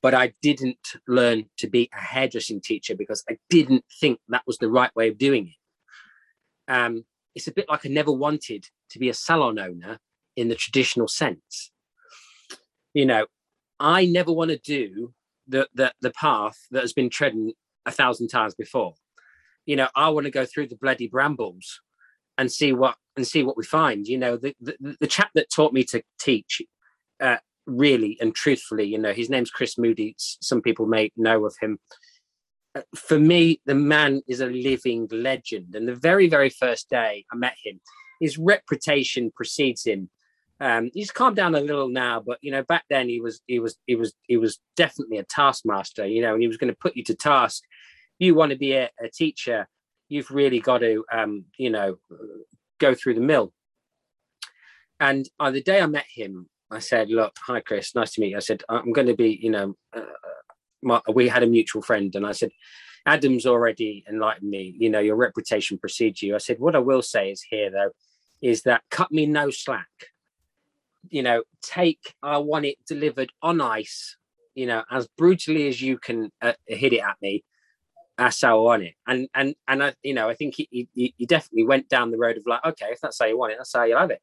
but 0.02 0.14
I 0.14 0.32
didn't 0.42 0.94
learn 1.06 1.46
to 1.58 1.68
be 1.68 1.90
a 1.94 2.00
hairdressing 2.00 2.60
teacher 2.60 2.94
because 2.96 3.22
I 3.28 3.38
didn't 3.48 3.84
think 4.00 4.20
that 4.28 4.46
was 4.46 4.58
the 4.58 4.70
right 4.70 4.94
way 4.96 5.08
of 5.08 5.18
doing 5.18 5.48
it. 5.48 6.72
Um, 6.72 7.04
it's 7.34 7.48
a 7.48 7.52
bit 7.52 7.68
like 7.68 7.84
I 7.84 7.88
never 7.88 8.12
wanted 8.12 8.66
to 8.90 8.98
be 8.98 9.08
a 9.08 9.14
salon 9.14 9.58
owner 9.58 9.98
in 10.36 10.48
the 10.48 10.54
traditional 10.54 11.08
sense. 11.08 11.70
You 12.94 13.06
know, 13.06 13.26
I 13.78 14.04
never 14.06 14.32
want 14.32 14.50
to 14.50 14.58
do 14.58 15.14
the, 15.46 15.68
the 15.74 15.92
the 16.00 16.10
path 16.10 16.66
that 16.70 16.82
has 16.82 16.92
been 16.92 17.10
trodden 17.10 17.52
a 17.86 17.90
thousand 17.90 18.28
times 18.28 18.54
before. 18.54 18.94
You 19.66 19.76
know, 19.76 19.88
I 19.94 20.08
want 20.08 20.24
to 20.24 20.30
go 20.30 20.44
through 20.44 20.68
the 20.68 20.76
bloody 20.76 21.08
brambles 21.08 21.80
and 22.38 22.50
see 22.50 22.72
what 22.72 22.96
and 23.16 23.26
see 23.26 23.42
what 23.42 23.56
we 23.56 23.64
find. 23.64 24.06
You 24.06 24.18
know, 24.18 24.36
the 24.36 24.54
the, 24.60 24.96
the 25.00 25.06
chap 25.06 25.30
that 25.34 25.50
taught 25.50 25.72
me 25.72 25.84
to 25.84 26.02
teach, 26.20 26.62
uh, 27.20 27.38
really 27.66 28.16
and 28.20 28.34
truthfully, 28.34 28.84
you 28.84 28.98
know, 28.98 29.12
his 29.12 29.30
name's 29.30 29.50
Chris 29.50 29.78
Moody. 29.78 30.14
Some 30.18 30.62
people 30.62 30.86
may 30.86 31.10
know 31.16 31.44
of 31.46 31.54
him. 31.60 31.78
Uh, 32.74 32.82
for 32.94 33.18
me, 33.18 33.60
the 33.66 33.74
man 33.74 34.22
is 34.28 34.40
a 34.40 34.46
living 34.46 35.08
legend. 35.10 35.74
And 35.74 35.88
the 35.88 35.94
very, 35.94 36.28
very 36.28 36.50
first 36.50 36.88
day 36.88 37.24
I 37.32 37.36
met 37.36 37.56
him, 37.62 37.80
his 38.20 38.38
reputation 38.38 39.32
precedes 39.34 39.84
him 39.84 40.10
um, 40.60 40.90
he's 40.92 41.10
calmed 41.10 41.36
down 41.36 41.54
a 41.54 41.60
little 41.60 41.88
now, 41.88 42.20
but 42.20 42.38
you 42.42 42.52
know, 42.52 42.62
back 42.62 42.84
then 42.90 43.08
he 43.08 43.20
was 43.20 43.40
he 43.46 43.58
was 43.58 43.78
he 43.86 43.96
was 43.96 44.14
he 44.28 44.36
was 44.36 44.58
definitely 44.76 45.16
a 45.16 45.24
taskmaster, 45.24 46.06
you 46.06 46.20
know, 46.20 46.34
and 46.34 46.42
he 46.42 46.48
was 46.48 46.58
going 46.58 46.72
to 46.72 46.78
put 46.78 46.96
you 46.96 47.04
to 47.04 47.14
task. 47.14 47.64
You 48.18 48.34
want 48.34 48.52
to 48.52 48.58
be 48.58 48.74
a, 48.74 48.90
a 49.00 49.08
teacher, 49.08 49.66
you've 50.10 50.30
really 50.30 50.60
got 50.60 50.78
to 50.78 51.04
um, 51.10 51.46
you 51.56 51.70
know, 51.70 51.96
go 52.78 52.94
through 52.94 53.14
the 53.14 53.22
mill. 53.22 53.54
And 54.98 55.26
on 55.38 55.54
the 55.54 55.62
day 55.62 55.80
I 55.80 55.86
met 55.86 56.04
him, 56.14 56.50
I 56.70 56.78
said, 56.78 57.10
"Look, 57.10 57.36
hi 57.38 57.60
Chris, 57.60 57.94
nice 57.94 58.12
to 58.12 58.20
meet 58.20 58.30
you." 58.30 58.36
I 58.36 58.40
said, 58.40 58.62
"I'm 58.68 58.92
going 58.92 59.08
to 59.08 59.16
be, 59.16 59.38
you 59.42 59.50
know, 59.50 59.76
uh, 59.92 60.02
my, 60.82 61.00
we 61.12 61.28
had 61.28 61.42
a 61.42 61.46
mutual 61.46 61.82
friend, 61.82 62.14
and 62.14 62.26
I 62.26 62.32
said." 62.32 62.50
Adam's 63.06 63.46
already 63.46 64.04
enlightened 64.10 64.50
me. 64.50 64.74
You 64.78 64.90
know, 64.90 64.98
your 64.98 65.16
reputation 65.16 65.78
precedes 65.78 66.20
you. 66.20 66.34
I 66.34 66.38
said, 66.38 66.58
what 66.58 66.76
I 66.76 66.80
will 66.80 67.00
say 67.00 67.30
is 67.30 67.40
here 67.40 67.70
though, 67.70 67.92
is 68.42 68.64
that 68.64 68.82
cut 68.90 69.10
me 69.10 69.24
no 69.24 69.48
slack 69.48 69.88
you 71.08 71.22
know, 71.22 71.42
take 71.62 72.14
I 72.22 72.38
want 72.38 72.66
it 72.66 72.76
delivered 72.86 73.32
on 73.42 73.60
ice, 73.60 74.16
you 74.54 74.66
know, 74.66 74.84
as 74.90 75.08
brutally 75.16 75.68
as 75.68 75.80
you 75.80 75.98
can 75.98 76.30
uh, 76.42 76.52
hit 76.66 76.92
it 76.92 77.00
at 77.00 77.16
me. 77.22 77.44
That's 78.18 78.42
how 78.42 78.58
I 78.58 78.62
want 78.62 78.82
it. 78.82 78.94
And 79.06 79.28
and 79.34 79.54
and 79.66 79.82
I, 79.82 79.94
you 80.02 80.14
know, 80.14 80.28
I 80.28 80.34
think 80.34 80.54
he, 80.56 80.88
he, 80.92 81.14
he 81.16 81.26
definitely 81.26 81.64
went 81.64 81.88
down 81.88 82.10
the 82.10 82.18
road 82.18 82.36
of 82.36 82.44
like, 82.46 82.64
okay, 82.64 82.88
if 82.90 83.00
that's 83.00 83.18
how 83.18 83.26
you 83.26 83.38
want 83.38 83.52
it, 83.52 83.58
that's 83.58 83.74
how 83.74 83.84
you 83.84 83.96
have 83.96 84.10
it, 84.10 84.20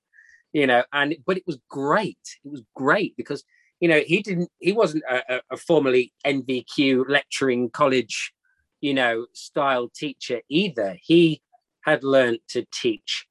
you 0.54 0.68
know. 0.68 0.84
And 0.94 1.16
but 1.26 1.38
it 1.38 1.44
was 1.46 1.60
great. 1.70 2.20
It 2.44 2.52
was 2.52 2.64
great 2.76 3.16
because 3.18 3.44
you 3.80 3.88
know 3.88 4.02
he 4.06 4.22
didn't 4.22 4.50
he 4.60 4.72
wasn't 4.72 5.04
a, 5.10 5.42
a 5.52 5.58
formerly 5.58 6.14
NVQ 6.26 7.06
lecturing 7.08 7.70
college, 7.70 8.34
you 8.82 8.94
know, 8.94 9.28
style 9.34 9.90
teacher 9.94 10.42
either. 10.50 10.98
He 11.02 11.42
had 11.84 12.04
learned 12.04 12.40
to 12.50 12.66
teach 12.72 13.26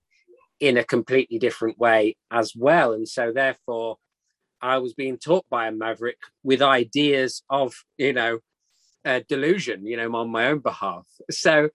in 0.60 0.76
a 0.76 0.84
completely 0.84 1.38
different 1.38 1.78
way 1.78 2.16
as 2.30 2.54
well. 2.56 2.92
And 2.92 3.08
so, 3.08 3.32
therefore, 3.32 3.98
I 4.62 4.78
was 4.78 4.94
being 4.94 5.18
taught 5.18 5.44
by 5.50 5.66
a 5.66 5.72
maverick 5.72 6.18
with 6.42 6.62
ideas 6.62 7.42
of, 7.50 7.74
you 7.98 8.12
know, 8.12 8.38
uh, 9.04 9.20
delusion, 9.28 9.86
you 9.86 9.96
know, 9.96 10.14
on 10.16 10.30
my 10.30 10.48
own 10.48 10.60
behalf. 10.60 11.06
So, 11.30 11.70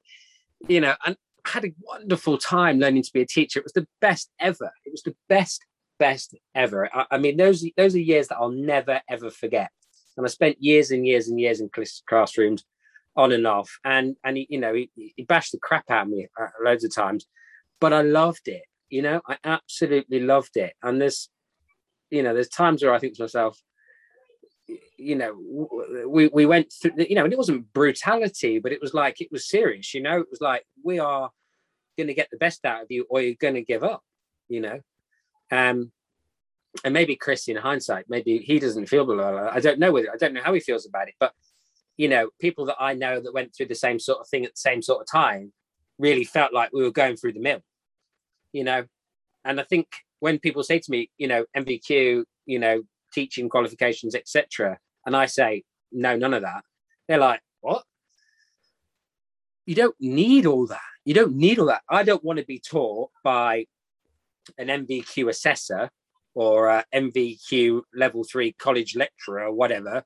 you 0.67 0.82
know, 0.82 0.95
and 1.06 1.15
had 1.45 1.65
a 1.65 1.73
wonderful 1.82 2.38
time 2.38 2.80
learning 2.80 3.04
to 3.04 3.12
be 3.13 3.21
a 3.21 3.25
teacher. 3.25 3.60
It 3.60 3.65
was 3.65 3.73
the 3.73 3.88
best 3.99 4.30
ever. 4.39 4.71
It 4.86 4.91
was 4.91 5.04
the 5.04 5.15
best, 5.30 5.65
best 5.99 6.36
ever. 6.56 6.89
I, 6.93 7.06
I 7.12 7.17
mean, 7.17 7.38
those 7.38 7.65
those 7.77 7.95
are 7.95 7.99
years 7.99 8.27
that 8.27 8.38
I'll 8.38 8.51
never 8.51 9.01
ever 9.10 9.30
forget. 9.30 9.71
And 10.17 10.25
I 10.25 10.30
spent 10.30 10.58
years 10.60 10.91
and 10.91 11.06
years 11.06 11.27
and 11.27 11.39
years 11.39 11.62
in 11.62 11.69
classrooms, 12.08 12.63
on 13.15 13.32
and 13.32 13.47
off. 13.47 13.69
And 13.84 14.15
and 14.23 14.38
he, 14.38 14.47
you 14.49 14.60
know, 14.60 14.73
he, 14.73 14.89
he 14.95 15.23
bashed 15.23 15.54
the 15.54 15.60
crap 15.60 15.89
out 15.89 16.08
of 16.08 16.10
me 16.10 16.27
uh, 16.39 16.47
loads 16.63 16.84
of 16.84 16.93
times, 16.93 17.25
but 17.80 17.93
I 17.93 18.01
loved 18.01 18.47
it 18.47 18.63
you 18.91 19.01
know, 19.01 19.21
I 19.27 19.38
absolutely 19.43 20.20
loved 20.20 20.57
it. 20.57 20.74
And 20.84 21.01
there's, 21.01 21.30
you 22.11 22.22
know, 22.22 22.34
there's 22.34 22.49
times 22.49 22.84
where 22.84 22.93
I 22.93 22.99
think 22.99 23.16
to 23.16 23.24
myself, 23.24 23.57
you 24.97 25.16
know, 25.16 25.36
we 26.07 26.28
we 26.28 26.45
went 26.45 26.72
through, 26.72 26.93
you 26.97 27.16
know, 27.16 27.24
and 27.24 27.34
it 27.34 27.38
wasn't 27.38 27.72
brutality, 27.74 28.59
but 28.59 28.72
it 28.72 28.82
was 28.82 28.93
like 28.93 29.22
it 29.22 29.32
was 29.32 29.47
serious. 29.47 29.93
You 29.93 30.01
know, 30.01 30.20
it 30.20 30.30
was 30.30 30.41
like 30.41 30.66
we 30.84 30.99
are 30.99 31.30
going 31.97 32.07
to 32.07 32.14
get 32.14 32.30
the 32.32 32.38
best 32.38 32.66
out 32.66 32.84
of 32.84 32.88
you, 32.89 33.05
or 33.09 33.22
you're 33.22 33.36
going 33.36 33.55
to 33.55 33.64
give 33.64 33.84
up. 33.84 34.03
You 34.47 34.62
know, 34.62 34.80
um, 35.51 35.91
and 36.84 36.93
maybe 36.93 37.16
Chris, 37.16 37.47
in 37.47 37.57
hindsight, 37.57 38.05
maybe 38.09 38.39
he 38.39 38.59
doesn't 38.59 38.88
feel. 38.88 39.09
I 39.22 39.59
don't 39.59 39.80
know 39.80 39.91
whether 39.91 40.12
I 40.12 40.18
don't 40.18 40.34
know 40.34 40.43
how 40.43 40.53
he 40.53 40.59
feels 40.59 40.86
about 40.86 41.07
it, 41.07 41.16
but 41.20 41.34
you 41.97 42.07
know, 42.07 42.30
people 42.39 42.66
that 42.66 42.78
I 42.80 42.93
know 42.93 43.20
that 43.20 43.34
went 43.34 43.55
through 43.55 43.68
the 43.68 43.76
same 43.76 43.99
sort 43.99 44.20
of 44.20 44.28
thing 44.28 44.45
at 44.45 44.51
the 44.51 44.57
same 44.57 44.82
sort 44.82 45.01
of 45.01 45.12
time 45.12 45.53
really 45.99 46.24
felt 46.24 46.53
like 46.53 46.72
we 46.74 46.84
were 46.84 46.91
going 46.91 47.16
through 47.16 47.34
the 47.34 47.39
mill 47.39 47.62
you 48.53 48.64
know, 48.64 48.86
and 49.45 49.59
I 49.59 49.64
think 49.64 49.88
when 50.20 50.39
people 50.39 50.64
say 50.64 50.80
to 50.80 50.91
me, 50.91 51.09
you 51.18 51.28
know, 51.28 51.45
NVQ 51.55 52.24
you 52.45 52.59
know, 52.59 52.82
teaching 53.12 53.49
qualifications, 53.49 54.16
etc., 54.16 54.78
and 55.05 55.16
I 55.16 55.26
say 55.26 55.64
no, 55.91 56.16
none 56.16 56.34
of 56.34 56.43
that, 56.43 56.64
they're 57.07 57.18
like, 57.18 57.41
what? 57.62 57.84
You 59.66 59.76
don't 59.76 59.95
need 59.99 60.45
all 60.45 60.68
that. 60.68 60.80
You 61.05 61.14
don't 61.14 61.36
need 61.36 61.59
all 61.59 61.68
that. 61.68 61.82
I 61.89 62.03
don't 62.03 62.24
want 62.24 62.39
to 62.39 62.45
be 62.45 62.59
taught 62.59 63.09
by 63.24 63.66
an 64.57 64.68
NVQ 64.68 65.30
assessor 65.30 65.89
or 66.34 66.68
a 66.68 66.86
NVQ 66.93 67.82
level 67.93 68.24
three 68.24 68.53
college 68.53 68.95
lecturer 68.95 69.45
or 69.45 69.53
whatever, 69.53 70.03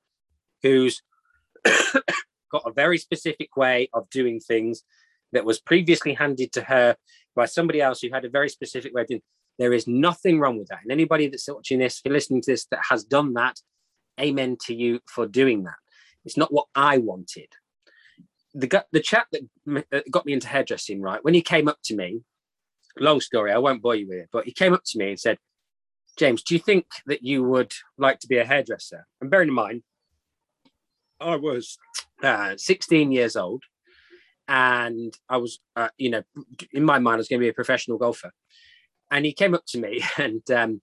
who's 0.64 1.02
got 1.66 2.64
a 2.66 2.72
very 2.74 2.98
specific 2.98 3.56
way 3.56 3.90
of 3.94 4.10
doing 4.10 4.40
things 4.40 4.84
that 5.32 5.46
was 5.46 5.60
previously 5.60 6.14
handed 6.14 6.52
to 6.54 6.62
her 6.62 6.96
by 7.36 7.46
somebody 7.46 7.82
else 7.82 8.02
who 8.02 8.10
had 8.12 8.26
a 8.26 8.30
very 8.30 8.50
specific 8.50 8.94
way 8.94 9.02
of 9.02 9.08
doing. 9.08 9.22
There 9.58 9.74
is 9.74 9.88
nothing 9.88 10.40
wrong 10.40 10.58
with 10.58 10.68
that. 10.68 10.80
And 10.84 10.92
anybody 10.92 11.28
that's 11.28 11.48
watching 11.48 11.80
this, 11.80 12.02
you're 12.04 12.14
listening 12.14 12.42
to 12.42 12.52
this, 12.52 12.66
that 12.72 12.82
has 12.90 13.04
done 13.04 13.34
that, 13.34 13.60
amen 14.20 14.58
to 14.66 14.76
you 14.76 15.00
for 15.08 15.26
doing 15.26 15.64
that. 15.64 15.76
It's 16.26 16.38
not 16.38 16.52
what 16.52 16.68
I 16.76 16.98
wanted. 16.98 17.48
The, 18.54 18.86
the 18.92 19.00
chap 19.00 19.28
that 19.32 20.12
got 20.12 20.26
me 20.26 20.34
into 20.34 20.48
hairdressing, 20.48 21.02
right, 21.02 21.24
when 21.24 21.34
he 21.34 21.42
came 21.42 21.68
up 21.68 21.80
to 21.86 21.96
me, 21.96 22.22
long 22.98 23.22
story, 23.22 23.52
I 23.52 23.58
won't 23.58 23.82
bore 23.82 23.96
you 23.96 24.08
with 24.08 24.20
it, 24.20 24.30
but 24.32 24.46
he 24.46 24.52
came 24.52 24.74
up 24.74 24.84
to 24.86 24.98
me 24.98 25.10
and 25.10 25.20
said, 25.20 25.38
James, 26.18 26.42
do 26.42 26.56
you 26.56 26.60
think 26.60 26.86
that 27.08 27.24
you 27.24 27.44
would 27.44 27.74
like 27.98 28.20
to 28.20 28.28
be 28.28 28.38
a 28.38 28.46
hairdresser? 28.46 29.06
And 29.20 29.30
bearing 29.30 29.50
in 29.50 29.54
mind, 29.54 29.84
I 31.20 31.36
was 31.36 31.78
uh, 32.24 32.56
16 32.58 33.12
years 33.12 33.36
old 33.36 33.64
and 34.48 35.14
I 35.30 35.38
was, 35.38 35.60
uh, 35.76 35.90
you 35.98 36.10
know, 36.10 36.24
in 36.72 36.86
my 36.86 37.00
mind, 37.00 37.16
I 37.16 37.18
was 37.18 37.28
going 37.28 37.40
to 37.40 37.46
be 37.46 37.50
a 37.50 37.54
professional 37.54 37.98
golfer. 37.98 38.32
And 39.16 39.26
he 39.26 39.32
came 39.32 39.54
up 39.54 39.66
to 39.68 39.80
me 39.80 40.04
and 40.18 40.44
um, 40.52 40.82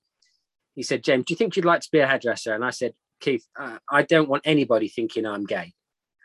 he 0.75 0.83
said, 0.83 1.05
James, 1.05 1.27
do 1.27 1.35
you 1.35 1.37
think 1.37 1.55
you'd 1.55 1.67
like 1.67 1.83
to 1.83 1.91
be 1.93 1.99
a 1.99 2.07
hairdresser? 2.07 2.55
And 2.55 2.65
I 2.65 2.71
said, 2.71 2.95
Keith, 3.21 3.47
uh, 3.61 3.77
I 3.91 4.03
don't 4.03 4.29
want 4.29 4.43
anybody 4.47 4.89
thinking 4.89 5.27
I'm 5.27 5.45
gay. 5.45 5.75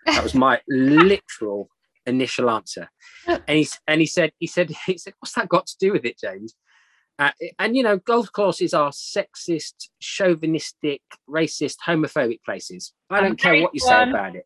That 0.05 0.24
was 0.24 0.34
my 0.34 0.62
literal 0.70 1.70
initial 2.05 2.49
answer. 2.49 2.89
And 3.28 3.41
he, 3.58 3.68
and 3.88 3.99
he 3.99 4.08
said, 4.08 4.32
he 4.39 4.47
said, 4.47 4.72
he 4.86 4.97
said, 4.97 5.16
what's 5.20 5.34
that 5.34 5.49
got 5.49 5.68
to 5.68 5.76
do 5.82 5.91
with 5.91 6.05
it, 6.05 6.18
James? 6.18 6.55
Uh, 7.20 7.32
and 7.60 7.76
you 7.76 7.84
know, 7.84 7.97
golf 7.97 8.32
courses 8.32 8.74
are 8.74 8.91
sexist, 8.91 9.89
chauvinistic, 9.99 11.01
racist, 11.30 11.76
homophobic 11.86 12.39
places. 12.45 12.93
I 13.10 13.20
don't 13.20 13.38
care 13.38 13.62
what 13.62 13.72
you 13.74 13.82
say 13.82 14.08
about 14.08 14.36
it. 14.36 14.45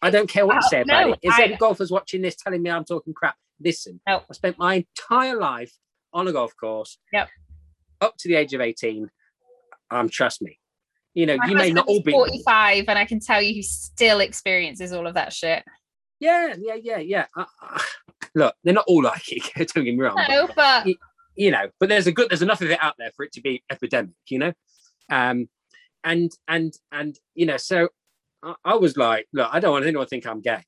I 0.00 0.10
don't 0.10 0.28
care 0.28 0.46
what 0.46 0.56
you 0.56 0.68
say 0.68 0.82
about 0.82 1.06
no, 1.06 1.12
it. 1.14 1.18
Is 1.22 1.34
I, 1.36 1.44
any 1.44 1.56
golfers 1.56 1.90
watching 1.90 2.20
this 2.20 2.36
telling 2.36 2.62
me 2.62 2.70
I'm 2.70 2.84
talking 2.84 3.14
crap? 3.14 3.36
Listen, 3.58 4.00
no. 4.06 4.20
I 4.30 4.34
spent 4.34 4.58
my 4.58 4.74
entire 4.74 5.38
life 5.40 5.72
on 6.14 6.28
a 6.28 6.32
golf 6.32 6.52
course. 6.58 6.98
Yep. 7.12 7.28
Up 8.00 8.14
to 8.18 8.28
the 8.28 8.36
age 8.36 8.54
of 8.54 8.60
18. 8.60 9.10
Um, 9.90 10.08
trust 10.08 10.40
me. 10.40 10.58
You 11.12 11.26
know, 11.26 11.36
my 11.36 11.46
you 11.46 11.56
may 11.56 11.70
not 11.70 11.86
all 11.86 12.02
be 12.02 12.10
45, 12.10 12.86
and 12.88 12.98
I 12.98 13.04
can 13.04 13.20
tell 13.20 13.40
you 13.40 13.54
he 13.54 13.62
still 13.62 14.20
experiences 14.20 14.92
all 14.92 15.06
of 15.06 15.14
that 15.14 15.32
shit. 15.32 15.64
Yeah, 16.18 16.54
yeah, 16.58 16.74
yeah, 16.82 16.98
yeah. 16.98 17.26
Uh, 17.36 17.44
uh, 17.62 17.78
look, 18.34 18.54
they're 18.64 18.74
not 18.74 18.86
all 18.88 19.02
like 19.02 19.30
it. 19.30 19.42
Don't 19.74 19.84
get 19.84 19.94
me 19.94 20.00
wrong. 20.00 20.16
No, 20.28 20.46
but, 20.48 20.56
but 20.56 20.86
you, 20.86 20.96
you 21.36 21.50
know, 21.52 21.68
but 21.78 21.88
there's 21.88 22.08
a 22.08 22.12
good, 22.12 22.30
there's 22.30 22.42
enough 22.42 22.62
of 22.62 22.70
it 22.70 22.82
out 22.82 22.94
there 22.98 23.10
for 23.16 23.24
it 23.24 23.32
to 23.32 23.40
be 23.40 23.62
epidemic. 23.70 24.14
You 24.28 24.38
know, 24.40 24.52
um, 25.10 25.48
and 26.02 26.32
and 26.48 26.74
and 26.90 27.16
you 27.34 27.46
know, 27.46 27.58
so 27.58 27.88
I, 28.42 28.54
I 28.64 28.74
was 28.74 28.96
like, 28.96 29.26
look, 29.32 29.48
I 29.52 29.60
don't 29.60 29.72
want 29.72 29.86
anyone 29.86 30.06
to 30.06 30.10
think 30.10 30.26
I'm 30.26 30.40
gay. 30.40 30.64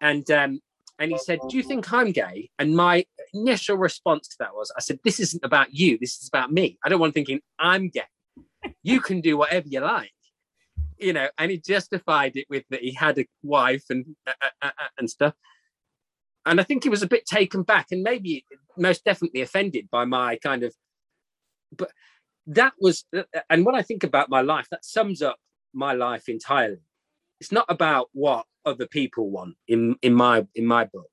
And 0.00 0.28
um, 0.30 0.60
and 0.98 1.10
he 1.10 1.18
said, 1.18 1.40
Do 1.48 1.56
you 1.56 1.62
think 1.62 1.92
I'm 1.92 2.12
gay? 2.12 2.50
And 2.58 2.76
my 2.76 3.04
initial 3.34 3.76
response 3.76 4.28
to 4.28 4.36
that 4.40 4.54
was, 4.54 4.72
I 4.76 4.80
said, 4.80 4.98
This 5.04 5.20
isn't 5.20 5.44
about 5.44 5.74
you. 5.74 5.98
This 6.00 6.20
is 6.20 6.28
about 6.28 6.52
me. 6.52 6.78
I 6.84 6.88
don't 6.88 7.00
want 7.00 7.14
thinking 7.14 7.40
I'm 7.58 7.88
gay. 7.88 8.02
You 8.82 9.00
can 9.00 9.20
do 9.20 9.36
whatever 9.36 9.68
you 9.68 9.80
like. 9.80 10.12
You 10.98 11.12
know, 11.12 11.28
and 11.36 11.50
he 11.50 11.58
justified 11.58 12.36
it 12.36 12.46
with 12.48 12.64
that 12.70 12.80
he 12.80 12.92
had 12.92 13.18
a 13.18 13.26
wife 13.42 13.84
and 13.90 14.06
uh, 14.26 14.32
uh, 14.40 14.48
uh, 14.62 14.70
uh 14.78 14.88
and 14.98 15.10
stuff. 15.10 15.34
And 16.46 16.60
I 16.60 16.64
think 16.64 16.82
he 16.84 16.88
was 16.88 17.02
a 17.02 17.08
bit 17.08 17.26
taken 17.26 17.62
back 17.62 17.86
and 17.90 18.02
maybe 18.02 18.44
most 18.76 19.04
definitely 19.04 19.40
offended 19.40 19.88
by 19.90 20.04
my 20.04 20.36
kind 20.36 20.62
of. 20.62 20.74
But 21.76 21.90
that 22.46 22.74
was, 22.80 23.04
and 23.48 23.64
when 23.64 23.74
I 23.74 23.82
think 23.82 24.04
about 24.04 24.28
my 24.28 24.42
life, 24.42 24.66
that 24.70 24.84
sums 24.84 25.22
up 25.22 25.38
my 25.72 25.92
life 25.92 26.28
entirely. 26.28 26.82
It's 27.40 27.52
not 27.52 27.66
about 27.68 28.08
what 28.12 28.46
other 28.64 28.86
people 28.86 29.30
want 29.30 29.56
in 29.66 29.96
in 30.02 30.14
my 30.14 30.46
in 30.54 30.66
my 30.66 30.84
book. 30.84 31.10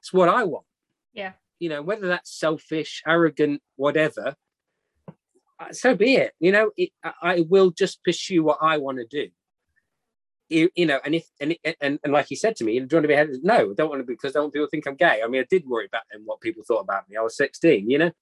It's 0.00 0.12
what 0.12 0.28
I 0.28 0.44
want. 0.44 0.66
Yeah. 1.12 1.32
You 1.58 1.68
know, 1.68 1.82
whether 1.82 2.06
that's 2.08 2.38
selfish, 2.38 3.02
arrogant, 3.06 3.62
whatever. 3.76 4.36
Uh, 5.60 5.72
so 5.72 5.94
be 5.94 6.14
it. 6.14 6.32
You 6.38 6.52
know, 6.52 6.70
it, 6.76 6.90
I 7.22 7.44
will 7.48 7.70
just 7.70 8.02
pursue 8.04 8.44
what 8.44 8.58
I 8.60 8.78
want 8.78 8.98
to 8.98 9.06
do. 9.06 9.30
You, 10.48 10.70
you, 10.74 10.86
know, 10.86 10.98
and 11.04 11.14
if 11.14 11.26
and, 11.40 11.56
and 11.80 11.98
and 12.02 12.12
like 12.12 12.26
he 12.26 12.36
said 12.36 12.56
to 12.56 12.64
me, 12.64 12.72
do 12.72 12.76
you 12.76 12.96
want 12.96 13.04
to 13.04 13.08
be 13.08 13.14
ahead? 13.14 13.28
No, 13.42 13.74
don't 13.74 13.90
want 13.90 14.00
to 14.00 14.06
be 14.06 14.14
because 14.14 14.34
I 14.34 14.38
don't 14.38 14.44
want 14.44 14.54
people 14.54 14.66
to 14.66 14.70
think 14.70 14.86
I'm 14.86 14.94
gay. 14.94 15.20
I 15.22 15.28
mean, 15.28 15.42
I 15.42 15.46
did 15.50 15.66
worry 15.66 15.88
back 15.88 16.04
then 16.10 16.22
what 16.24 16.40
people 16.40 16.62
thought 16.66 16.80
about 16.80 17.08
me. 17.08 17.16
I 17.16 17.22
was 17.22 17.36
16, 17.36 17.90
you 17.90 17.98
know. 17.98 18.12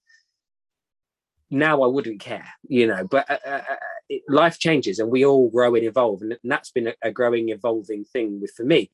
Now 1.51 1.83
I 1.83 1.87
wouldn't 1.87 2.19
care, 2.19 2.49
you 2.67 2.89
know. 2.89 3.07
But 3.07 3.31
uh, 3.31 3.39
uh, 3.47 3.63
uh 3.71 3.77
it, 4.09 4.23
life 4.29 4.59
changes 4.59 4.99
and 4.99 5.11
we 5.11 5.25
all 5.25 5.49
grow 5.51 5.75
and 5.75 5.85
evolve 5.85 6.23
and, 6.23 6.33
and 6.33 6.53
that's 6.53 6.71
been 6.71 6.89
a, 6.89 6.95
a, 7.03 7.11
growing 7.11 7.49
evolving 7.49 8.05
thing 8.05 8.41
with 8.41 8.53
for 8.57 8.65
me 8.65 8.91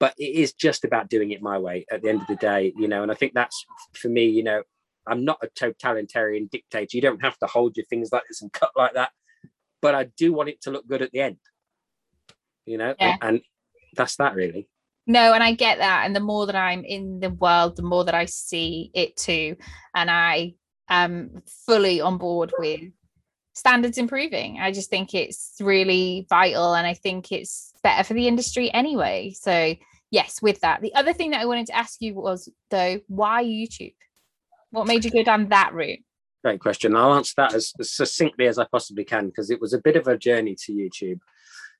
but 0.00 0.14
it 0.18 0.34
is 0.34 0.52
just 0.52 0.84
about 0.84 1.08
doing 1.08 1.30
it 1.30 1.42
my 1.42 1.58
way 1.58 1.84
at 1.90 2.02
the 2.02 2.08
end 2.08 2.20
of 2.20 2.26
the 2.26 2.36
day 2.36 2.72
you 2.76 2.88
know 2.88 3.02
and 3.02 3.10
i 3.10 3.14
think 3.14 3.34
that's 3.34 3.66
for 3.92 4.08
me 4.08 4.24
you 4.24 4.42
know 4.42 4.62
i'm 5.06 5.24
not 5.24 5.38
a 5.42 5.48
totalitarian 5.48 6.48
dictator 6.50 6.96
you 6.96 7.02
don't 7.02 7.22
have 7.22 7.38
to 7.38 7.46
hold 7.46 7.76
your 7.76 7.86
things 7.86 8.10
like 8.12 8.22
this 8.28 8.42
and 8.42 8.52
cut 8.52 8.70
like 8.76 8.94
that 8.94 9.10
but 9.80 9.94
i 9.94 10.04
do 10.16 10.32
want 10.32 10.48
it 10.48 10.60
to 10.60 10.70
look 10.70 10.86
good 10.86 11.02
at 11.02 11.10
the 11.12 11.20
end 11.20 11.36
you 12.66 12.78
know 12.78 12.94
yeah. 12.98 13.16
and 13.22 13.40
that's 13.96 14.16
that 14.16 14.34
really 14.34 14.68
no 15.06 15.32
and 15.32 15.42
i 15.42 15.52
get 15.52 15.78
that 15.78 16.04
and 16.04 16.14
the 16.14 16.20
more 16.20 16.46
that 16.46 16.56
i'm 16.56 16.84
in 16.84 17.20
the 17.20 17.30
world 17.30 17.76
the 17.76 17.82
more 17.82 18.04
that 18.04 18.14
i 18.14 18.24
see 18.24 18.90
it 18.94 19.16
too 19.16 19.56
and 19.94 20.10
i 20.10 20.52
am 20.90 21.42
fully 21.66 22.00
on 22.00 22.18
board 22.18 22.52
with 22.58 22.80
standards 23.58 23.98
improving. 23.98 24.60
I 24.60 24.70
just 24.70 24.88
think 24.88 25.14
it's 25.14 25.56
really 25.60 26.26
vital 26.30 26.74
and 26.74 26.86
I 26.86 26.94
think 26.94 27.32
it's 27.32 27.72
better 27.82 28.04
for 28.04 28.14
the 28.14 28.28
industry 28.28 28.72
anyway. 28.72 29.34
So, 29.36 29.74
yes, 30.12 30.40
with 30.40 30.60
that. 30.60 30.80
The 30.80 30.94
other 30.94 31.12
thing 31.12 31.32
that 31.32 31.40
I 31.40 31.46
wanted 31.46 31.66
to 31.66 31.76
ask 31.76 32.00
you 32.00 32.14
was, 32.14 32.48
though, 32.70 33.00
why 33.08 33.42
YouTube? 33.42 33.94
What 34.70 34.86
made 34.86 35.04
you 35.04 35.10
go 35.10 35.24
down 35.24 35.48
that 35.48 35.74
route? 35.74 35.98
Great 36.44 36.60
question. 36.60 36.94
I'll 36.94 37.14
answer 37.14 37.34
that 37.36 37.54
as, 37.54 37.72
as 37.80 37.92
succinctly 37.92 38.46
as 38.46 38.58
I 38.58 38.66
possibly 38.70 39.04
can 39.04 39.26
because 39.26 39.50
it 39.50 39.60
was 39.60 39.72
a 39.72 39.80
bit 39.80 39.96
of 39.96 40.06
a 40.06 40.16
journey 40.16 40.54
to 40.66 40.72
YouTube. 40.72 41.18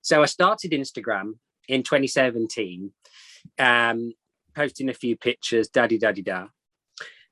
So, 0.02 0.20
I 0.20 0.26
started 0.26 0.72
Instagram 0.72 1.34
in 1.68 1.84
2017, 1.84 2.90
um, 3.60 4.14
posting 4.52 4.88
a 4.88 4.94
few 4.94 5.16
pictures, 5.16 5.68
daddy, 5.68 5.96
daddy, 5.96 6.22
da 6.22 6.48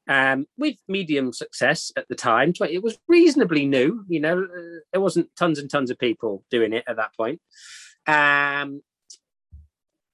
um, 0.09 0.47
with 0.57 0.77
medium 0.89 1.33
success 1.33 1.93
at 1.97 2.09
the 2.09 2.15
time. 2.15 2.53
It 2.61 2.83
was 2.83 2.99
reasonably 3.09 3.67
new, 3.67 4.05
you 4.09 4.21
know, 4.21 4.43
uh, 4.45 4.81
there 4.93 5.01
wasn't 5.01 5.35
tons 5.37 5.59
and 5.59 5.71
tons 5.71 5.91
of 5.91 5.99
people 5.99 6.45
doing 6.51 6.73
it 6.73 6.85
at 6.87 6.97
that 6.97 7.15
point. 7.17 7.41
Um, 8.07 8.83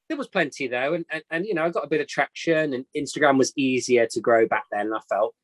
there 0.08 0.16
was 0.16 0.28
plenty 0.28 0.66
though, 0.66 0.94
and, 0.94 1.04
and, 1.10 1.22
and 1.30 1.46
you 1.46 1.54
know, 1.54 1.64
I 1.64 1.70
got 1.70 1.84
a 1.84 1.88
bit 1.88 2.00
of 2.00 2.06
traction, 2.06 2.74
and 2.74 2.84
Instagram 2.96 3.38
was 3.38 3.52
easier 3.56 4.06
to 4.10 4.20
grow 4.20 4.46
back 4.46 4.64
then. 4.70 4.92
I 4.92 5.00
felt, 5.08 5.34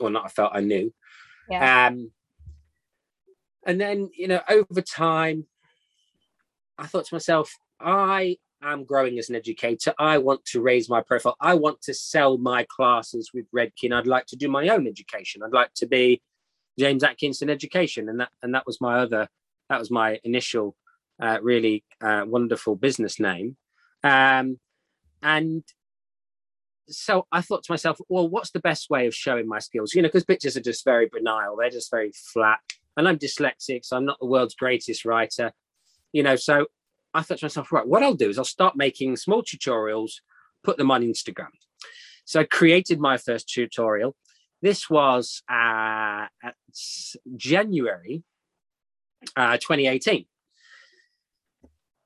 or 0.00 0.10
not, 0.10 0.24
I 0.24 0.28
felt 0.28 0.52
I 0.54 0.60
knew. 0.60 0.92
Yeah. 1.48 1.86
Um, 1.86 2.10
and 3.64 3.80
then 3.80 4.10
you 4.16 4.28
know, 4.28 4.40
over 4.48 4.80
time, 4.80 5.46
I 6.76 6.86
thought 6.86 7.06
to 7.06 7.14
myself, 7.14 7.54
I 7.80 8.38
am 8.62 8.84
growing 8.84 9.18
as 9.18 9.28
an 9.28 9.36
educator. 9.36 9.94
I 9.98 10.18
want 10.18 10.44
to 10.46 10.60
raise 10.60 10.88
my 10.88 11.00
profile. 11.00 11.36
I 11.40 11.54
want 11.54 11.80
to 11.82 11.94
sell 11.94 12.38
my 12.38 12.66
classes 12.68 13.30
with 13.32 13.46
Redken. 13.52 13.92
I'd 13.92 14.06
like 14.06 14.26
to 14.26 14.36
do 14.36 14.48
my 14.48 14.68
own 14.68 14.86
education. 14.86 15.42
I'd 15.42 15.52
like 15.52 15.72
to 15.74 15.86
be 15.86 16.22
James 16.78 17.02
Atkinson 17.02 17.50
Education, 17.50 18.08
and 18.08 18.20
that 18.20 18.30
and 18.42 18.54
that 18.54 18.66
was 18.66 18.80
my 18.80 19.00
other 19.00 19.28
that 19.68 19.78
was 19.78 19.90
my 19.90 20.18
initial 20.24 20.76
uh, 21.20 21.38
really 21.42 21.84
uh, 22.00 22.24
wonderful 22.26 22.76
business 22.76 23.18
name. 23.18 23.56
Um, 24.04 24.58
and 25.22 25.64
so 26.88 27.26
I 27.32 27.42
thought 27.42 27.64
to 27.64 27.72
myself, 27.72 28.00
well, 28.08 28.28
what's 28.28 28.50
the 28.50 28.60
best 28.60 28.88
way 28.88 29.06
of 29.06 29.14
showing 29.14 29.46
my 29.46 29.58
skills? 29.58 29.94
You 29.94 30.02
know, 30.02 30.08
because 30.08 30.24
pictures 30.24 30.56
are 30.56 30.62
just 30.62 30.84
very 30.84 31.08
banal, 31.12 31.56
they're 31.56 31.70
just 31.70 31.90
very 31.90 32.12
flat. 32.32 32.60
And 32.96 33.06
I'm 33.06 33.18
dyslexic, 33.18 33.84
so 33.84 33.96
I'm 33.96 34.04
not 34.04 34.18
the 34.20 34.26
world's 34.26 34.54
greatest 34.54 35.04
writer. 35.04 35.52
You 36.12 36.22
know, 36.22 36.36
so 36.36 36.66
I 37.14 37.22
thought 37.22 37.38
to 37.38 37.44
myself, 37.46 37.72
right, 37.72 37.86
what 37.86 38.02
I'll 38.02 38.14
do 38.14 38.28
is 38.28 38.38
I'll 38.38 38.44
start 38.44 38.76
making 38.76 39.16
small 39.16 39.42
tutorials, 39.42 40.12
put 40.62 40.76
them 40.76 40.90
on 40.90 41.02
Instagram. 41.02 41.48
So 42.24 42.40
I 42.40 42.44
created 42.44 43.00
my 43.00 43.16
first 43.16 43.48
tutorial. 43.48 44.14
This 44.60 44.90
was 44.90 45.42
uh, 45.48 46.26
January 47.36 48.22
uh, 49.36 49.56
2018. 49.56 50.26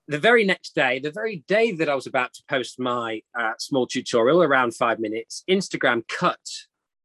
The 0.08 0.18
very 0.18 0.44
next 0.44 0.74
day, 0.74 0.98
the 0.98 1.10
very 1.10 1.44
day 1.48 1.72
that 1.72 1.88
I 1.88 1.94
was 1.94 2.06
about 2.06 2.34
to 2.34 2.42
post 2.48 2.78
my 2.78 3.22
uh, 3.38 3.52
small 3.58 3.86
tutorial, 3.86 4.42
around 4.42 4.74
five 4.74 4.98
minutes, 4.98 5.42
Instagram 5.48 6.06
cut 6.06 6.40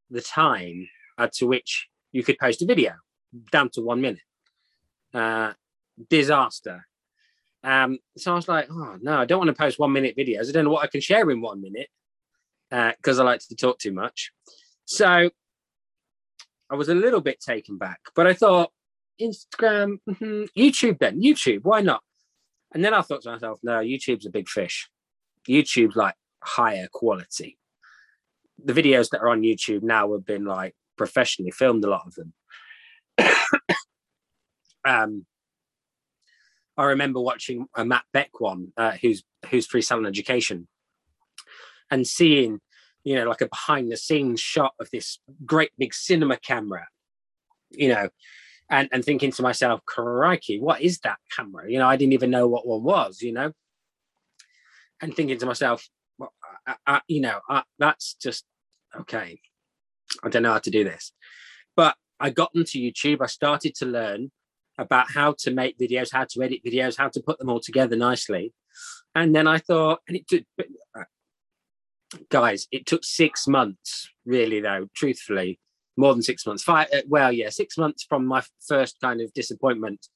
the 0.10 0.22
time 0.22 0.90
uh, 1.18 1.28
to 1.34 1.48
which 1.48 1.88
you 2.12 2.24
could 2.24 2.38
post 2.38 2.62
a 2.62 2.66
video 2.66 2.94
down 3.52 3.70
to 3.72 3.82
one 3.82 4.02
minute. 4.02 4.22
Uh, 5.14 5.54
disaster 6.10 6.86
um, 7.64 8.00
so 8.18 8.32
I 8.32 8.36
was 8.36 8.48
like, 8.48 8.68
oh 8.70 8.98
no, 9.02 9.18
I 9.18 9.26
don't 9.26 9.40
want 9.40 9.50
to 9.50 9.54
post 9.54 9.80
one 9.80 9.94
minute 9.94 10.16
videos. 10.18 10.50
I 10.50 10.52
don't 10.52 10.66
know 10.66 10.72
what 10.72 10.84
I 10.84 10.88
can 10.88 11.02
share 11.02 11.30
in 11.30 11.42
one 11.42 11.62
minute 11.62 11.90
because 12.70 13.20
uh, 13.20 13.24
I 13.24 13.26
like 13.26 13.42
to 13.48 13.56
talk 13.56 13.80
too 13.80 13.92
much. 13.92 14.32
So 14.86 15.30
I 16.70 16.76
was 16.76 16.90
a 16.90 16.96
little 16.96 17.22
bit 17.22 17.40
taken 17.40 17.78
back, 17.78 18.00
but 18.16 18.28
I 18.28 18.34
thought 18.34 18.72
Instagram, 19.22 19.98
mm-hmm, 20.08 20.44
YouTube, 20.58 21.00
then 21.00 21.22
YouTube, 21.22 21.64
why 21.64 21.82
not? 21.82 22.04
And 22.74 22.84
then 22.84 22.94
I 22.94 23.02
thought 23.02 23.22
to 23.24 23.32
myself, 23.32 23.60
no, 23.64 23.80
YouTube's 23.80 24.26
a 24.26 24.32
big 24.32 24.50
fish. 24.50 24.90
YouTube's 25.48 25.96
like 25.96 26.16
higher 26.44 26.88
quality. 26.92 27.58
The 28.64 28.74
videos 28.74 29.10
that 29.10 29.22
are 29.22 29.30
on 29.30 29.42
YouTube 29.42 29.84
now 29.84 30.12
have 30.14 30.26
been 30.26 30.46
like 30.46 30.76
professionally 30.98 31.52
filmed, 31.52 31.86
a 31.86 31.90
lot 31.90 32.06
of 32.06 32.16
them. 32.16 32.34
um, 34.86 35.26
I 36.78 36.86
remember 36.86 37.20
watching 37.20 37.68
a 37.76 37.84
Matt 37.84 38.06
Beck 38.14 38.40
one, 38.40 38.72
uh, 38.78 38.92
who's 39.02 39.24
who's 39.50 39.66
free 39.66 39.82
salon 39.82 40.06
education, 40.06 40.68
and 41.90 42.06
seeing, 42.06 42.60
you 43.04 43.16
know, 43.16 43.28
like 43.28 43.42
a 43.42 43.48
behind 43.48 43.92
the 43.92 43.98
scenes 43.98 44.40
shot 44.40 44.74
of 44.80 44.90
this 44.92 45.20
great 45.46 45.72
big 45.78 45.94
cinema 45.94 46.38
camera, 46.38 46.88
you 47.72 47.90
know, 47.90 48.10
and 48.70 48.90
and 48.92 49.04
thinking 49.04 49.32
to 49.32 49.42
myself, 49.42 49.84
crikey, 49.86 50.60
what 50.60 50.82
is 50.82 51.00
that 51.00 51.18
camera? 51.36 51.70
You 51.70 51.80
know, 51.80 51.88
I 51.88 51.96
didn't 51.96 52.14
even 52.14 52.30
know 52.30 52.48
what 52.48 52.68
one 52.68 52.84
was, 52.84 53.22
you 53.22 53.34
know, 53.34 53.54
and 55.02 55.16
thinking 55.16 55.40
to 55.40 55.46
myself, 55.48 55.90
well, 56.20 56.34
I, 56.68 56.76
I, 56.86 57.02
you 57.08 57.22
know, 57.22 57.40
I, 57.50 57.64
that's 57.80 58.14
just 58.16 58.46
okay. 59.00 59.40
I 60.24 60.30
don't 60.30 60.44
know 60.44 60.54
how 60.54 60.60
to 60.60 60.72
do 60.72 60.84
this, 60.84 61.12
but 61.76 61.96
I 62.20 62.30
got 62.30 62.52
into 62.54 62.80
YouTube. 62.80 63.22
I 63.22 63.28
started 63.28 63.76
to 63.76 63.86
learn 63.86 64.32
about 64.78 65.12
how 65.12 65.36
to 65.40 65.52
make 65.52 65.78
videos, 65.78 66.10
how 66.12 66.26
to 66.30 66.44
edit 66.44 66.62
videos, 66.66 66.98
how 66.98 67.10
to 67.10 67.22
put 67.22 67.40
them 67.40 67.50
all 67.50 67.60
together 67.60 67.96
nicely. 67.96 68.54
And 69.16 69.36
then 69.36 69.48
I 69.48 69.58
thought, 69.58 70.00
and 70.08 70.18
it 70.18 70.28
took, 70.28 70.44
uh, 70.98 71.04
guys, 72.30 72.68
it 72.72 72.86
took 72.86 73.04
six 73.04 73.48
months, 73.48 74.10
really, 74.26 74.60
though, 74.60 74.88
truthfully, 74.96 75.60
more 75.96 76.14
than 76.14 76.22
six 76.22 76.46
months. 76.46 76.64
Five, 76.64 76.88
uh, 76.94 77.02
well, 77.08 77.32
yeah, 77.32 77.50
six 77.50 77.78
months 77.78 78.06
from 78.08 78.26
my 78.26 78.44
first 78.68 78.98
kind 79.02 79.22
of 79.22 79.34
disappointment 79.34 80.08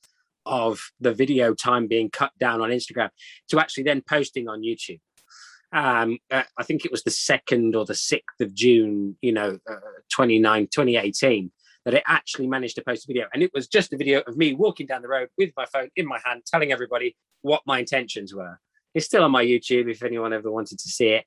of 0.46 0.92
the 1.00 1.14
video 1.14 1.54
time 1.54 1.88
being 1.88 2.10
cut 2.10 2.32
down 2.40 2.62
on 2.62 2.70
Instagram 2.70 3.10
to 3.50 3.60
actually 3.60 3.84
then 3.84 4.02
posting 4.08 4.48
on 4.48 4.62
YouTube. 4.62 5.00
Um, 5.74 6.18
uh, 6.30 6.44
I 6.58 6.64
think 6.64 6.86
it 6.86 6.92
was 6.92 7.04
the 7.04 7.12
second 7.12 7.76
or 7.76 7.86
the 7.86 7.96
sixth 7.96 8.42
of 8.42 8.54
June, 8.54 9.18
you 9.22 9.32
know, 9.32 9.58
uh, 9.70 9.76
29, 10.12 10.68
2018 10.68 11.52
that 11.86 11.94
it 11.94 12.04
actually 12.06 12.48
managed 12.48 12.76
to 12.76 12.84
post 12.84 13.06
a 13.06 13.08
video. 13.08 13.28
And 13.34 13.42
it 13.42 13.52
was 13.54 13.68
just 13.68 13.94
a 13.94 13.98
video 13.98 14.22
of 14.22 14.38
me 14.38 14.54
walking 14.54 14.86
down 14.86 15.02
the 15.02 15.08
road 15.08 15.30
with 15.38 15.52
my 15.58 15.66
phone 15.66 15.90
in 15.96 16.06
my 16.06 16.20
hand, 16.24 16.44
telling 16.46 16.72
everybody 16.72 17.16
what 17.42 17.62
my 17.66 17.80
intentions 17.80 18.34
were. 18.34 18.60
It's 18.94 19.06
still 19.06 19.24
on 19.24 19.32
my 19.32 19.44
YouTube 19.44 19.90
if 19.90 20.04
anyone 20.04 20.34
ever 20.34 20.52
wanted 20.52 20.80
to 20.80 20.90
see 20.90 21.10
it. 21.10 21.26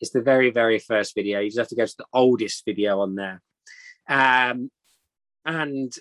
It's 0.00 0.12
the 0.12 0.22
very, 0.22 0.50
very 0.50 0.78
first 0.78 1.14
video. 1.14 1.40
You 1.40 1.48
just 1.48 1.58
have 1.58 1.68
to 1.68 1.76
go 1.76 1.86
to 1.86 1.96
the 1.98 2.06
oldest 2.12 2.64
video 2.64 3.00
on 3.00 3.16
there. 3.16 3.42
Um, 4.08 4.70
and 5.44 5.92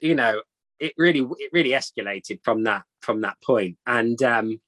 you 0.00 0.14
know, 0.14 0.42
it 0.78 0.92
really 0.96 1.20
it 1.38 1.50
really 1.52 1.70
escalated 1.70 2.40
from 2.42 2.64
that 2.64 2.84
from 3.00 3.22
that 3.22 3.36
point. 3.42 3.78
And 3.86 4.22
um, 4.22 4.60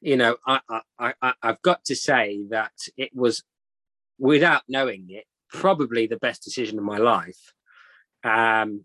you 0.00 0.16
know, 0.16 0.36
I, 0.46 0.60
I, 0.98 1.14
I 1.20 1.34
I've 1.42 1.62
got 1.62 1.84
to 1.86 1.96
say 1.96 2.44
that 2.50 2.72
it 2.96 3.10
was 3.14 3.42
without 4.18 4.62
knowing 4.68 5.06
it, 5.10 5.24
probably 5.50 6.06
the 6.06 6.18
best 6.18 6.42
decision 6.42 6.78
of 6.78 6.84
my 6.84 6.98
life. 6.98 7.52
Um, 8.24 8.84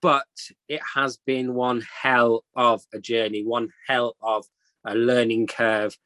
but 0.00 0.26
it 0.68 0.80
has 0.94 1.18
been 1.24 1.54
one 1.54 1.84
hell 2.02 2.44
of 2.56 2.82
a 2.92 2.98
journey, 2.98 3.44
one 3.44 3.70
hell 3.86 4.16
of 4.20 4.46
a 4.84 4.94
learning 4.94 5.46
curve. 5.46 5.96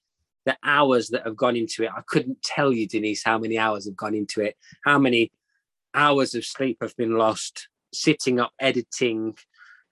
The 0.45 0.57
hours 0.63 1.09
that 1.09 1.25
have 1.25 1.37
gone 1.37 1.57
into 1.57 1.83
it, 1.83 1.91
I 1.97 2.03
couldn't 2.07 2.43
tell 2.43 2.73
you, 2.73 2.87
Denise, 2.87 3.25
how 3.25 3.39
many 3.39 3.59
hours 3.59 3.87
have 3.87 3.97
gone 3.97 4.15
into 4.15 4.43
it, 4.43 4.57
how 4.85 4.99
many 4.99 5.33
hours 5.97 6.35
of 6.35 6.45
sleep 6.45 6.77
have 6.83 6.95
been 6.97 7.17
lost 7.17 7.69
sitting 7.93 8.39
up 8.39 8.53
editing. 8.61 9.37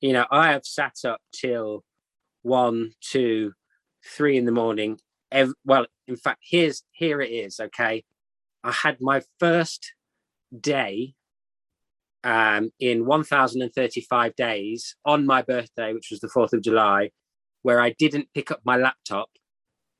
You 0.00 0.12
know, 0.12 0.26
I 0.30 0.52
have 0.52 0.66
sat 0.66 0.98
up 1.04 1.20
till 1.32 1.82
one, 2.42 2.92
two, 3.00 3.54
three 4.04 4.36
in 4.36 4.44
the 4.44 4.52
morning. 4.52 5.00
Every, 5.32 5.54
well, 5.64 5.86
in 6.06 6.16
fact, 6.16 6.40
here's 6.48 6.84
here 6.92 7.20
it 7.20 7.30
is. 7.32 7.58
Okay, 7.58 8.04
I 8.64 8.72
had 8.72 8.96
my 9.00 9.20
first 9.38 9.92
day 10.58 11.14
um, 12.24 12.70
in 12.80 13.04
1,035 13.04 14.34
days 14.34 14.96
on 15.04 15.26
my 15.26 15.42
birthday, 15.42 15.92
which 15.92 16.08
was 16.10 16.20
the 16.20 16.28
4th 16.28 16.54
of 16.54 16.62
July, 16.62 17.10
where 17.60 17.78
I 17.78 17.90
didn't 17.90 18.28
pick 18.34 18.50
up 18.50 18.60
my 18.64 18.76
laptop, 18.76 19.28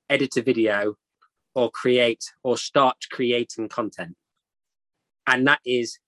edit 0.08 0.38
a 0.38 0.42
video, 0.42 0.94
or 1.54 1.70
create 1.70 2.24
or 2.42 2.56
start 2.56 2.96
creating 3.12 3.68
content. 3.68 4.16
And 5.26 5.46
that 5.46 5.60
is 5.66 5.98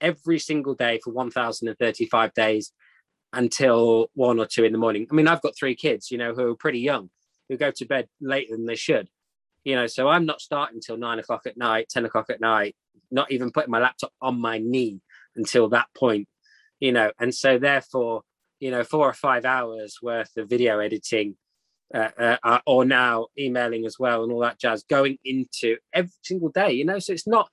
every 0.00 0.40
single 0.40 0.74
day 0.74 1.00
for 1.02 1.12
1,035 1.12 2.34
days 2.34 2.72
until 3.32 4.08
one 4.14 4.40
or 4.40 4.46
two 4.46 4.64
in 4.64 4.72
the 4.72 4.78
morning. 4.78 5.06
I 5.10 5.14
mean, 5.14 5.28
I've 5.28 5.42
got 5.42 5.56
three 5.56 5.76
kids, 5.76 6.10
you 6.10 6.18
know, 6.18 6.34
who 6.34 6.50
are 6.50 6.56
pretty 6.56 6.80
young, 6.80 7.10
who 7.48 7.56
go 7.56 7.70
to 7.70 7.86
bed 7.86 8.08
later 8.20 8.56
than 8.56 8.66
they 8.66 8.76
should 8.76 9.08
you 9.64 9.74
know 9.74 9.86
so 9.86 10.08
i'm 10.08 10.26
not 10.26 10.40
starting 10.40 10.80
till 10.80 10.96
nine 10.96 11.18
o'clock 11.18 11.42
at 11.46 11.56
night 11.56 11.88
10 11.88 12.04
o'clock 12.04 12.30
at 12.30 12.40
night 12.40 12.76
not 13.10 13.30
even 13.30 13.50
putting 13.50 13.70
my 13.70 13.80
laptop 13.80 14.12
on 14.20 14.38
my 14.38 14.58
knee 14.58 15.00
until 15.36 15.68
that 15.68 15.88
point 15.96 16.28
you 16.80 16.92
know 16.92 17.10
and 17.18 17.34
so 17.34 17.58
therefore 17.58 18.22
you 18.60 18.70
know 18.70 18.84
four 18.84 19.08
or 19.08 19.12
five 19.12 19.44
hours 19.44 19.98
worth 20.02 20.36
of 20.36 20.48
video 20.48 20.78
editing 20.78 21.36
uh, 21.94 22.10
uh, 22.18 22.36
uh, 22.42 22.58
or 22.66 22.84
now 22.84 23.26
emailing 23.38 23.84
as 23.86 23.98
well 23.98 24.22
and 24.22 24.32
all 24.32 24.40
that 24.40 24.58
jazz 24.58 24.84
going 24.88 25.18
into 25.24 25.76
every 25.92 26.10
single 26.22 26.48
day 26.48 26.72
you 26.72 26.84
know 26.84 26.98
so 26.98 27.12
it's 27.12 27.26
not 27.26 27.48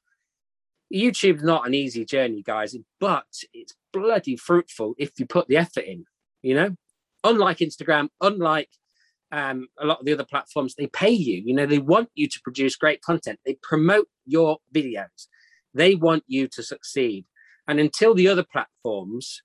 youtube's 0.94 1.44
not 1.44 1.66
an 1.68 1.74
easy 1.74 2.04
journey 2.06 2.42
guys 2.42 2.76
but 3.00 3.26
it's 3.54 3.74
bloody 3.94 4.36
fruitful 4.36 4.96
if 4.98 5.12
you 5.20 5.26
put 5.26 5.48
the 5.48 5.58
effort 5.58 5.86
in 5.86 6.06
you 6.42 6.56
know? 6.56 6.76
Unlike 7.24 7.60
instagram 7.60 8.10
unlike 8.20 8.70
um, 9.32 9.68
a 9.80 9.86
lot 9.86 10.00
of 10.00 10.06
the 10.06 10.14
other 10.14 10.26
platforms, 10.26 10.76
they 10.76 10.88
pay 10.88 11.10
you. 11.10 11.42
You 11.46 11.54
know, 11.54 11.66
they 11.66 11.80
want 11.80 12.10
you 12.16 12.28
to 12.28 12.42
produce 12.42 12.76
great 12.76 13.02
content. 13.02 13.40
They 13.46 13.58
promote 13.62 14.08
your 14.26 14.58
videos. 14.74 15.28
They 15.74 15.96
want 15.96 16.24
you 16.28 16.48
to 16.50 16.64
succeed. 16.64 17.26
And 17.68 17.80
until 17.80 18.14
the 18.14 18.28
other 18.28 18.44
platforms 18.44 19.42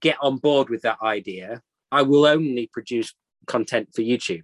get 0.00 0.16
on 0.20 0.36
board 0.36 0.68
with 0.68 0.82
that 0.82 0.98
idea, 1.02 1.62
I 1.90 2.02
will 2.02 2.26
only 2.26 2.68
produce 2.72 3.14
content 3.46 3.88
for 3.94 4.02
YouTube 4.02 4.42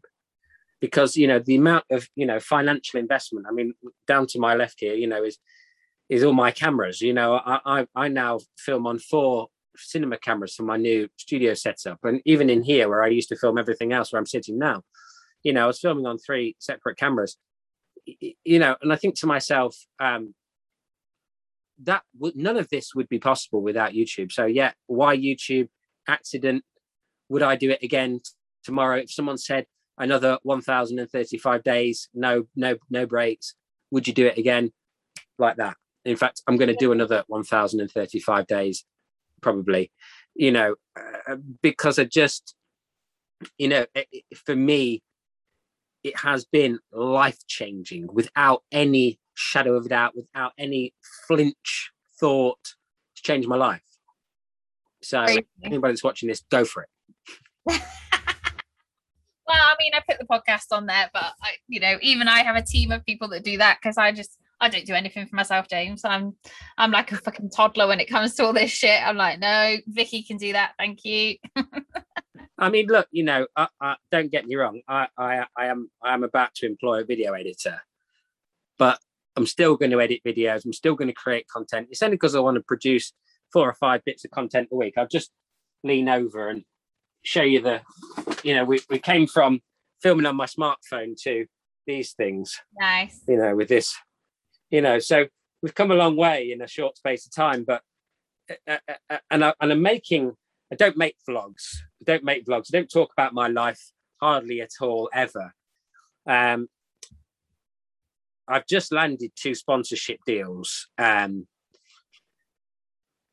because 0.81 1.17
you 1.17 1.27
know 1.27 1.39
the 1.39 1.57
amount 1.57 1.85
of 1.91 2.09
you 2.17 2.27
know 2.27 2.41
financial 2.41 2.99
investment. 2.99 3.47
I 3.49 3.53
mean, 3.53 3.75
down 4.07 4.27
to 4.29 4.39
my 4.39 4.55
left 4.55 4.77
here, 4.79 4.95
you 4.95 5.07
know, 5.07 5.23
is 5.23 5.39
is 6.09 6.25
all 6.25 6.33
my 6.33 6.51
cameras. 6.51 7.01
You 7.01 7.13
know, 7.13 7.35
I 7.35 7.61
I, 7.65 7.87
I 7.95 8.09
now 8.09 8.41
film 8.57 8.87
on 8.87 8.99
four 8.99 9.49
cinema 9.77 10.19
cameras 10.19 10.55
for 10.55 10.65
my 10.65 10.77
new 10.77 11.09
studio 11.17 11.55
setup. 11.55 11.99
And 12.05 12.21
even 12.25 12.51
in 12.51 12.63
here, 12.63 12.89
where 12.89 13.03
I 13.03 13.09
used 13.09 13.29
to 13.31 13.37
film 13.37 13.59
everything 13.59 13.93
else, 13.93 14.13
where 14.13 14.19
I'm 14.19 14.27
sitting 14.27 14.59
now, 14.59 14.83
you 15.43 15.53
know, 15.53 15.65
I 15.65 15.67
was 15.67 15.81
filming 15.81 16.07
on 16.07 16.19
three 16.19 16.57
separate 16.59 16.99
cameras. 16.99 17.37
You 18.07 18.59
know, 18.59 18.77
and 18.83 18.93
I 18.93 18.97
think 18.97 19.19
to 19.21 19.27
myself, 19.27 19.77
um, 20.01 20.35
that 21.85 22.03
would 22.19 22.37
none 22.37 22.57
of 22.57 22.69
this 22.69 22.95
would 22.95 23.09
be 23.09 23.19
possible 23.19 23.63
without 23.63 23.93
YouTube. 23.93 24.33
So 24.33 24.47
yeah, 24.47 24.73
why 24.87 25.17
YouTube? 25.17 25.69
Accident. 26.09 26.65
Would 27.29 27.43
I 27.43 27.57
do 27.57 27.71
it 27.71 27.83
again 27.83 28.21
tomorrow? 28.65 28.99
If 28.99 29.13
someone 29.13 29.39
said 29.39 29.67
another 29.99 30.39
1,035 30.43 31.63
days, 31.63 32.09
no, 32.13 32.45
no, 32.57 32.77
no 32.91 33.07
breaks, 33.07 33.55
would 33.91 34.07
you 34.07 34.13
do 34.13 34.27
it 34.27 34.37
again? 34.37 34.73
Like 35.39 35.57
that. 35.57 35.77
In 36.05 36.17
fact, 36.17 36.43
I'm 36.47 36.57
going 36.57 36.69
to 36.69 36.77
do 36.77 36.93
another 36.93 37.23
1,035 37.29 38.47
days 38.47 38.85
probably, 39.43 39.91
you 40.35 40.51
know, 40.51 40.77
uh, 40.97 41.37
because 41.61 41.99
I 41.99 42.05
just, 42.05 42.55
you 43.59 43.69
know, 43.69 43.87
it, 43.95 44.25
for 44.35 44.57
me, 44.57 45.03
it 46.03 46.19
has 46.19 46.45
been 46.45 46.79
life 46.93 47.39
changing 47.47 48.09
without 48.13 48.63
any 48.73 49.19
shadow 49.35 49.75
of 49.75 49.87
a 49.87 49.89
doubt, 49.89 50.17
without 50.17 50.53
any 50.59 50.95
flinch 51.27 51.91
thought 52.19 52.59
to 53.17 53.23
change 53.23 53.47
my 53.47 53.57
life. 53.57 53.83
So, 55.03 55.25
anybody 55.65 55.93
that's 55.93 56.05
watching 56.05 56.29
this, 56.29 56.45
go 56.51 56.65
for 56.65 56.85
it. 56.85 56.89
well, 57.67 57.81
I 59.49 59.75
mean, 59.79 59.93
I 59.95 60.01
put 60.09 60.19
the 60.19 60.27
podcast 60.27 60.67
on 60.71 60.87
there, 60.87 61.11
but 61.13 61.25
I, 61.43 61.57
you 61.69 61.81
know, 61.81 61.99
even 62.01 62.29
I 62.29 62.41
have 62.45 62.57
a 62.57 62.63
team 62.63 62.93
of 62.93 63.05
people 63.05 63.29
that 63.29 63.43
do 63.43 63.59
that 63.59 63.79
because 63.83 63.99
I 63.99 64.13
just 64.13 64.39
I 64.63 64.69
don't 64.69 64.87
do 64.87 64.95
anything 64.95 65.27
for 65.27 65.35
myself, 65.35 65.67
James. 65.69 66.05
I'm 66.05 66.37
I'm 66.79 66.93
like 66.93 67.11
a 67.11 67.17
fucking 67.17 67.51
toddler 67.51 67.89
when 67.89 67.99
it 67.99 68.09
comes 68.09 68.35
to 68.35 68.45
all 68.45 68.53
this 68.53 68.71
shit. 68.71 69.03
I'm 69.05 69.17
like, 69.17 69.41
no, 69.41 69.77
Vicky 69.89 70.23
can 70.23 70.37
do 70.37 70.53
that. 70.53 70.73
Thank 70.79 71.05
you. 71.05 71.37
I 72.59 72.71
mean, 72.71 72.87
look, 72.87 73.09
you 73.11 73.25
know, 73.25 73.49
I, 73.57 73.67
I, 73.81 73.97
don't 74.13 74.31
get 74.31 74.47
me 74.47 74.55
wrong. 74.55 74.81
I, 74.87 75.09
I 75.19 75.47
I 75.57 75.67
am 75.67 75.91
I 76.03 76.15
am 76.15 76.23
about 76.23 76.55
to 76.57 76.67
employ 76.67 77.01
a 77.01 77.05
video 77.05 77.33
editor, 77.33 77.83
but 78.79 79.01
I'm 79.37 79.47
still 79.47 79.77
going 79.77 79.91
to 79.91 80.01
edit 80.01 80.21
videos. 80.25 80.65
I'm 80.65 80.73
still 80.73 80.95
going 80.95 81.09
to 81.09 81.15
create 81.15 81.49
content. 81.49 81.89
It's 81.91 82.03
only 82.03 82.17
because 82.17 82.37
I 82.37 82.41
want 82.41 82.57
to 82.57 82.63
produce 82.63 83.13
four 83.53 83.69
or 83.69 83.75
five 83.75 84.05
bits 84.05 84.25
of 84.25 84.31
content 84.31 84.69
a 84.71 84.77
week. 84.77 84.95
I'll 84.97 85.09
just 85.09 85.33
lean 85.83 86.09
over 86.09 86.49
and 86.49 86.63
show 87.25 87.43
you 87.43 87.61
the, 87.61 87.81
you 88.45 88.55
know, 88.55 88.65
we, 88.65 88.81
we 88.89 88.99
came 88.99 89.27
from 89.27 89.61
filming 90.03 90.27
on 90.27 90.37
my 90.37 90.47
smartphone 90.47 91.17
to 91.23 91.47
these 91.87 92.13
things. 92.13 92.61
Nice. 92.79 93.23
You 93.27 93.39
know, 93.39 93.57
with 93.57 93.69
this 93.69 93.95
you 94.73 94.81
know 94.81 94.99
so 94.99 95.27
we've 95.63 95.75
come 95.75 95.91
a 95.91 95.97
long 95.97 96.17
way 96.17 96.51
in 96.53 96.61
a 96.61 96.69
short 96.69 96.97
space 96.97 97.25
of 97.25 97.35
time. 97.35 97.65
But 97.65 97.83
uh, 98.51 98.79
uh, 98.89 98.95
uh, 99.09 99.19
and 99.31 99.45
I, 99.45 99.55
and 99.61 99.73
I'm 99.73 99.83
making. 99.83 100.33
I 100.71 100.75
don't 100.75 100.97
make 100.97 101.17
vlogs. 101.29 101.77
I 102.01 102.05
don't 102.05 102.25
make 102.25 102.47
vlogs. 102.47 102.69
I 102.73 102.79
don't 102.79 102.91
talk 102.91 103.13
about 103.13 103.35
my 103.35 103.47
life 103.47 103.93
hardly 104.21 104.61
at 104.61 104.71
all 104.81 105.11
ever. 105.13 105.55
Um, 106.27 106.69
I've 108.49 108.67
just 108.67 108.91
landed 108.93 109.33
two 109.37 109.55
sponsorship 109.55 110.21
deals, 110.27 110.89
um, 110.99 111.47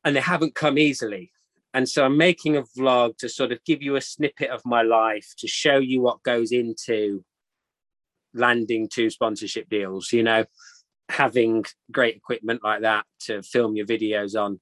and 0.04 0.14
they 0.14 0.20
haven't 0.20 0.54
come 0.54 0.78
easily. 0.78 1.32
And 1.72 1.88
so 1.88 2.04
I'm 2.04 2.16
making 2.16 2.56
a 2.56 2.62
vlog 2.62 3.16
to 3.18 3.28
sort 3.28 3.52
of 3.52 3.64
give 3.64 3.80
you 3.80 3.96
a 3.96 4.00
snippet 4.00 4.50
of 4.50 4.60
my 4.64 4.82
life 4.82 5.34
to 5.38 5.46
show 5.48 5.78
you 5.78 6.00
what 6.02 6.22
goes 6.22 6.52
into 6.52 7.24
landing 8.34 8.88
two 8.88 9.08
sponsorship 9.08 9.68
deals. 9.68 10.12
You 10.12 10.24
know, 10.24 10.44
having 11.10 11.64
great 11.90 12.16
equipment 12.16 12.62
like 12.64 12.82
that 12.82 13.04
to 13.20 13.42
film 13.42 13.76
your 13.76 13.86
videos 13.86 14.40
on. 14.40 14.60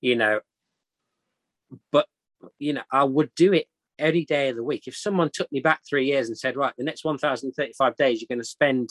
You 0.00 0.16
know, 0.16 0.40
but 1.92 2.06
you 2.58 2.72
know, 2.72 2.82
I 2.92 3.04
would 3.04 3.34
do 3.34 3.52
it 3.52 3.66
any 3.98 4.24
day 4.24 4.48
of 4.48 4.56
the 4.56 4.64
week. 4.64 4.84
If 4.86 4.96
someone 4.96 5.30
took 5.32 5.50
me 5.50 5.60
back 5.60 5.80
three 5.88 6.06
years 6.06 6.28
and 6.28 6.38
said, 6.38 6.56
right, 6.56 6.74
the 6.76 6.84
next 6.84 7.04
1,035 7.04 7.96
days, 7.96 8.20
you're 8.20 8.26
going 8.28 8.42
to 8.42 8.48
spend 8.48 8.90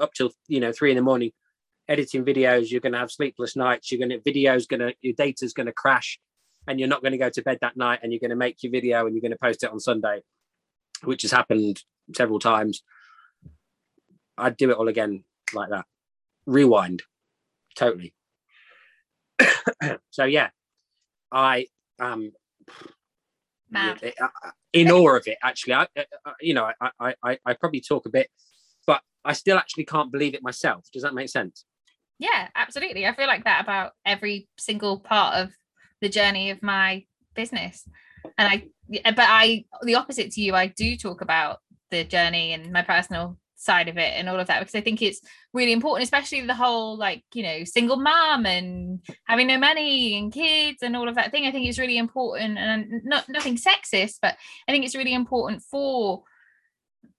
up 0.00 0.12
till, 0.14 0.30
you 0.48 0.60
know, 0.60 0.72
three 0.72 0.90
in 0.90 0.96
the 0.96 1.02
morning 1.02 1.30
editing 1.88 2.24
videos, 2.24 2.70
you're 2.70 2.80
going 2.80 2.92
to 2.92 2.98
have 2.98 3.10
sleepless 3.10 3.56
nights, 3.56 3.90
you're 3.90 3.98
going 3.98 4.10
to, 4.10 4.20
video's 4.20 4.66
going 4.66 4.80
to, 4.80 4.94
your 5.02 5.14
data's 5.14 5.52
going 5.52 5.66
to 5.66 5.72
crash 5.72 6.18
and 6.66 6.78
you're 6.78 6.88
not 6.88 7.02
going 7.02 7.12
to 7.12 7.18
go 7.18 7.28
to 7.28 7.42
bed 7.42 7.58
that 7.60 7.76
night 7.76 8.00
and 8.02 8.12
you're 8.12 8.20
going 8.20 8.30
to 8.30 8.36
make 8.36 8.62
your 8.62 8.72
video 8.72 9.06
and 9.06 9.14
you're 9.14 9.20
going 9.20 9.32
to 9.32 9.38
post 9.38 9.62
it 9.62 9.70
on 9.70 9.80
Sunday, 9.80 10.22
which 11.02 11.22
has 11.22 11.30
happened 11.30 11.82
several 12.16 12.38
times. 12.38 12.82
I'd 14.38 14.56
do 14.56 14.70
it 14.70 14.76
all 14.76 14.88
again 14.88 15.24
like 15.52 15.70
that. 15.70 15.84
Rewind. 16.46 17.02
Totally. 17.76 18.14
so 20.10 20.24
yeah, 20.24 20.50
I 21.32 21.66
um 21.98 22.32
Mad. 23.70 24.00
Uh, 24.20 24.24
uh, 24.24 24.50
in 24.72 24.90
awe 24.90 25.16
of 25.16 25.26
it. 25.26 25.38
Actually, 25.42 25.74
I, 25.74 25.86
I 25.96 26.32
you 26.40 26.54
know, 26.54 26.70
I, 26.80 27.14
I, 27.22 27.38
I 27.44 27.54
probably 27.54 27.80
talk 27.80 28.06
a 28.06 28.10
bit, 28.10 28.28
but 28.86 29.00
I 29.24 29.32
still 29.32 29.58
actually 29.58 29.84
can't 29.84 30.12
believe 30.12 30.34
it 30.34 30.42
myself. 30.42 30.84
Does 30.92 31.02
that 31.02 31.14
make 31.14 31.28
sense? 31.28 31.64
Yeah, 32.18 32.48
absolutely. 32.54 33.06
I 33.06 33.14
feel 33.14 33.26
like 33.26 33.44
that 33.44 33.62
about 33.62 33.92
every 34.06 34.48
single 34.58 35.00
part 35.00 35.36
of 35.36 35.50
the 36.00 36.08
journey 36.08 36.50
of 36.50 36.62
my 36.62 37.04
business, 37.34 37.88
and 38.38 38.48
I, 38.48 38.68
but 39.10 39.18
I, 39.18 39.64
the 39.82 39.96
opposite 39.96 40.30
to 40.32 40.40
you, 40.40 40.54
I 40.54 40.68
do 40.68 40.96
talk 40.96 41.20
about 41.20 41.58
the 41.90 42.04
journey 42.04 42.52
and 42.52 42.72
my 42.72 42.82
personal 42.82 43.38
side 43.56 43.88
of 43.88 43.96
it 43.96 44.12
and 44.16 44.28
all 44.28 44.38
of 44.38 44.46
that 44.46 44.60
because 44.60 44.74
I 44.74 44.80
think 44.80 45.00
it's 45.02 45.20
really 45.52 45.72
important, 45.72 46.04
especially 46.04 46.40
the 46.42 46.54
whole 46.54 46.96
like 46.96 47.24
you 47.34 47.42
know 47.42 47.64
single 47.64 47.96
mom 47.96 48.46
and 48.46 49.00
having 49.24 49.46
no 49.46 49.58
money 49.58 50.18
and 50.18 50.32
kids 50.32 50.82
and 50.82 50.96
all 50.96 51.08
of 51.08 51.14
that 51.14 51.30
thing. 51.30 51.46
I 51.46 51.52
think 51.52 51.66
it's 51.66 51.78
really 51.78 51.98
important 51.98 52.58
and 52.58 53.02
not 53.04 53.28
nothing 53.28 53.56
sexist, 53.56 54.18
but 54.20 54.36
I 54.68 54.72
think 54.72 54.84
it's 54.84 54.96
really 54.96 55.14
important 55.14 55.62
for 55.62 56.24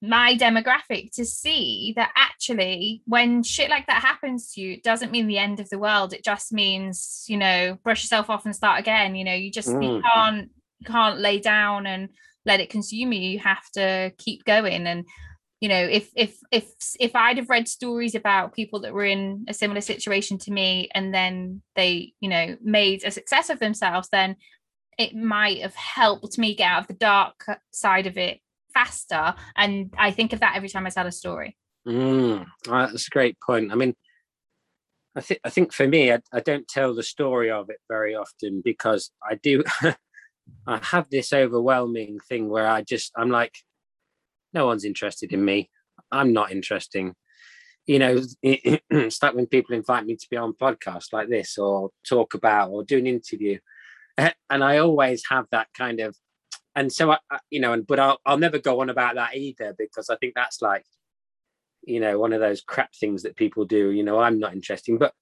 my 0.02 0.36
demographic 0.36 1.12
to 1.16 1.26
see 1.26 1.94
that 1.96 2.12
actually 2.16 3.02
when 3.06 3.42
shit 3.42 3.70
like 3.70 3.88
that 3.88 4.02
happens 4.02 4.52
to 4.52 4.62
you 4.62 4.74
it 4.74 4.84
doesn't 4.84 5.12
mean 5.12 5.26
the 5.26 5.38
end 5.38 5.60
of 5.60 5.70
the 5.70 5.80
world 5.80 6.14
it 6.14 6.24
just 6.24 6.52
means 6.52 7.26
you 7.28 7.38
know 7.38 7.78
brush 7.84 8.04
yourself 8.04 8.30
off 8.30 8.46
and 8.46 8.56
start 8.56 8.80
again 8.80 9.16
you 9.16 9.24
know 9.24 9.34
you 9.34 9.50
just 9.50 9.70
mm. 9.70 9.84
you 9.84 10.02
can't 10.02 10.50
can't 10.86 11.20
lay 11.20 11.40
down 11.40 11.88
and 11.88 12.10
let 12.46 12.60
it 12.60 12.70
consume 12.70 13.14
you 13.14 13.22
you 13.22 13.40
have 13.40 13.68
to 13.72 14.12
keep 14.18 14.44
going 14.46 14.86
and 14.86 15.06
you 15.62 15.70
know 15.70 15.82
if 15.82 16.10
if 16.16 16.38
if 16.52 16.66
if 17.00 17.16
i'd 17.16 17.38
have 17.38 17.50
read 17.50 17.68
stories 17.68 18.16
about 18.16 18.54
people 18.54 18.82
that 18.82 18.94
were 18.94 19.06
in 19.06 19.46
a 19.48 19.54
similar 19.54 19.82
situation 19.82 20.38
to 20.38 20.52
me 20.52 20.90
and 20.94 21.14
then 21.14 21.62
they 21.76 22.14
you 22.20 22.30
know 22.30 22.58
made 22.62 23.04
a 23.04 23.12
success 23.12 23.50
of 23.50 23.60
themselves 23.60 24.10
then 24.12 24.36
it 24.98 25.16
might 25.16 25.62
have 25.62 25.76
helped 25.76 26.38
me 26.38 26.56
get 26.56 26.72
out 26.72 26.82
of 26.82 26.88
the 26.88 26.94
dark 26.94 27.46
side 27.72 28.08
of 28.08 28.18
it 28.18 28.40
faster. 28.74 29.34
And 29.56 29.94
i 29.98 30.12
think 30.12 30.34
of 30.34 30.40
that 30.42 30.56
every 30.56 30.70
time 30.70 30.86
i 30.86 30.90
tell 30.90 31.08
a 31.08 31.12
story. 31.12 31.58
Mm, 31.88 32.46
that's 32.66 33.08
a 33.08 33.12
great 33.12 33.38
point. 33.40 33.72
I 33.72 33.76
mean 33.76 33.96
i 35.16 35.22
think 35.22 35.40
i 35.44 35.50
think 35.50 35.72
for 35.72 35.88
me 35.88 36.12
I, 36.12 36.20
I 36.34 36.42
don't 36.42 36.68
tell 36.68 36.94
the 36.94 37.04
story 37.04 37.50
of 37.50 37.70
it 37.70 37.78
very 37.90 38.16
often 38.16 38.62
because 38.64 39.12
i 39.24 39.36
do 39.36 39.64
i 40.68 40.80
have 40.82 41.10
this 41.10 41.32
overwhelming 41.32 42.20
thing 42.28 42.50
where 42.50 42.68
i 42.68 42.82
just 42.82 43.12
i'm 43.16 43.30
like 43.30 43.56
no 44.56 44.66
one's 44.66 44.86
interested 44.86 45.34
in 45.34 45.44
me. 45.46 45.70
I'm 46.12 46.34
not 46.34 46.52
interesting. 46.52 47.14
You 47.86 48.00
know, 48.00 48.22
it's 48.42 49.22
like 49.22 49.36
when 49.36 49.46
people 49.46 49.76
invite 49.76 50.06
me 50.06 50.16
to 50.16 50.28
be 50.32 50.38
on 50.38 50.54
podcasts 50.54 51.14
like 51.14 51.30
this 51.30 51.58
or 51.60 51.92
talk 52.08 52.34
about 52.34 52.72
or 52.72 52.84
do 52.84 52.98
an 52.98 53.08
interview. 53.08 53.60
And 54.50 54.64
I 54.64 54.78
always 54.78 55.24
have 55.30 55.46
that 55.52 55.68
kind 55.78 56.00
of, 56.00 56.16
and 56.74 56.90
so 56.90 57.12
I, 57.12 57.18
you 57.50 57.60
know, 57.60 57.74
and 57.74 57.86
but 57.86 58.00
I'll, 58.00 58.18
I'll 58.26 58.38
never 58.38 58.60
go 58.60 58.80
on 58.80 58.90
about 58.90 59.16
that 59.16 59.36
either 59.36 59.76
because 59.78 60.10
I 60.10 60.16
think 60.16 60.36
that's 60.36 60.62
like, 60.62 60.86
you 61.84 62.00
know, 62.00 62.18
one 62.18 62.32
of 62.32 62.40
those 62.40 62.62
crap 62.62 62.94
things 62.96 63.24
that 63.24 63.36
people 63.36 63.66
do. 63.66 63.90
You 63.90 64.04
know, 64.04 64.20
I'm 64.20 64.40
not 64.40 64.54
interesting, 64.54 64.98
but 64.98 65.14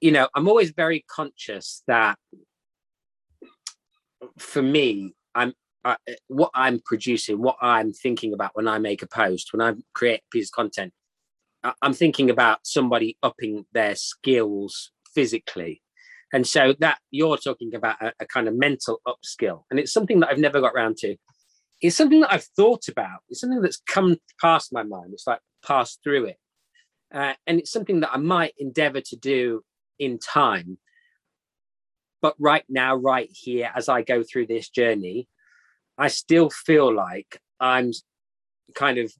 you 0.00 0.12
know, 0.12 0.28
I'm 0.34 0.46
always 0.46 0.70
very 0.70 1.04
conscious 1.08 1.82
that 1.88 2.18
for 4.38 4.62
me, 4.62 5.14
I'm 5.34 5.54
uh, 5.84 5.96
what 6.28 6.50
I'm 6.54 6.80
producing, 6.84 7.42
what 7.42 7.56
I'm 7.60 7.92
thinking 7.92 8.32
about 8.32 8.52
when 8.54 8.68
I 8.68 8.78
make 8.78 9.02
a 9.02 9.06
post, 9.06 9.52
when 9.52 9.60
I 9.60 9.74
create 9.94 10.20
a 10.20 10.30
piece 10.30 10.48
of 10.48 10.52
content, 10.52 10.92
I'm 11.80 11.94
thinking 11.94 12.30
about 12.30 12.60
somebody 12.64 13.16
upping 13.22 13.64
their 13.72 13.94
skills 13.94 14.92
physically. 15.14 15.82
And 16.32 16.46
so 16.46 16.74
that 16.80 16.98
you're 17.10 17.36
talking 17.36 17.74
about 17.74 18.02
a, 18.02 18.12
a 18.20 18.26
kind 18.26 18.48
of 18.48 18.54
mental 18.56 19.00
upskill. 19.06 19.62
And 19.70 19.78
it's 19.78 19.92
something 19.92 20.20
that 20.20 20.30
I've 20.30 20.38
never 20.38 20.60
got 20.60 20.74
around 20.74 20.96
to. 20.98 21.16
It's 21.80 21.96
something 21.96 22.20
that 22.20 22.32
I've 22.32 22.46
thought 22.56 22.88
about. 22.88 23.20
It's 23.28 23.40
something 23.40 23.62
that's 23.62 23.80
come 23.86 24.16
past 24.40 24.72
my 24.72 24.82
mind. 24.82 25.10
It's 25.12 25.26
like 25.26 25.40
passed 25.64 26.00
through 26.02 26.26
it. 26.26 26.36
Uh, 27.14 27.34
and 27.46 27.60
it's 27.60 27.70
something 27.70 28.00
that 28.00 28.12
I 28.12 28.16
might 28.16 28.54
endeavor 28.58 29.00
to 29.00 29.16
do 29.16 29.62
in 29.98 30.18
time. 30.18 30.78
But 32.20 32.34
right 32.38 32.64
now, 32.68 32.96
right 32.96 33.28
here, 33.30 33.70
as 33.74 33.88
I 33.88 34.02
go 34.02 34.22
through 34.22 34.46
this 34.46 34.68
journey, 34.68 35.28
I 35.96 36.08
still 36.08 36.50
feel 36.50 36.94
like 36.94 37.40
I'm 37.60 37.92
kind 38.74 38.98
of 38.98 39.12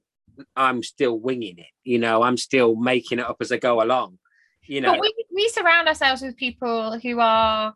I'm 0.55 0.83
still 0.83 1.17
winging 1.17 1.59
it. 1.59 1.67
You 1.83 1.99
know, 1.99 2.23
I'm 2.23 2.37
still 2.37 2.75
making 2.75 3.19
it 3.19 3.25
up 3.25 3.37
as 3.39 3.51
I 3.51 3.57
go 3.57 3.81
along. 3.81 4.19
You 4.67 4.81
know, 4.81 4.93
but 4.93 5.01
we 5.01 5.13
we 5.33 5.49
surround 5.49 5.87
ourselves 5.87 6.21
with 6.21 6.35
people 6.35 6.99
who 6.99 7.19
are 7.19 7.75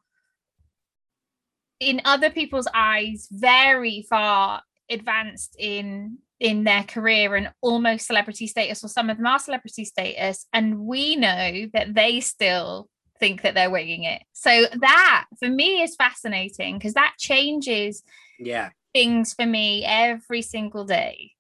in 1.80 2.02
other 2.04 2.30
people's 2.30 2.68
eyes 2.74 3.28
very 3.32 4.06
far 4.10 4.62
advanced 4.90 5.56
in 5.58 6.18
in 6.40 6.64
their 6.64 6.84
career 6.84 7.36
and 7.36 7.52
almost 7.62 8.08
celebrity 8.08 8.48
status 8.48 8.84
or 8.84 8.88
some 8.88 9.10
of 9.10 9.18
them 9.18 9.28
are 9.28 9.40
celebrity 9.40 9.86
status 9.86 10.48
and 10.54 10.80
we 10.80 11.16
know 11.16 11.68
that 11.74 11.94
they 11.94 12.20
still 12.20 12.90
think 13.20 13.42
that 13.42 13.54
they're 13.54 13.70
winging 13.70 14.04
it 14.04 14.24
so 14.32 14.66
that 14.80 15.26
for 15.38 15.50
me 15.50 15.82
is 15.82 15.96
fascinating 15.96 16.78
because 16.78 16.94
that 16.94 17.14
changes 17.20 18.04
yeah 18.40 18.70
things 18.94 19.34
for 19.34 19.46
me 19.46 19.84
every 19.86 20.42
single 20.42 20.86
day 20.86 21.32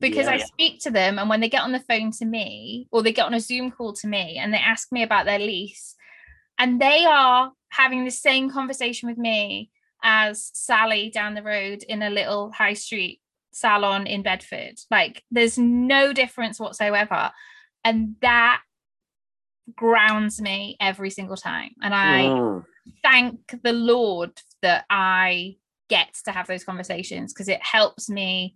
because 0.00 0.26
yeah. 0.26 0.32
I 0.32 0.38
speak 0.38 0.80
to 0.80 0.90
them 0.90 1.18
and 1.18 1.28
when 1.28 1.40
they 1.40 1.48
get 1.48 1.62
on 1.62 1.72
the 1.72 1.80
phone 1.80 2.10
to 2.12 2.24
me 2.24 2.88
or 2.92 3.02
they 3.02 3.12
get 3.12 3.26
on 3.26 3.34
a 3.34 3.40
Zoom 3.40 3.70
call 3.70 3.92
to 3.94 4.06
me 4.06 4.38
and 4.38 4.52
they 4.52 4.58
ask 4.58 4.92
me 4.92 5.02
about 5.02 5.26
their 5.26 5.38
lease 5.38 5.94
and 6.58 6.80
they 6.80 7.04
are 7.04 7.52
having 7.70 8.04
the 8.04 8.10
same 8.10 8.50
conversation 8.50 9.08
with 9.08 9.18
me 9.18 9.70
as 10.02 10.50
Sally 10.52 11.10
down 11.10 11.34
the 11.34 11.42
road 11.42 11.82
in 11.88 12.02
a 12.02 12.10
little 12.10 12.52
high 12.52 12.74
street 12.74 13.20
salon 13.52 14.06
in 14.06 14.22
Bedford. 14.22 14.74
Like 14.90 15.22
there's 15.30 15.58
no 15.58 16.12
difference 16.12 16.60
whatsoever. 16.60 17.30
And 17.82 18.16
that 18.20 18.60
grounds 19.74 20.40
me 20.40 20.76
every 20.80 21.10
single 21.10 21.36
time. 21.36 21.70
And 21.82 21.94
I 21.94 22.26
oh. 22.26 22.64
thank 23.02 23.40
the 23.62 23.72
Lord 23.72 24.32
that 24.62 24.84
I 24.90 25.56
get 25.88 26.14
to 26.24 26.32
have 26.32 26.46
those 26.46 26.64
conversations 26.64 27.32
because 27.32 27.48
it 27.48 27.62
helps 27.62 28.08
me 28.08 28.54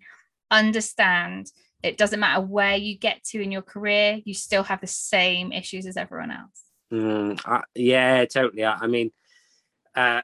understand 0.51 1.51
it 1.83 1.97
doesn't 1.97 2.21
matter 2.21 2.41
where 2.41 2.77
you 2.77 2.97
get 2.97 3.23
to 3.23 3.41
in 3.41 3.53
your 3.53 3.63
career 3.63 4.21
you 4.25 4.35
still 4.35 4.63
have 4.63 4.81
the 4.81 4.87
same 4.87 5.53
issues 5.53 5.87
as 5.87 5.97
everyone 5.97 6.31
else 6.31 6.65
mm, 6.93 7.41
uh, 7.45 7.63
yeah 7.75 8.25
totally 8.25 8.65
i, 8.65 8.75
I 8.75 8.87
mean 8.87 9.13
uh, 9.95 10.23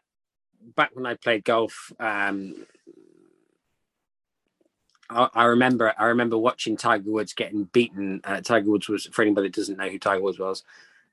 back 0.76 0.90
when 0.94 1.06
i 1.06 1.14
played 1.14 1.44
golf 1.44 1.92
um, 2.00 2.66
I, 5.10 5.28
I, 5.34 5.44
remember 5.44 5.92
I 5.98 6.06
remember 6.06 6.38
watching 6.38 6.76
Tiger 6.76 7.10
Woods 7.10 7.34
getting 7.34 7.64
beaten. 7.64 8.20
Uh, 8.24 8.40
Tiger 8.40 8.70
Woods 8.70 8.88
was 8.88 9.06
for 9.06 9.22
anybody 9.22 9.48
that 9.48 9.54
doesn't 9.54 9.76
know 9.76 9.88
who 9.88 9.98
Tiger 9.98 10.22
Woods 10.22 10.38
was. 10.38 10.64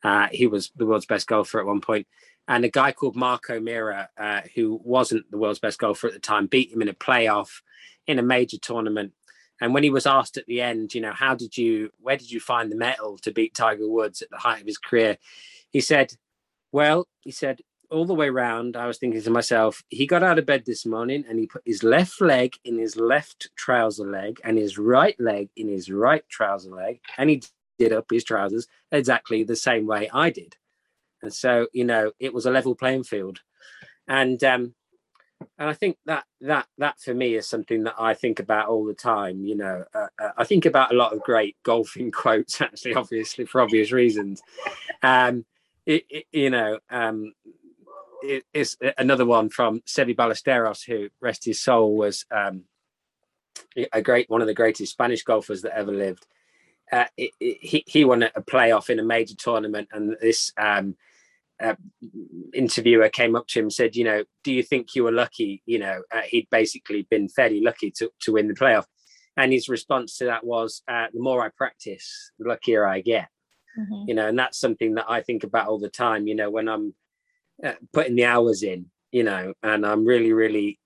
Uh, 0.04 0.28
he 0.32 0.48
was 0.48 0.72
the 0.76 0.86
world's 0.86 1.06
best 1.06 1.28
golfer 1.28 1.60
at 1.60 1.66
one 1.66 1.82
point, 1.82 2.08
and 2.48 2.66
a 2.66 2.70
guy 2.70 2.92
called 2.92 3.16
Mark 3.16 3.50
O'Meara, 3.50 4.10
uh, 4.18 4.42
who 4.56 4.80
wasn't 4.84 5.30
the 5.32 5.38
world's 5.38 5.60
best 5.60 5.80
golfer 5.80 6.08
at 6.08 6.14
the 6.14 6.20
time, 6.20 6.48
beat 6.48 6.72
him 6.72 6.82
in 6.82 6.90
a 6.90 6.94
playoff 6.94 7.62
in 8.08 8.20
a 8.20 8.24
major 8.24 8.58
tournament. 8.58 9.14
And 9.62 9.74
when 9.74 9.84
he 9.84 9.92
was 9.92 10.08
asked 10.08 10.38
at 10.38 10.48
the 10.48 10.62
end, 10.62 10.96
you 10.96 11.02
know, 11.02 11.14
how 11.14 11.36
did 11.36 11.56
you, 11.56 11.92
where 12.00 12.18
did 12.18 12.32
you 12.32 12.40
find 12.40 12.72
the 12.72 12.76
metal 12.76 13.18
to 13.20 13.32
beat 13.32 13.54
Tiger 13.54 13.88
Woods 13.88 14.22
at 14.22 14.30
the 14.32 14.38
height 14.38 14.62
of 14.62 14.68
his 14.68 14.80
career? 14.80 15.18
He 15.70 15.82
said, 15.82 16.14
well, 16.72 17.08
he 17.22 17.32
said, 17.32 17.62
all 17.92 18.06
the 18.06 18.16
way 18.16 18.30
around, 18.30 18.76
I 18.76 18.88
was 18.88 18.98
thinking 18.98 19.22
to 19.22 19.30
myself, 19.30 19.84
he 19.90 20.08
got 20.08 20.24
out 20.24 20.40
of 20.40 20.46
bed 20.46 20.64
this 20.66 20.86
morning 20.86 21.26
and 21.30 21.38
he 21.38 21.46
put 21.46 21.62
his 21.66 21.84
left 21.84 22.22
leg 22.22 22.56
in 22.64 22.80
his 22.80 22.96
left 22.96 23.50
trouser 23.56 24.10
leg 24.10 24.40
and 24.44 24.58
his 24.58 24.78
right 24.78 25.20
leg 25.20 25.50
in 25.56 25.68
his 25.68 25.92
right 25.92 26.28
trouser 26.30 26.72
leg. 26.72 27.02
And 27.18 27.30
he 27.30 27.44
did 27.78 27.94
up 27.94 28.06
his 28.10 28.24
trousers 28.24 28.68
exactly 28.92 29.44
the 29.44 29.56
same 29.56 29.86
way 29.86 30.10
I 30.12 30.30
did. 30.30 30.56
And 31.22 31.34
so, 31.34 31.68
you 31.74 31.86
know, 31.86 32.12
it 32.20 32.34
was 32.34 32.46
a 32.46 32.52
level 32.52 32.76
playing 32.76 33.04
field. 33.04 33.40
And 34.08 34.44
um, 34.44 34.74
and 35.58 35.70
I 35.70 35.74
think 35.74 35.98
that 36.06 36.26
that 36.42 36.68
that 36.78 37.00
for 37.00 37.14
me 37.14 37.36
is 37.36 37.48
something 37.48 37.84
that 37.84 37.96
I 37.98 38.14
think 38.14 38.40
about 38.40 38.68
all 38.68 38.86
the 38.86 38.94
time. 38.94 39.44
You 39.44 39.56
know, 39.56 39.86
uh, 39.94 40.08
uh, 40.20 40.32
I 40.38 40.44
think 40.44 40.66
about 40.66 40.92
a 40.92 40.98
lot 40.98 41.14
of 41.14 41.22
great 41.22 41.56
golfing 41.64 42.12
quotes, 42.24 42.62
actually, 42.62 42.96
obviously 42.96 43.46
for 43.46 43.62
obvious 43.62 43.92
reasons. 43.92 44.42
Um, 45.02 45.46
it, 45.86 46.06
it, 46.10 46.26
you 46.32 46.50
know, 46.50 46.80
um, 46.90 47.34
it, 48.22 48.44
it's 48.54 48.78
another 48.98 49.26
one 49.26 49.50
from 49.50 49.82
Seve 49.82 50.16
Ballesteros, 50.16 50.86
who 50.86 51.10
rest 51.20 51.46
his 51.46 51.60
soul 51.60 51.96
was 51.96 52.26
um, 52.32 52.64
a 53.92 54.02
great 54.02 54.30
one 54.30 54.42
of 54.42 54.48
the 54.48 54.54
greatest 54.54 54.92
Spanish 54.92 55.24
golfers 55.24 55.62
that 55.64 55.78
ever 55.78 55.92
lived. 55.92 56.26
Uh, 56.92 57.06
he 57.16 57.84
he 57.88 58.04
won 58.04 58.24
a 58.24 58.42
playoff 58.42 58.90
in 58.90 59.00
a 59.00 59.04
major 59.04 59.36
tournament, 59.36 59.88
and 59.92 60.18
this 60.22 60.52
um, 60.58 60.96
uh, 61.62 61.76
interviewer 62.54 63.10
came 63.10 63.36
up 63.36 63.48
to 63.48 63.60
him 63.60 63.66
and 63.66 63.74
said, 63.74 63.96
you 63.96 64.04
know, 64.04 64.24
do 64.44 64.52
you 64.52 64.64
think 64.64 64.96
you 64.96 65.04
were 65.04 65.12
lucky? 65.12 65.62
You 65.66 65.80
know, 65.80 66.02
uh, 66.12 66.22
he'd 66.22 66.48
basically 66.50 67.08
been 67.10 67.30
fairly 67.30 67.62
lucky 67.62 67.92
to, 67.98 68.10
to 68.22 68.34
win 68.34 68.48
the 68.48 68.54
playoff. 68.54 68.86
And 69.38 69.54
his 69.54 69.70
response 69.70 70.18
to 70.18 70.26
that 70.26 70.44
was, 70.44 70.82
uh, 70.88 71.08
the 71.14 71.22
more 71.22 71.44
I 71.44 71.50
practice, 71.50 72.32
the 72.38 72.50
luckier 72.50 72.86
I 72.86 73.02
get. 73.02 73.30
Mm-hmm. 73.80 74.04
You 74.08 74.16
know, 74.16 74.28
and 74.28 74.38
that's 74.38 74.60
something 74.60 74.96
that 74.96 75.06
I 75.08 75.22
think 75.22 75.44
about 75.44 75.68
all 75.68 75.80
the 75.80 75.90
time. 75.90 76.28
You 76.28 76.36
know, 76.36 76.50
when 76.50 76.68
I'm 76.68 76.94
uh, 77.64 77.74
putting 77.94 78.16
the 78.16 78.26
hours 78.26 78.64
in, 78.64 78.88
you 79.12 79.24
know, 79.24 79.54
and 79.64 79.86
I'm 79.86 80.04
really, 80.04 80.34
really 80.34 80.78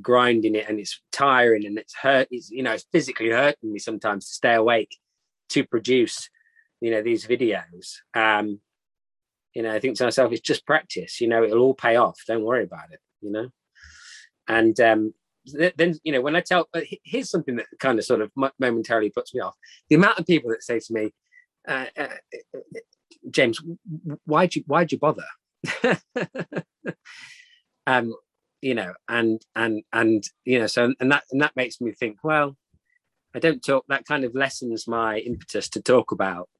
grinding 0.00 0.54
it, 0.54 0.66
and 0.68 0.78
it's 0.78 1.00
tiring, 1.12 1.66
and 1.66 1.78
it's 1.78 1.94
hurt. 1.94 2.28
It's 2.30 2.50
you 2.50 2.62
know, 2.62 2.72
it's 2.72 2.86
physically 2.90 3.30
hurting 3.30 3.70
me 3.70 3.78
sometimes 3.78 4.26
to 4.26 4.32
stay 4.32 4.54
awake 4.54 4.96
to 5.50 5.64
produce, 5.64 6.30
you 6.80 6.90
know, 6.90 7.02
these 7.02 7.26
videos. 7.26 7.96
Um, 8.14 8.60
you 9.56 9.62
know, 9.62 9.72
I 9.72 9.80
think 9.80 9.96
to 9.96 10.04
myself, 10.04 10.32
it's 10.32 10.42
just 10.42 10.66
practice. 10.66 11.18
You 11.18 11.28
know, 11.28 11.42
it'll 11.42 11.62
all 11.62 11.74
pay 11.74 11.96
off. 11.96 12.20
Don't 12.28 12.44
worry 12.44 12.64
about 12.64 12.92
it. 12.92 13.00
You 13.22 13.32
know, 13.32 13.48
and 14.46 14.78
um, 14.80 15.14
then 15.76 15.94
you 16.04 16.12
know 16.12 16.20
when 16.20 16.36
I 16.36 16.42
tell, 16.42 16.68
here's 17.02 17.30
something 17.30 17.56
that 17.56 17.64
kind 17.80 17.98
of 17.98 18.04
sort 18.04 18.20
of 18.20 18.30
momentarily 18.58 19.08
puts 19.08 19.34
me 19.34 19.40
off: 19.40 19.54
the 19.88 19.96
amount 19.96 20.18
of 20.18 20.26
people 20.26 20.50
that 20.50 20.62
say 20.62 20.78
to 20.78 20.92
me, 20.92 21.14
uh, 21.66 21.86
uh, 21.96 22.08
"James, 23.30 23.58
why'd 24.26 24.54
you 24.54 24.62
why'd 24.66 24.92
you 24.92 24.98
bother?" 24.98 25.24
um, 27.86 28.12
you 28.60 28.74
know, 28.74 28.92
and 29.08 29.40
and 29.54 29.82
and 29.90 30.22
you 30.44 30.58
know, 30.58 30.66
so 30.66 30.92
and 31.00 31.10
that 31.10 31.24
and 31.32 31.40
that 31.40 31.56
makes 31.56 31.80
me 31.80 31.92
think, 31.92 32.18
well, 32.22 32.58
I 33.34 33.38
don't 33.38 33.64
talk. 33.64 33.86
That 33.88 34.04
kind 34.04 34.24
of 34.24 34.34
lessens 34.34 34.86
my 34.86 35.20
impetus 35.20 35.70
to 35.70 35.80
talk 35.80 36.12
about 36.12 36.50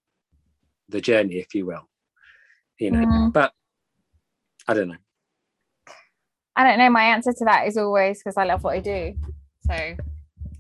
the 0.89 1.03
journey, 1.03 1.35
if 1.35 1.55
you 1.55 1.67
will 1.67 1.91
you 2.79 2.91
know 2.91 3.07
mm. 3.07 3.33
but 3.33 3.53
i 4.69 4.75
don't 4.75 4.89
know. 4.89 4.97
I 6.59 6.65
don't 6.65 6.79
know. 6.79 6.89
My 6.89 7.05
answer 7.05 7.35
to 7.35 7.45
that 7.45 7.67
is 7.67 7.77
always 7.77 8.19
because 8.19 8.37
i 8.37 8.45
love 8.45 8.65
what 8.65 8.75
i 8.75 8.81
do. 8.81 9.15
So 9.67 9.97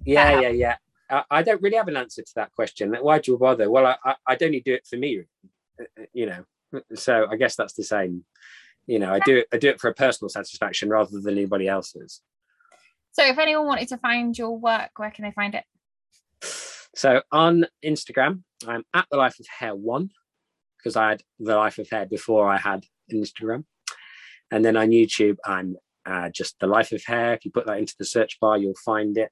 yeah 0.04 0.40
yeah 0.40 0.48
yeah. 0.48 0.76
I, 1.08 1.24
I, 1.30 1.42
don't 1.42 1.62
really 1.62 1.76
have 1.76 1.88
an 1.88 1.96
answer 1.96 2.22
to 2.22 2.32
that 2.34 2.52
question. 2.52 2.94
Why 3.00 3.20
do 3.20 3.32
you 3.32 3.38
bother? 3.38 3.70
Well 3.70 3.86
I, 3.86 3.96
I 4.04 4.14
i'd 4.28 4.42
only 4.42 4.60
do 4.60 4.74
it 4.74 4.86
for 4.86 4.96
me 4.96 5.22
uh, 5.80 5.84
uh, 6.00 6.04
you 6.12 6.26
know 6.26 6.44
uh, 6.74 6.80
so 6.94 7.26
i 7.30 7.36
guess 7.36 7.56
that's 7.56 7.74
the 7.74 7.84
same. 7.84 8.24
You 8.86 8.98
know 8.98 9.12
i 9.12 9.18
do 9.20 9.38
it 9.38 9.48
i 9.52 9.56
do 9.56 9.68
it 9.68 9.80
for 9.80 9.88
a 9.88 9.94
personal 9.94 10.28
satisfaction 10.28 10.88
rather 10.88 11.18
than 11.18 11.32
anybody 11.32 11.66
else's. 11.68 12.20
So 13.12 13.24
if 13.24 13.38
anyone 13.38 13.66
wanted 13.66 13.88
to 13.88 13.96
find 13.96 14.36
your 14.36 14.58
work 14.58 14.90
where 14.96 15.10
can 15.10 15.24
they 15.24 15.32
find 15.32 15.54
it? 15.54 15.64
So 16.94 17.22
on 17.32 17.66
instagram 17.84 18.42
i'm 18.66 18.84
at 18.94 19.06
the 19.10 19.16
life 19.16 19.38
of 19.40 19.46
hair 19.58 19.74
one 19.74 20.10
because 20.76 20.96
I 20.96 21.10
had 21.10 21.22
the 21.38 21.56
life 21.56 21.78
of 21.78 21.88
hair 21.90 22.06
before 22.06 22.48
I 22.48 22.58
had 22.58 22.84
Instagram. 23.12 23.64
And 24.50 24.64
then 24.64 24.76
on 24.76 24.88
YouTube, 24.88 25.36
I'm 25.44 25.76
uh, 26.04 26.30
just 26.30 26.58
the 26.60 26.66
life 26.66 26.92
of 26.92 27.02
hair. 27.04 27.34
If 27.34 27.44
you 27.44 27.50
put 27.50 27.66
that 27.66 27.78
into 27.78 27.94
the 27.98 28.04
search 28.04 28.38
bar, 28.40 28.58
you'll 28.58 28.74
find 28.84 29.18
it. 29.18 29.30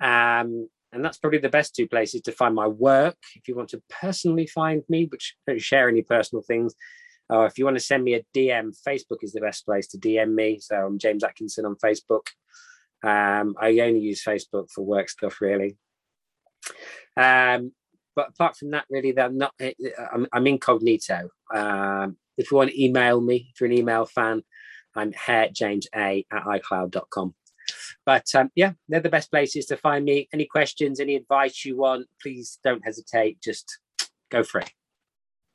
Um, 0.00 0.68
and 0.92 1.04
that's 1.04 1.18
probably 1.18 1.40
the 1.40 1.48
best 1.48 1.74
two 1.74 1.88
places 1.88 2.20
to 2.22 2.32
find 2.32 2.54
my 2.54 2.68
work. 2.68 3.16
If 3.34 3.48
you 3.48 3.56
want 3.56 3.70
to 3.70 3.82
personally 4.00 4.46
find 4.46 4.82
me, 4.88 5.06
which 5.06 5.34
don't 5.46 5.60
share 5.60 5.88
any 5.88 6.02
personal 6.02 6.42
things, 6.42 6.74
or 7.28 7.46
if 7.46 7.58
you 7.58 7.64
want 7.64 7.76
to 7.76 7.82
send 7.82 8.04
me 8.04 8.14
a 8.14 8.24
DM, 8.36 8.76
Facebook 8.86 9.18
is 9.22 9.32
the 9.32 9.40
best 9.40 9.64
place 9.64 9.88
to 9.88 9.98
DM 9.98 10.34
me. 10.34 10.58
So 10.60 10.76
I'm 10.76 10.98
James 10.98 11.24
Atkinson 11.24 11.64
on 11.64 11.76
Facebook. 11.76 12.28
Um, 13.02 13.54
I 13.60 13.78
only 13.80 14.00
use 14.00 14.22
Facebook 14.22 14.70
for 14.70 14.84
work 14.84 15.08
stuff, 15.08 15.40
really. 15.40 15.76
Um, 17.16 17.72
but 18.16 18.28
apart 18.28 18.56
from 18.56 18.70
that, 18.70 18.84
really, 18.90 19.12
they're 19.12 19.30
not. 19.30 19.52
Eh, 19.60 19.72
eh, 19.84 19.90
I'm, 20.12 20.26
I'm 20.32 20.46
incognito. 20.46 21.30
Um, 21.52 22.16
if 22.36 22.50
you 22.50 22.56
want 22.56 22.70
to 22.70 22.82
email 22.84 23.20
me, 23.20 23.50
if 23.52 23.60
you're 23.60 23.70
an 23.70 23.76
email 23.76 24.06
fan, 24.06 24.42
I'm 24.94 25.12
james 25.52 25.86
a 25.94 26.24
at 26.32 26.44
icloud.com. 26.44 27.34
But 28.04 28.26
um, 28.34 28.50
yeah, 28.54 28.72
they're 28.88 29.00
the 29.00 29.08
best 29.08 29.30
places 29.30 29.66
to 29.66 29.76
find 29.76 30.04
me. 30.04 30.28
Any 30.32 30.46
questions, 30.46 31.00
any 31.00 31.16
advice 31.16 31.64
you 31.64 31.76
want, 31.76 32.06
please 32.20 32.58
don't 32.62 32.84
hesitate. 32.84 33.40
Just 33.42 33.78
go 34.30 34.42
for 34.42 34.60
it. 34.60 34.70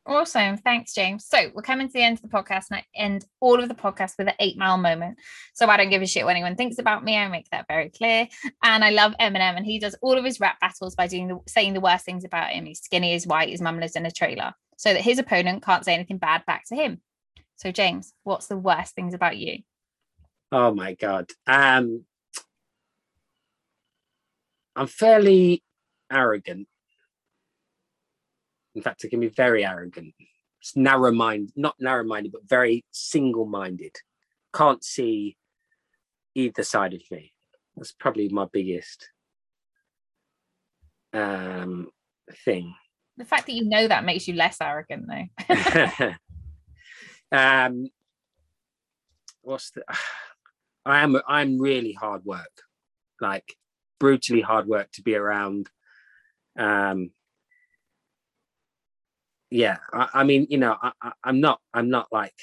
Awesome. 0.06 0.58
Thanks, 0.58 0.94
James. 0.94 1.26
So 1.26 1.52
we're 1.54 1.62
coming 1.62 1.88
to 1.88 1.94
the 1.94 2.02
end 2.02 2.18
of 2.18 2.24
the 2.24 2.36
podcast 2.36 2.66
and 2.72 2.80
I 2.80 2.86
end 2.96 3.26
all 3.40 3.62
of 3.62 3.70
the 3.70 3.76
podcast 3.76 4.14
with 4.18 4.28
an 4.28 4.34
eight 4.40 4.58
mile 4.58 4.78
moment. 4.78 5.20
So 5.54 5.68
I 5.68 5.78
don't 5.78 5.90
give 5.92 6.02
a 6.02 6.08
shit 6.08 6.26
what 6.26 6.32
anyone 6.32 6.56
thinks 6.56 6.80
about 6.80 7.04
me. 7.04 7.16
I 7.16 7.28
make 7.28 7.48
that 7.52 7.68
very 7.68 7.90
clear. 7.90 8.28
And 8.64 8.84
I 8.84 8.90
love 8.90 9.14
Eminem 9.20 9.56
and 9.56 9.66
he 9.66 9.78
does 9.78 9.96
all 10.02 10.18
of 10.18 10.26
his 10.26 10.40
rap 10.40 10.60
battles 10.60 10.96
by 10.96 11.08
doing 11.08 11.28
the 11.28 11.40
saying 11.48 11.74
the 11.74 11.80
worst 11.80 12.06
things 12.06 12.24
about 12.24 12.50
him. 12.50 12.66
He's 12.66 12.80
skinny, 12.80 13.14
he's 13.14 13.28
white, 13.28 13.50
his 13.50 13.62
mum 13.62 13.80
lives 13.80 13.96
in 13.96 14.06
a 14.06 14.12
trailer. 14.12 14.54
So 14.78 14.94
that 14.94 15.02
his 15.02 15.20
opponent 15.20 15.64
can't 15.64 15.86
say 15.86 15.94
anything 15.94 16.18
bad 16.18 16.46
back 16.48 16.64
to 16.70 16.76
him. 16.76 17.02
So 17.58 17.72
James, 17.72 18.14
what's 18.24 18.48
the 18.48 18.58
worst 18.58 18.96
things 18.96 19.14
about 19.14 19.38
you? 19.38 19.60
Oh 20.52 20.74
my 20.74 20.96
God. 20.96 21.30
Um 21.46 22.06
I'm 24.76 24.88
fairly 24.88 25.62
arrogant 26.12 26.68
in 28.76 28.82
fact, 28.82 29.04
it 29.04 29.10
can 29.10 29.20
be 29.20 29.30
very 29.30 29.66
arrogant. 29.66 30.14
It's 30.62 30.76
narrow 30.76 31.12
minded, 31.12 31.54
not 31.56 31.76
narrow 31.80 32.04
minded, 32.04 32.32
but 32.32 32.48
very 32.48 32.86
single 32.92 33.46
minded. 33.46 33.96
Can't 34.54 34.84
see 34.84 35.38
either 36.36 36.64
side 36.64 36.94
of 36.94 37.02
me. 37.12 37.34
That's 37.76 37.94
probably 37.94 38.30
my 38.30 38.46
biggest 38.52 39.10
um, 41.14 41.90
thing. 42.46 42.76
The 43.18 43.26
fact 43.26 43.48
that 43.48 43.54
you 43.54 43.66
know 43.66 43.88
that 43.88 44.06
makes 44.06 44.28
you 44.28 44.34
less 44.36 44.58
arrogant, 44.62 45.08
though. 45.08 46.14
um, 47.32 47.88
what's 49.42 49.72
the? 49.72 49.84
I 50.86 51.02
am. 51.02 51.20
I'm 51.28 51.60
really 51.60 51.94
hard 51.94 52.26
work, 52.26 52.62
like 53.20 53.56
brutally 54.00 54.42
hard 54.42 54.68
work 54.68 54.92
to 54.94 55.02
be 55.02 55.16
around. 55.16 55.70
Um, 56.58 57.12
yeah, 59.52 59.78
I, 59.94 60.10
I 60.14 60.24
mean, 60.24 60.48
you 60.50 60.58
know, 60.58 60.78
I, 60.82 61.12
am 61.26 61.40
not, 61.40 61.60
I'm 61.74 61.90
not 61.90 62.08
like 62.12 62.36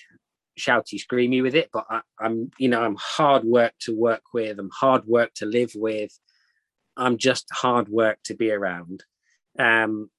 shouty, 0.58 1.00
screamy 1.00 1.42
with 1.42 1.54
it, 1.54 1.70
but 1.72 1.86
I, 1.88 2.00
I'm, 2.18 2.50
you 2.58 2.68
know, 2.68 2.82
I'm 2.82 2.96
hard 2.98 3.44
work 3.44 3.74
to 3.80 3.94
work 3.94 4.22
with. 4.32 4.58
I'm 4.58 4.70
hard 4.70 5.06
work 5.06 5.32
to 5.34 5.46
live 5.46 5.72
with. 5.74 6.18
I'm 6.96 7.18
just 7.18 7.46
hard 7.52 7.88
work 7.88 8.18
to 8.24 8.34
be 8.34 8.50
around. 8.50 9.04
Um, 9.58 10.10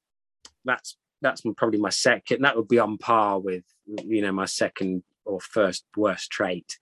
that's 0.64 0.98
that's 1.22 1.42
probably 1.58 1.80
my 1.80 1.90
second. 1.90 2.44
That 2.44 2.56
would 2.56 2.68
be 2.68 2.80
on 2.80 2.98
par 2.98 3.40
with, 3.40 3.64
you 3.86 4.22
know, 4.22 4.32
my 4.32 4.46
second 4.46 5.04
or 5.26 5.42
first 5.42 5.86
worst 5.96 6.30
trait. 6.30 6.78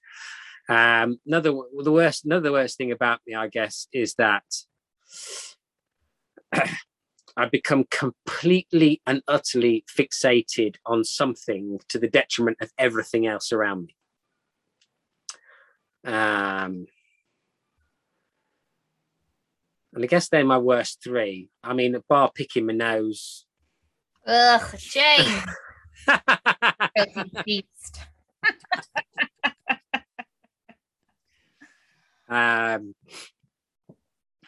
Um, 0.67 1.19
another 1.25 1.53
the 1.77 1.91
worst 1.91 2.25
another 2.25 2.51
worst 2.51 2.77
thing 2.77 2.91
about 2.91 3.21
me, 3.25 3.35
I 3.35 3.47
guess, 3.47 3.87
is 3.93 4.15
that 4.15 4.43
I 7.37 7.47
become 7.49 7.85
completely 7.91 9.01
and 9.05 9.21
utterly 9.27 9.83
fixated 9.93 10.75
on 10.85 11.03
something 11.03 11.79
to 11.89 11.99
the 11.99 12.07
detriment 12.07 12.57
of 12.61 12.71
everything 12.77 13.27
else 13.27 13.51
around 13.51 13.87
me. 13.87 13.95
Um, 16.05 16.85
and 19.93 20.03
I 20.03 20.07
guess 20.07 20.29
they're 20.29 20.45
my 20.45 20.57
worst 20.57 21.03
three. 21.03 21.49
I 21.63 21.73
mean, 21.73 21.97
bar 22.07 22.31
picking 22.33 22.67
my 22.67 22.73
nose. 22.73 23.45
Ugh, 24.25 24.79
shame. 24.79 25.43
beast. 27.45 27.99
um, 32.29 32.95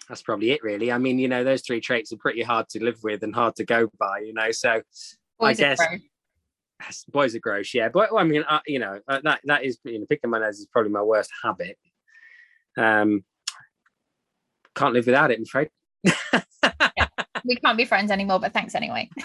that's 0.07 0.21
probably 0.21 0.51
it, 0.51 0.63
really. 0.63 0.91
I 0.91 0.97
mean, 0.97 1.19
you 1.19 1.27
know, 1.27 1.43
those 1.43 1.61
three 1.61 1.81
traits 1.81 2.13
are 2.13 2.17
pretty 2.17 2.41
hard 2.41 2.69
to 2.69 2.83
live 2.83 2.99
with 3.03 3.23
and 3.23 3.35
hard 3.35 3.55
to 3.57 3.65
go 3.65 3.89
by, 3.99 4.19
you 4.19 4.33
know. 4.33 4.51
So 4.51 4.81
Boys 5.39 5.59
I 5.59 5.63
guess 5.63 5.77
gross. 5.77 7.05
boys 7.09 7.35
are 7.35 7.39
gross, 7.39 7.73
yeah. 7.73 7.89
But 7.89 8.09
I 8.15 8.23
mean, 8.23 8.43
uh, 8.47 8.59
you 8.65 8.79
know, 8.79 8.99
uh, 9.07 9.19
that 9.23 9.41
that 9.45 9.63
is 9.63 9.79
you 9.83 9.99
know, 9.99 10.05
picking 10.09 10.29
my 10.29 10.39
nose 10.39 10.59
is 10.59 10.67
probably 10.71 10.91
my 10.91 11.01
worst 11.01 11.29
habit. 11.43 11.77
Um, 12.77 13.23
can't 14.75 14.93
live 14.93 15.05
without 15.05 15.31
it, 15.31 15.39
I'm 15.39 15.43
afraid. 15.43 15.69
we 17.43 17.55
can't 17.55 17.77
be 17.77 17.85
friends 17.85 18.11
anymore, 18.11 18.39
but 18.39 18.53
thanks 18.53 18.75
anyway. 18.75 19.09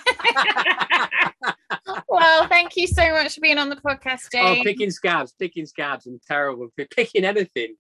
well, 2.09 2.47
thank 2.49 2.77
you 2.77 2.87
so 2.87 3.11
much 3.13 3.35
for 3.35 3.41
being 3.41 3.59
on 3.59 3.69
the 3.69 3.77
podcast, 3.77 4.29
oh, 4.35 4.55
Jane. 4.55 4.65
picking 4.65 4.91
scabs, 4.91 5.33
picking 5.39 5.67
scabs, 5.67 6.07
I'm 6.07 6.21
terrible. 6.27 6.69
Picking 6.77 7.25
anything. 7.25 7.77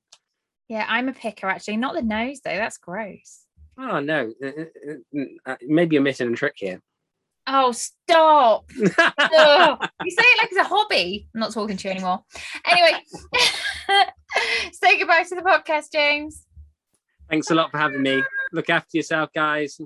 Yeah, 0.68 0.86
I'm 0.88 1.08
a 1.08 1.12
picker 1.12 1.46
actually, 1.48 1.76
not 1.76 1.94
the 1.94 2.02
nose 2.02 2.40
though. 2.44 2.56
That's 2.56 2.78
gross. 2.78 3.44
Oh 3.78 4.00
no, 4.00 4.32
Uh, 4.42 4.48
uh, 5.18 5.24
uh, 5.46 5.56
maybe 5.62 5.94
you're 5.96 6.02
missing 6.02 6.32
a 6.32 6.36
trick 6.36 6.54
here. 6.56 6.80
Oh, 7.46 7.72
stop. 7.72 8.70
You 8.76 10.10
say 10.10 10.22
it 10.24 10.38
like 10.38 10.48
it's 10.50 10.60
a 10.60 10.64
hobby. 10.64 11.28
I'm 11.34 11.40
not 11.40 11.52
talking 11.52 11.76
to 11.76 11.88
you 11.88 11.92
anymore. 11.92 12.24
Anyway, 12.66 12.98
say 14.72 14.98
goodbye 14.98 15.22
to 15.22 15.34
the 15.34 15.42
podcast, 15.42 15.92
James. 15.92 16.44
Thanks 17.30 17.50
a 17.50 17.54
lot 17.54 17.70
for 17.70 17.78
having 17.78 18.02
me. 18.02 18.22
Look 18.52 18.68
after 18.68 18.96
yourself, 18.96 19.30
guys. 19.34 19.80